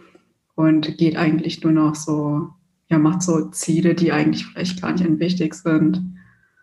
und 0.54 0.96
geht 0.96 1.16
eigentlich 1.16 1.62
nur 1.62 1.72
noch 1.72 1.94
so, 1.94 2.48
ja, 2.88 2.98
macht 2.98 3.20
so 3.20 3.50
Ziele, 3.50 3.94
die 3.94 4.10
eigentlich 4.10 4.46
vielleicht 4.46 4.80
gar 4.80 4.92
nicht 4.92 5.20
wichtig 5.20 5.54
sind. 5.54 6.02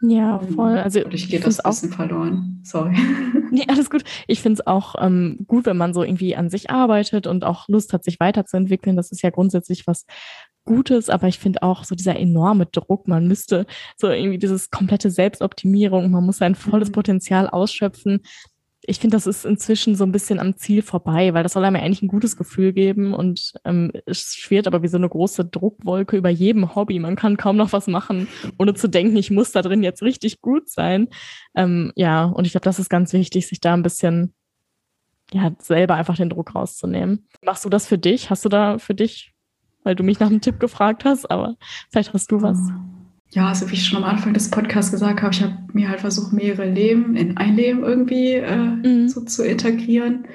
Ja, 0.01 0.39
voll. 0.39 0.77
Also 0.77 0.99
ich 1.07 1.29
geht 1.29 1.45
das 1.45 1.57
bisschen 1.57 1.91
verloren. 1.91 2.61
Sorry. 2.63 2.95
Nee, 3.49 3.63
alles 3.69 3.89
gut. 3.89 4.03
Ich 4.27 4.41
finde 4.41 4.59
es 4.59 4.67
auch 4.67 4.95
ähm, 4.99 5.45
gut, 5.47 5.65
wenn 5.65 5.77
man 5.77 5.93
so 5.93 6.03
irgendwie 6.03 6.35
an 6.35 6.49
sich 6.49 6.69
arbeitet 6.69 7.27
und 7.27 7.45
auch 7.45 7.69
Lust 7.69 7.93
hat, 7.93 8.03
sich 8.03 8.19
weiterzuentwickeln. 8.19 8.97
Das 8.97 9.09
ist 9.09 9.21
ja 9.21 9.29
grundsätzlich 9.29 9.87
was 9.87 10.05
Gutes, 10.65 11.09
aber 11.09 11.29
ich 11.29 11.39
finde 11.39 11.63
auch 11.63 11.85
so 11.85 11.95
dieser 11.95 12.17
enorme 12.17 12.65
Druck, 12.65 13.07
man 13.07 13.25
müsste 13.25 13.65
so 13.95 14.09
irgendwie 14.09 14.37
dieses 14.37 14.69
komplette 14.69 15.09
Selbstoptimierung, 15.09 16.11
man 16.11 16.25
muss 16.25 16.39
sein 16.39 16.55
volles 16.55 16.89
mhm. 16.89 16.93
Potenzial 16.93 17.47
ausschöpfen 17.47 18.21
ich 18.89 18.99
finde, 18.99 19.17
das 19.17 19.27
ist 19.27 19.45
inzwischen 19.45 19.95
so 19.95 20.05
ein 20.05 20.13
bisschen 20.13 20.39
am 20.39 20.55
Ziel 20.55 20.81
vorbei, 20.81 21.33
weil 21.33 21.43
das 21.43 21.53
soll 21.53 21.65
einem 21.65 21.75
eigentlich 21.75 22.01
ein 22.01 22.07
gutes 22.07 22.37
Gefühl 22.37 22.71
geben 22.71 23.13
und 23.13 23.53
ähm, 23.65 23.91
es 24.05 24.33
schwirrt 24.33 24.65
aber 24.65 24.81
wie 24.81 24.87
so 24.87 24.95
eine 24.95 25.09
große 25.09 25.43
Druckwolke 25.43 26.15
über 26.15 26.29
jedem 26.29 26.73
Hobby. 26.73 26.97
Man 26.97 27.17
kann 27.17 27.35
kaum 27.35 27.57
noch 27.57 27.73
was 27.73 27.87
machen, 27.87 28.29
ohne 28.57 28.75
zu 28.75 28.87
denken, 28.87 29.17
ich 29.17 29.29
muss 29.29 29.51
da 29.51 29.61
drin 29.61 29.83
jetzt 29.83 30.03
richtig 30.03 30.39
gut 30.39 30.69
sein. 30.69 31.09
Ähm, 31.53 31.91
ja, 31.95 32.23
und 32.23 32.47
ich 32.47 32.53
glaube, 32.53 32.63
das 32.63 32.79
ist 32.79 32.89
ganz 32.89 33.11
wichtig, 33.11 33.47
sich 33.47 33.59
da 33.59 33.73
ein 33.73 33.83
bisschen 33.83 34.33
ja, 35.33 35.51
selber 35.59 35.95
einfach 35.95 36.15
den 36.15 36.29
Druck 36.29 36.55
rauszunehmen. 36.55 37.27
Machst 37.43 37.65
du 37.65 37.69
das 37.69 37.87
für 37.87 37.97
dich? 37.97 38.29
Hast 38.29 38.45
du 38.45 38.49
da 38.49 38.77
für 38.77 38.95
dich, 38.95 39.33
weil 39.83 39.95
du 39.95 40.03
mich 40.03 40.21
nach 40.21 40.27
einem 40.27 40.39
Tipp 40.39 40.61
gefragt 40.61 41.03
hast, 41.03 41.29
aber 41.29 41.57
vielleicht 41.91 42.13
hast 42.13 42.31
du 42.31 42.41
was. 42.41 42.57
Mhm 42.57 42.96
ja, 43.31 43.49
also 43.49 43.69
wie 43.69 43.73
ich 43.73 43.85
schon 43.85 44.03
am 44.03 44.09
Anfang 44.09 44.33
des 44.33 44.49
Podcasts 44.49 44.91
gesagt 44.91 45.21
habe, 45.21 45.33
ich 45.33 45.43
habe 45.43 45.57
mir 45.73 45.89
halt 45.89 46.01
versucht, 46.01 46.31
mehrere 46.31 46.69
Leben 46.69 47.15
in 47.15 47.37
ein 47.37 47.55
Leben 47.55 47.83
irgendwie 47.83 48.33
äh, 48.33 48.55
mhm. 48.57 49.09
so 49.09 49.21
zu 49.21 49.43
integrieren. 49.43 50.27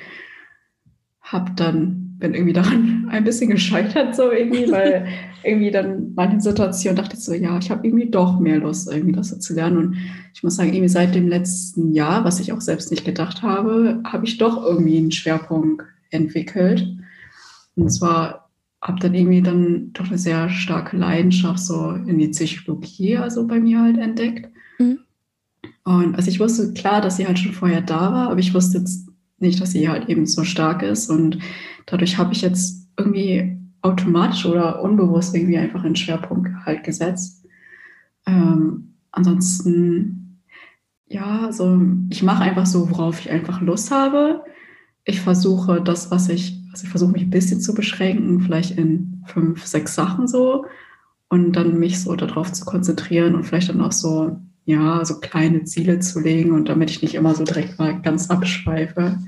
Hab 1.22 1.57
dann, 1.57 2.18
bin 2.18 2.35
irgendwie 2.35 2.52
daran 2.52 3.09
ein 3.11 3.24
bisschen 3.24 3.50
gescheitert, 3.50 4.14
so 4.14 4.31
irgendwie, 4.31 4.68
weil 4.70 5.07
irgendwie 5.42 5.70
dann 5.70 6.12
manche 6.14 6.40
Situationen 6.40 6.96
dachte 6.96 7.16
ich 7.16 7.24
so, 7.24 7.33
ja, 7.33 7.59
ich 7.59 7.70
habe 7.70 7.87
irgendwie 7.87 8.11
doch 8.11 8.38
mehr 8.38 8.59
Lust, 8.59 8.92
irgendwie 8.92 9.12
das 9.12 9.31
so 9.31 9.38
zu 9.38 9.55
lernen. 9.55 9.78
Und 9.78 9.96
ich 10.35 10.42
muss 10.42 10.57
sagen, 10.57 10.70
irgendwie 10.70 10.88
seit 10.88 11.14
dem 11.14 11.28
letzten 11.28 11.92
Jahr, 11.92 12.24
was 12.24 12.40
ich 12.40 12.52
auch 12.52 12.61
selbst 12.61 12.90
nicht 12.90 13.07
gedacht 13.07 13.42
habe, 13.42 14.02
habe 14.05 14.26
ich 14.26 14.37
doch 14.37 14.62
irgendwie 14.62 14.98
einen 14.98 15.12
Schwerpunkt 15.12 15.83
entwickelt. 16.11 16.87
Und 17.74 17.88
zwar 17.90 18.41
habe 18.83 18.99
dann 18.99 19.14
irgendwie 19.14 19.42
dann 19.42 19.92
doch 19.92 20.09
eine 20.09 20.18
sehr 20.18 20.51
starke 20.51 20.97
Leidenschaft 20.97 21.61
so 21.61 21.92
in 21.92 22.18
die 22.18 22.29
Psychologie 22.29 23.16
also 23.16 23.47
bei 23.47 23.61
mir 23.61 23.81
halt 23.81 23.97
entdeckt. 23.97 24.51
Mhm. 24.79 24.99
Und 25.85 26.16
also 26.16 26.29
ich 26.29 26.40
wusste 26.40 26.73
klar, 26.75 27.01
dass 27.01 27.16
sie 27.16 27.27
halt 27.27 27.38
schon 27.38 27.53
vorher 27.53 27.81
da 27.81 28.12
war, 28.12 28.31
aber 28.31 28.40
ich 28.40 28.53
wusste 28.53 28.79
jetzt 28.79 29.09
nicht, 29.38 29.61
dass 29.61 29.71
sie 29.71 29.88
halt 29.88 30.09
eben 30.09 30.27
so 30.27 30.42
stark 30.42 30.83
ist. 30.83 31.09
Und 31.09 31.38
dadurch 31.87 32.18
habe 32.18 32.33
ich 32.33 32.42
jetzt 32.42 32.88
irgendwie 32.97 33.57
automatisch 33.83 34.47
oder 34.47 34.83
unbewusst 34.83 35.35
irgendwie 35.35 35.59
einfach 35.59 35.85
einen 35.85 35.97
Schwerpunkt 35.97 36.51
halt 36.64 36.83
gesetzt. 36.83 37.47
Ähm, 38.27 38.95
ansonsten, 39.12 40.42
ja, 41.07 41.53
so 41.53 41.81
ich 42.11 42.23
mache 42.23 42.42
einfach 42.42 42.66
so, 42.66 42.90
worauf 42.90 43.21
ich 43.21 43.31
einfach 43.31 43.61
Lust 43.61 43.92
habe. 43.92 44.45
Ich 45.05 45.21
versuche 45.21 45.81
das, 45.81 46.11
was 46.11 46.29
ich 46.29 46.62
also 46.73 46.85
ich 46.85 46.91
versuche 46.91 47.13
mich 47.13 47.23
ein 47.23 47.31
bisschen 47.31 47.61
zu 47.61 47.75
beschränken, 47.75 48.41
vielleicht 48.41 48.79
in 48.79 49.23
fünf, 49.27 49.67
sechs 49.67 49.95
Sachen 49.95 50.27
so 50.27 50.65
und 51.29 51.53
dann 51.53 51.79
mich 51.79 52.01
so 52.01 52.17
darauf 52.17 52.53
zu 52.53 52.65
konzentrieren 52.65 53.35
und 53.35 53.45
vielleicht 53.45 53.69
dann 53.69 53.83
auch 53.83 53.93
so, 53.93 54.41
ja, 54.65 55.05
so 55.05 55.21
kleine 55.21 55.65
Ziele 55.65 56.01
zu 56.01 56.21
legen 56.21 56.53
und 56.53 56.69
damit 56.69 56.91
ich 56.91 57.03
nicht 57.03 57.15
immer 57.15 57.35
so 57.35 57.45
direkt 57.45 57.79
mal 57.79 58.01
ganz 58.01 58.31
abschweife. 58.31 59.19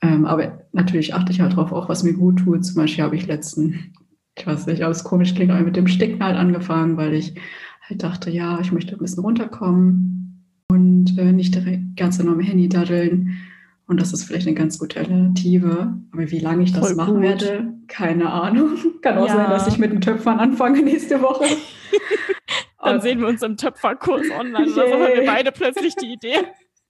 Ähm, 0.00 0.26
aber 0.26 0.60
natürlich 0.72 1.14
achte 1.14 1.32
ich 1.32 1.40
halt 1.40 1.52
darauf, 1.52 1.72
auch 1.72 1.88
was 1.88 2.04
mir 2.04 2.14
gut 2.14 2.40
tut. 2.40 2.64
Zum 2.64 2.76
Beispiel 2.76 3.02
habe 3.02 3.16
ich 3.16 3.26
letzten, 3.26 3.92
ich 4.36 4.46
weiß 4.46 4.66
nicht, 4.66 4.82
aber 4.82 4.92
es 4.92 5.02
komisch 5.02 5.34
klingt, 5.34 5.50
aber 5.50 5.62
mit 5.62 5.76
dem 5.76 5.88
Sticken 5.88 6.22
halt 6.22 6.36
angefangen, 6.36 6.96
weil 6.96 7.14
ich 7.14 7.34
halt 7.82 8.02
dachte, 8.02 8.30
ja, 8.30 8.60
ich 8.60 8.70
möchte 8.70 8.92
ein 8.92 8.98
bisschen 8.98 9.24
runterkommen 9.24 10.44
und 10.70 11.18
äh, 11.18 11.32
nicht 11.32 11.54
direkt 11.54 11.96
ganz 11.96 12.20
enorm 12.20 12.40
Handy 12.40 12.68
daddeln. 12.68 13.38
Und 13.86 14.00
das 14.00 14.12
ist 14.12 14.24
vielleicht 14.24 14.46
eine 14.46 14.56
ganz 14.56 14.78
gute 14.78 14.98
Alternative. 14.98 15.94
Aber 16.12 16.30
wie 16.30 16.38
lange 16.38 16.62
ich 16.62 16.72
das 16.72 16.86
Voll 16.86 16.96
machen 16.96 17.14
gut. 17.14 17.22
werde, 17.22 17.74
keine 17.86 18.30
Ahnung. 18.30 18.78
Kann 19.02 19.18
auch 19.18 19.26
ja. 19.26 19.34
sein, 19.34 19.50
dass 19.50 19.66
ich 19.66 19.78
mit 19.78 19.92
dem 19.92 20.00
Töpfern 20.00 20.38
anfange 20.38 20.82
nächste 20.82 21.20
Woche. 21.20 21.44
Dann 22.82 23.00
sehen 23.00 23.20
wir 23.20 23.28
uns 23.28 23.42
im 23.42 23.56
Töpferkurs 23.56 24.30
online. 24.30 24.72
Oder 24.72 24.74
so 24.74 24.80
haben 24.82 25.16
wir 25.16 25.26
beide 25.26 25.52
plötzlich 25.52 25.96
die 25.96 26.12
Idee. 26.12 26.36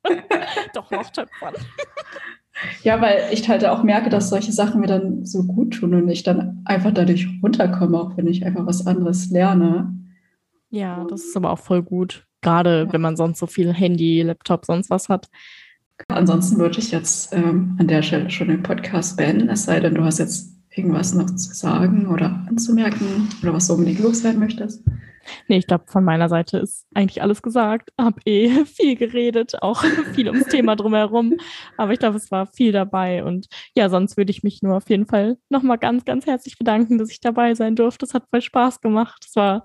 Doch 0.74 0.90
noch 0.90 1.10
Töpfern. 1.10 1.54
Ja, 2.82 3.00
weil 3.00 3.28
ich 3.32 3.48
halt 3.48 3.64
auch 3.64 3.82
merke, 3.82 4.10
dass 4.10 4.28
solche 4.28 4.52
Sachen 4.52 4.80
mir 4.80 4.86
dann 4.86 5.24
so 5.24 5.42
gut 5.44 5.74
tun 5.74 5.94
und 5.94 6.08
ich 6.08 6.22
dann 6.22 6.62
einfach 6.64 6.92
dadurch 6.92 7.28
runterkomme, 7.42 7.98
auch 7.98 8.16
wenn 8.16 8.28
ich 8.28 8.44
einfach 8.44 8.66
was 8.66 8.86
anderes 8.86 9.30
lerne. 9.30 9.92
Ja, 10.70 11.04
das 11.08 11.24
ist 11.24 11.36
aber 11.36 11.50
auch 11.50 11.58
voll 11.58 11.82
gut. 11.82 12.26
Gerade 12.42 12.84
ja. 12.86 12.92
wenn 12.92 13.00
man 13.00 13.16
sonst 13.16 13.38
so 13.38 13.46
viel 13.46 13.72
Handy, 13.72 14.22
Laptop, 14.22 14.66
sonst 14.66 14.90
was 14.90 15.08
hat. 15.08 15.28
Ansonsten 16.08 16.58
würde 16.58 16.78
ich 16.78 16.90
jetzt 16.90 17.32
ähm, 17.34 17.76
an 17.78 17.88
der 17.88 18.02
Stelle 18.02 18.30
schon 18.30 18.48
den 18.48 18.62
Podcast 18.62 19.16
beenden, 19.16 19.48
es 19.48 19.64
sei 19.64 19.80
denn, 19.80 19.94
du 19.94 20.04
hast 20.04 20.18
jetzt 20.18 20.54
irgendwas 20.70 21.14
noch 21.14 21.30
zu 21.36 21.54
sagen 21.54 22.08
oder 22.08 22.44
anzumerken 22.48 23.28
oder 23.42 23.54
was 23.54 23.68
du 23.68 23.74
unbedingt 23.74 24.00
loswerden 24.00 24.40
möchtest. 24.40 24.82
Nee, 25.48 25.58
ich 25.58 25.66
glaube, 25.66 25.84
von 25.86 26.04
meiner 26.04 26.28
Seite 26.28 26.58
ist 26.58 26.86
eigentlich 26.94 27.22
alles 27.22 27.42
gesagt. 27.42 27.90
Hab 27.98 28.20
eh 28.26 28.50
viel 28.66 28.96
geredet, 28.96 29.62
auch 29.62 29.82
viel 30.14 30.28
ums 30.28 30.46
Thema 30.46 30.76
drumherum. 30.76 31.34
Aber 31.76 31.92
ich 31.92 31.98
glaube, 31.98 32.16
es 32.16 32.30
war 32.30 32.46
viel 32.46 32.72
dabei. 32.72 33.24
Und 33.24 33.46
ja, 33.74 33.88
sonst 33.88 34.16
würde 34.16 34.30
ich 34.30 34.42
mich 34.42 34.62
nur 34.62 34.76
auf 34.76 34.88
jeden 34.90 35.06
Fall 35.06 35.38
nochmal 35.48 35.78
ganz, 35.78 36.04
ganz 36.04 36.26
herzlich 36.26 36.58
bedanken, 36.58 36.98
dass 36.98 37.10
ich 37.10 37.20
dabei 37.20 37.54
sein 37.54 37.76
durfte. 37.76 38.04
Es 38.06 38.14
hat 38.14 38.28
voll 38.30 38.42
Spaß 38.42 38.80
gemacht. 38.80 39.24
Es 39.26 39.36
war 39.36 39.64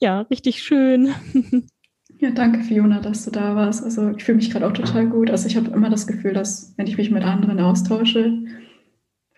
ja 0.00 0.22
richtig 0.22 0.62
schön. 0.62 1.14
Ja, 2.18 2.30
danke 2.30 2.60
Fiona, 2.60 3.00
dass 3.00 3.24
du 3.24 3.30
da 3.30 3.56
warst. 3.56 3.82
Also 3.82 4.10
ich 4.10 4.24
fühle 4.24 4.36
mich 4.36 4.50
gerade 4.50 4.66
auch 4.66 4.72
total 4.72 5.06
gut. 5.06 5.30
Also 5.30 5.46
ich 5.46 5.56
habe 5.56 5.70
immer 5.70 5.90
das 5.90 6.06
Gefühl, 6.06 6.32
dass 6.32 6.74
wenn 6.76 6.86
ich 6.86 6.96
mich 6.96 7.10
mit 7.10 7.24
anderen 7.24 7.60
austausche, 7.60 8.38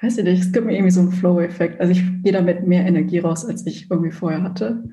weiß 0.00 0.18
ich 0.18 0.24
nicht, 0.24 0.40
es 0.40 0.52
gibt 0.52 0.66
mir 0.66 0.74
irgendwie 0.74 0.90
so 0.90 1.00
einen 1.00 1.12
Flow-Effekt. 1.12 1.80
Also 1.80 1.92
ich 1.92 2.02
gehe 2.22 2.32
damit 2.32 2.66
mehr 2.66 2.86
Energie 2.86 3.18
raus, 3.18 3.44
als 3.44 3.66
ich 3.66 3.90
irgendwie 3.90 4.12
vorher 4.12 4.42
hatte. 4.42 4.84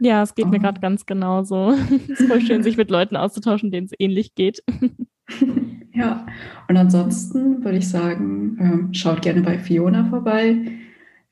Ja, 0.00 0.22
es 0.22 0.34
geht 0.34 0.46
oh. 0.46 0.48
mir 0.48 0.58
gerade 0.58 0.80
ganz 0.80 1.06
genauso. 1.06 1.70
es 2.10 2.20
ist 2.20 2.28
voll 2.28 2.40
schön, 2.40 2.62
sich 2.62 2.76
mit 2.76 2.90
Leuten 2.90 3.16
auszutauschen, 3.16 3.70
denen 3.70 3.86
es 3.86 3.92
ähnlich 3.98 4.34
geht. 4.34 4.62
Ja, 5.94 6.26
und 6.68 6.76
ansonsten 6.76 7.64
würde 7.64 7.78
ich 7.78 7.88
sagen, 7.88 8.58
ähm, 8.60 8.94
schaut 8.94 9.22
gerne 9.22 9.42
bei 9.42 9.58
Fiona 9.58 10.04
vorbei. 10.04 10.56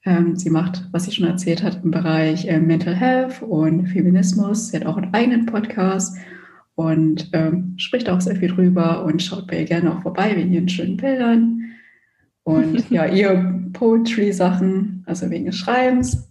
Ähm, 0.05 0.37
sie 0.37 0.51
macht, 0.51 0.89
was 0.91 1.05
sie 1.05 1.13
schon 1.13 1.27
erzählt 1.27 1.63
hat, 1.63 1.85
im 1.85 1.91
Bereich 1.91 2.47
äh, 2.47 2.59
Mental 2.59 2.95
Health 2.95 3.43
und 3.43 3.87
Feminismus. 3.87 4.69
Sie 4.69 4.77
hat 4.77 4.87
auch 4.87 4.97
einen 4.97 5.15
eigenen 5.15 5.47
Podcast 5.47 6.17
und 6.75 7.31
ähm, 7.33 7.75
spricht 7.77 8.09
auch 8.09 8.21
sehr 8.21 8.37
viel 8.37 8.49
drüber 8.49 9.05
und 9.05 9.23
schaut 9.23 9.47
bei 9.47 9.61
ihr 9.61 9.65
gerne 9.65 9.95
auch 9.95 10.03
vorbei 10.03 10.35
wegen 10.35 10.53
ihren 10.53 10.69
schönen 10.69 10.97
Bildern 10.97 11.63
und 12.45 12.85
ja, 12.91 13.07
ihr 13.07 13.71
Poetry-Sachen, 13.73 15.05
also 15.07 15.31
wegen 15.31 15.47
des 15.47 15.57
Schreibens. 15.57 16.29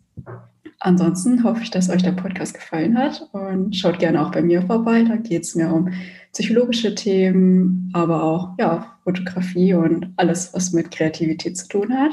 Ansonsten 0.79 1.43
hoffe 1.43 1.62
ich, 1.62 1.69
dass 1.69 1.89
euch 1.89 2.01
der 2.01 2.13
Podcast 2.13 2.55
gefallen 2.55 2.97
hat 2.97 3.29
und 3.34 3.75
schaut 3.75 3.99
gerne 3.99 4.25
auch 4.25 4.31
bei 4.31 4.41
mir 4.41 4.63
vorbei. 4.63 5.03
Da 5.03 5.15
geht 5.15 5.43
es 5.43 5.55
mir 5.55 5.71
um 5.71 5.89
psychologische 6.34 6.95
Themen, 6.95 7.91
aber 7.93 8.23
auch 8.23 8.55
ja, 8.57 8.97
Fotografie 9.03 9.75
und 9.75 10.12
alles, 10.15 10.53
was 10.53 10.73
mit 10.73 10.89
Kreativität 10.89 11.55
zu 11.55 11.67
tun 11.67 11.93
hat. 11.93 12.12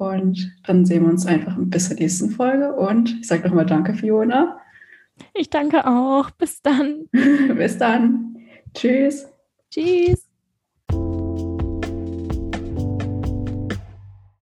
Und 0.00 0.56
dann 0.64 0.86
sehen 0.86 1.02
wir 1.04 1.10
uns 1.10 1.26
einfach 1.26 1.54
bis 1.58 1.88
zur 1.88 1.98
nächsten 1.98 2.30
Folge. 2.30 2.72
Und 2.72 3.20
ich 3.20 3.26
sage 3.26 3.46
nochmal 3.46 3.66
Danke, 3.66 3.92
Fiona. 3.92 4.58
Ich 5.34 5.50
danke 5.50 5.86
auch. 5.86 6.30
Bis 6.30 6.62
dann. 6.62 7.04
bis 7.12 7.76
dann. 7.76 8.38
Tschüss. 8.72 9.28
Tschüss. 9.70 10.29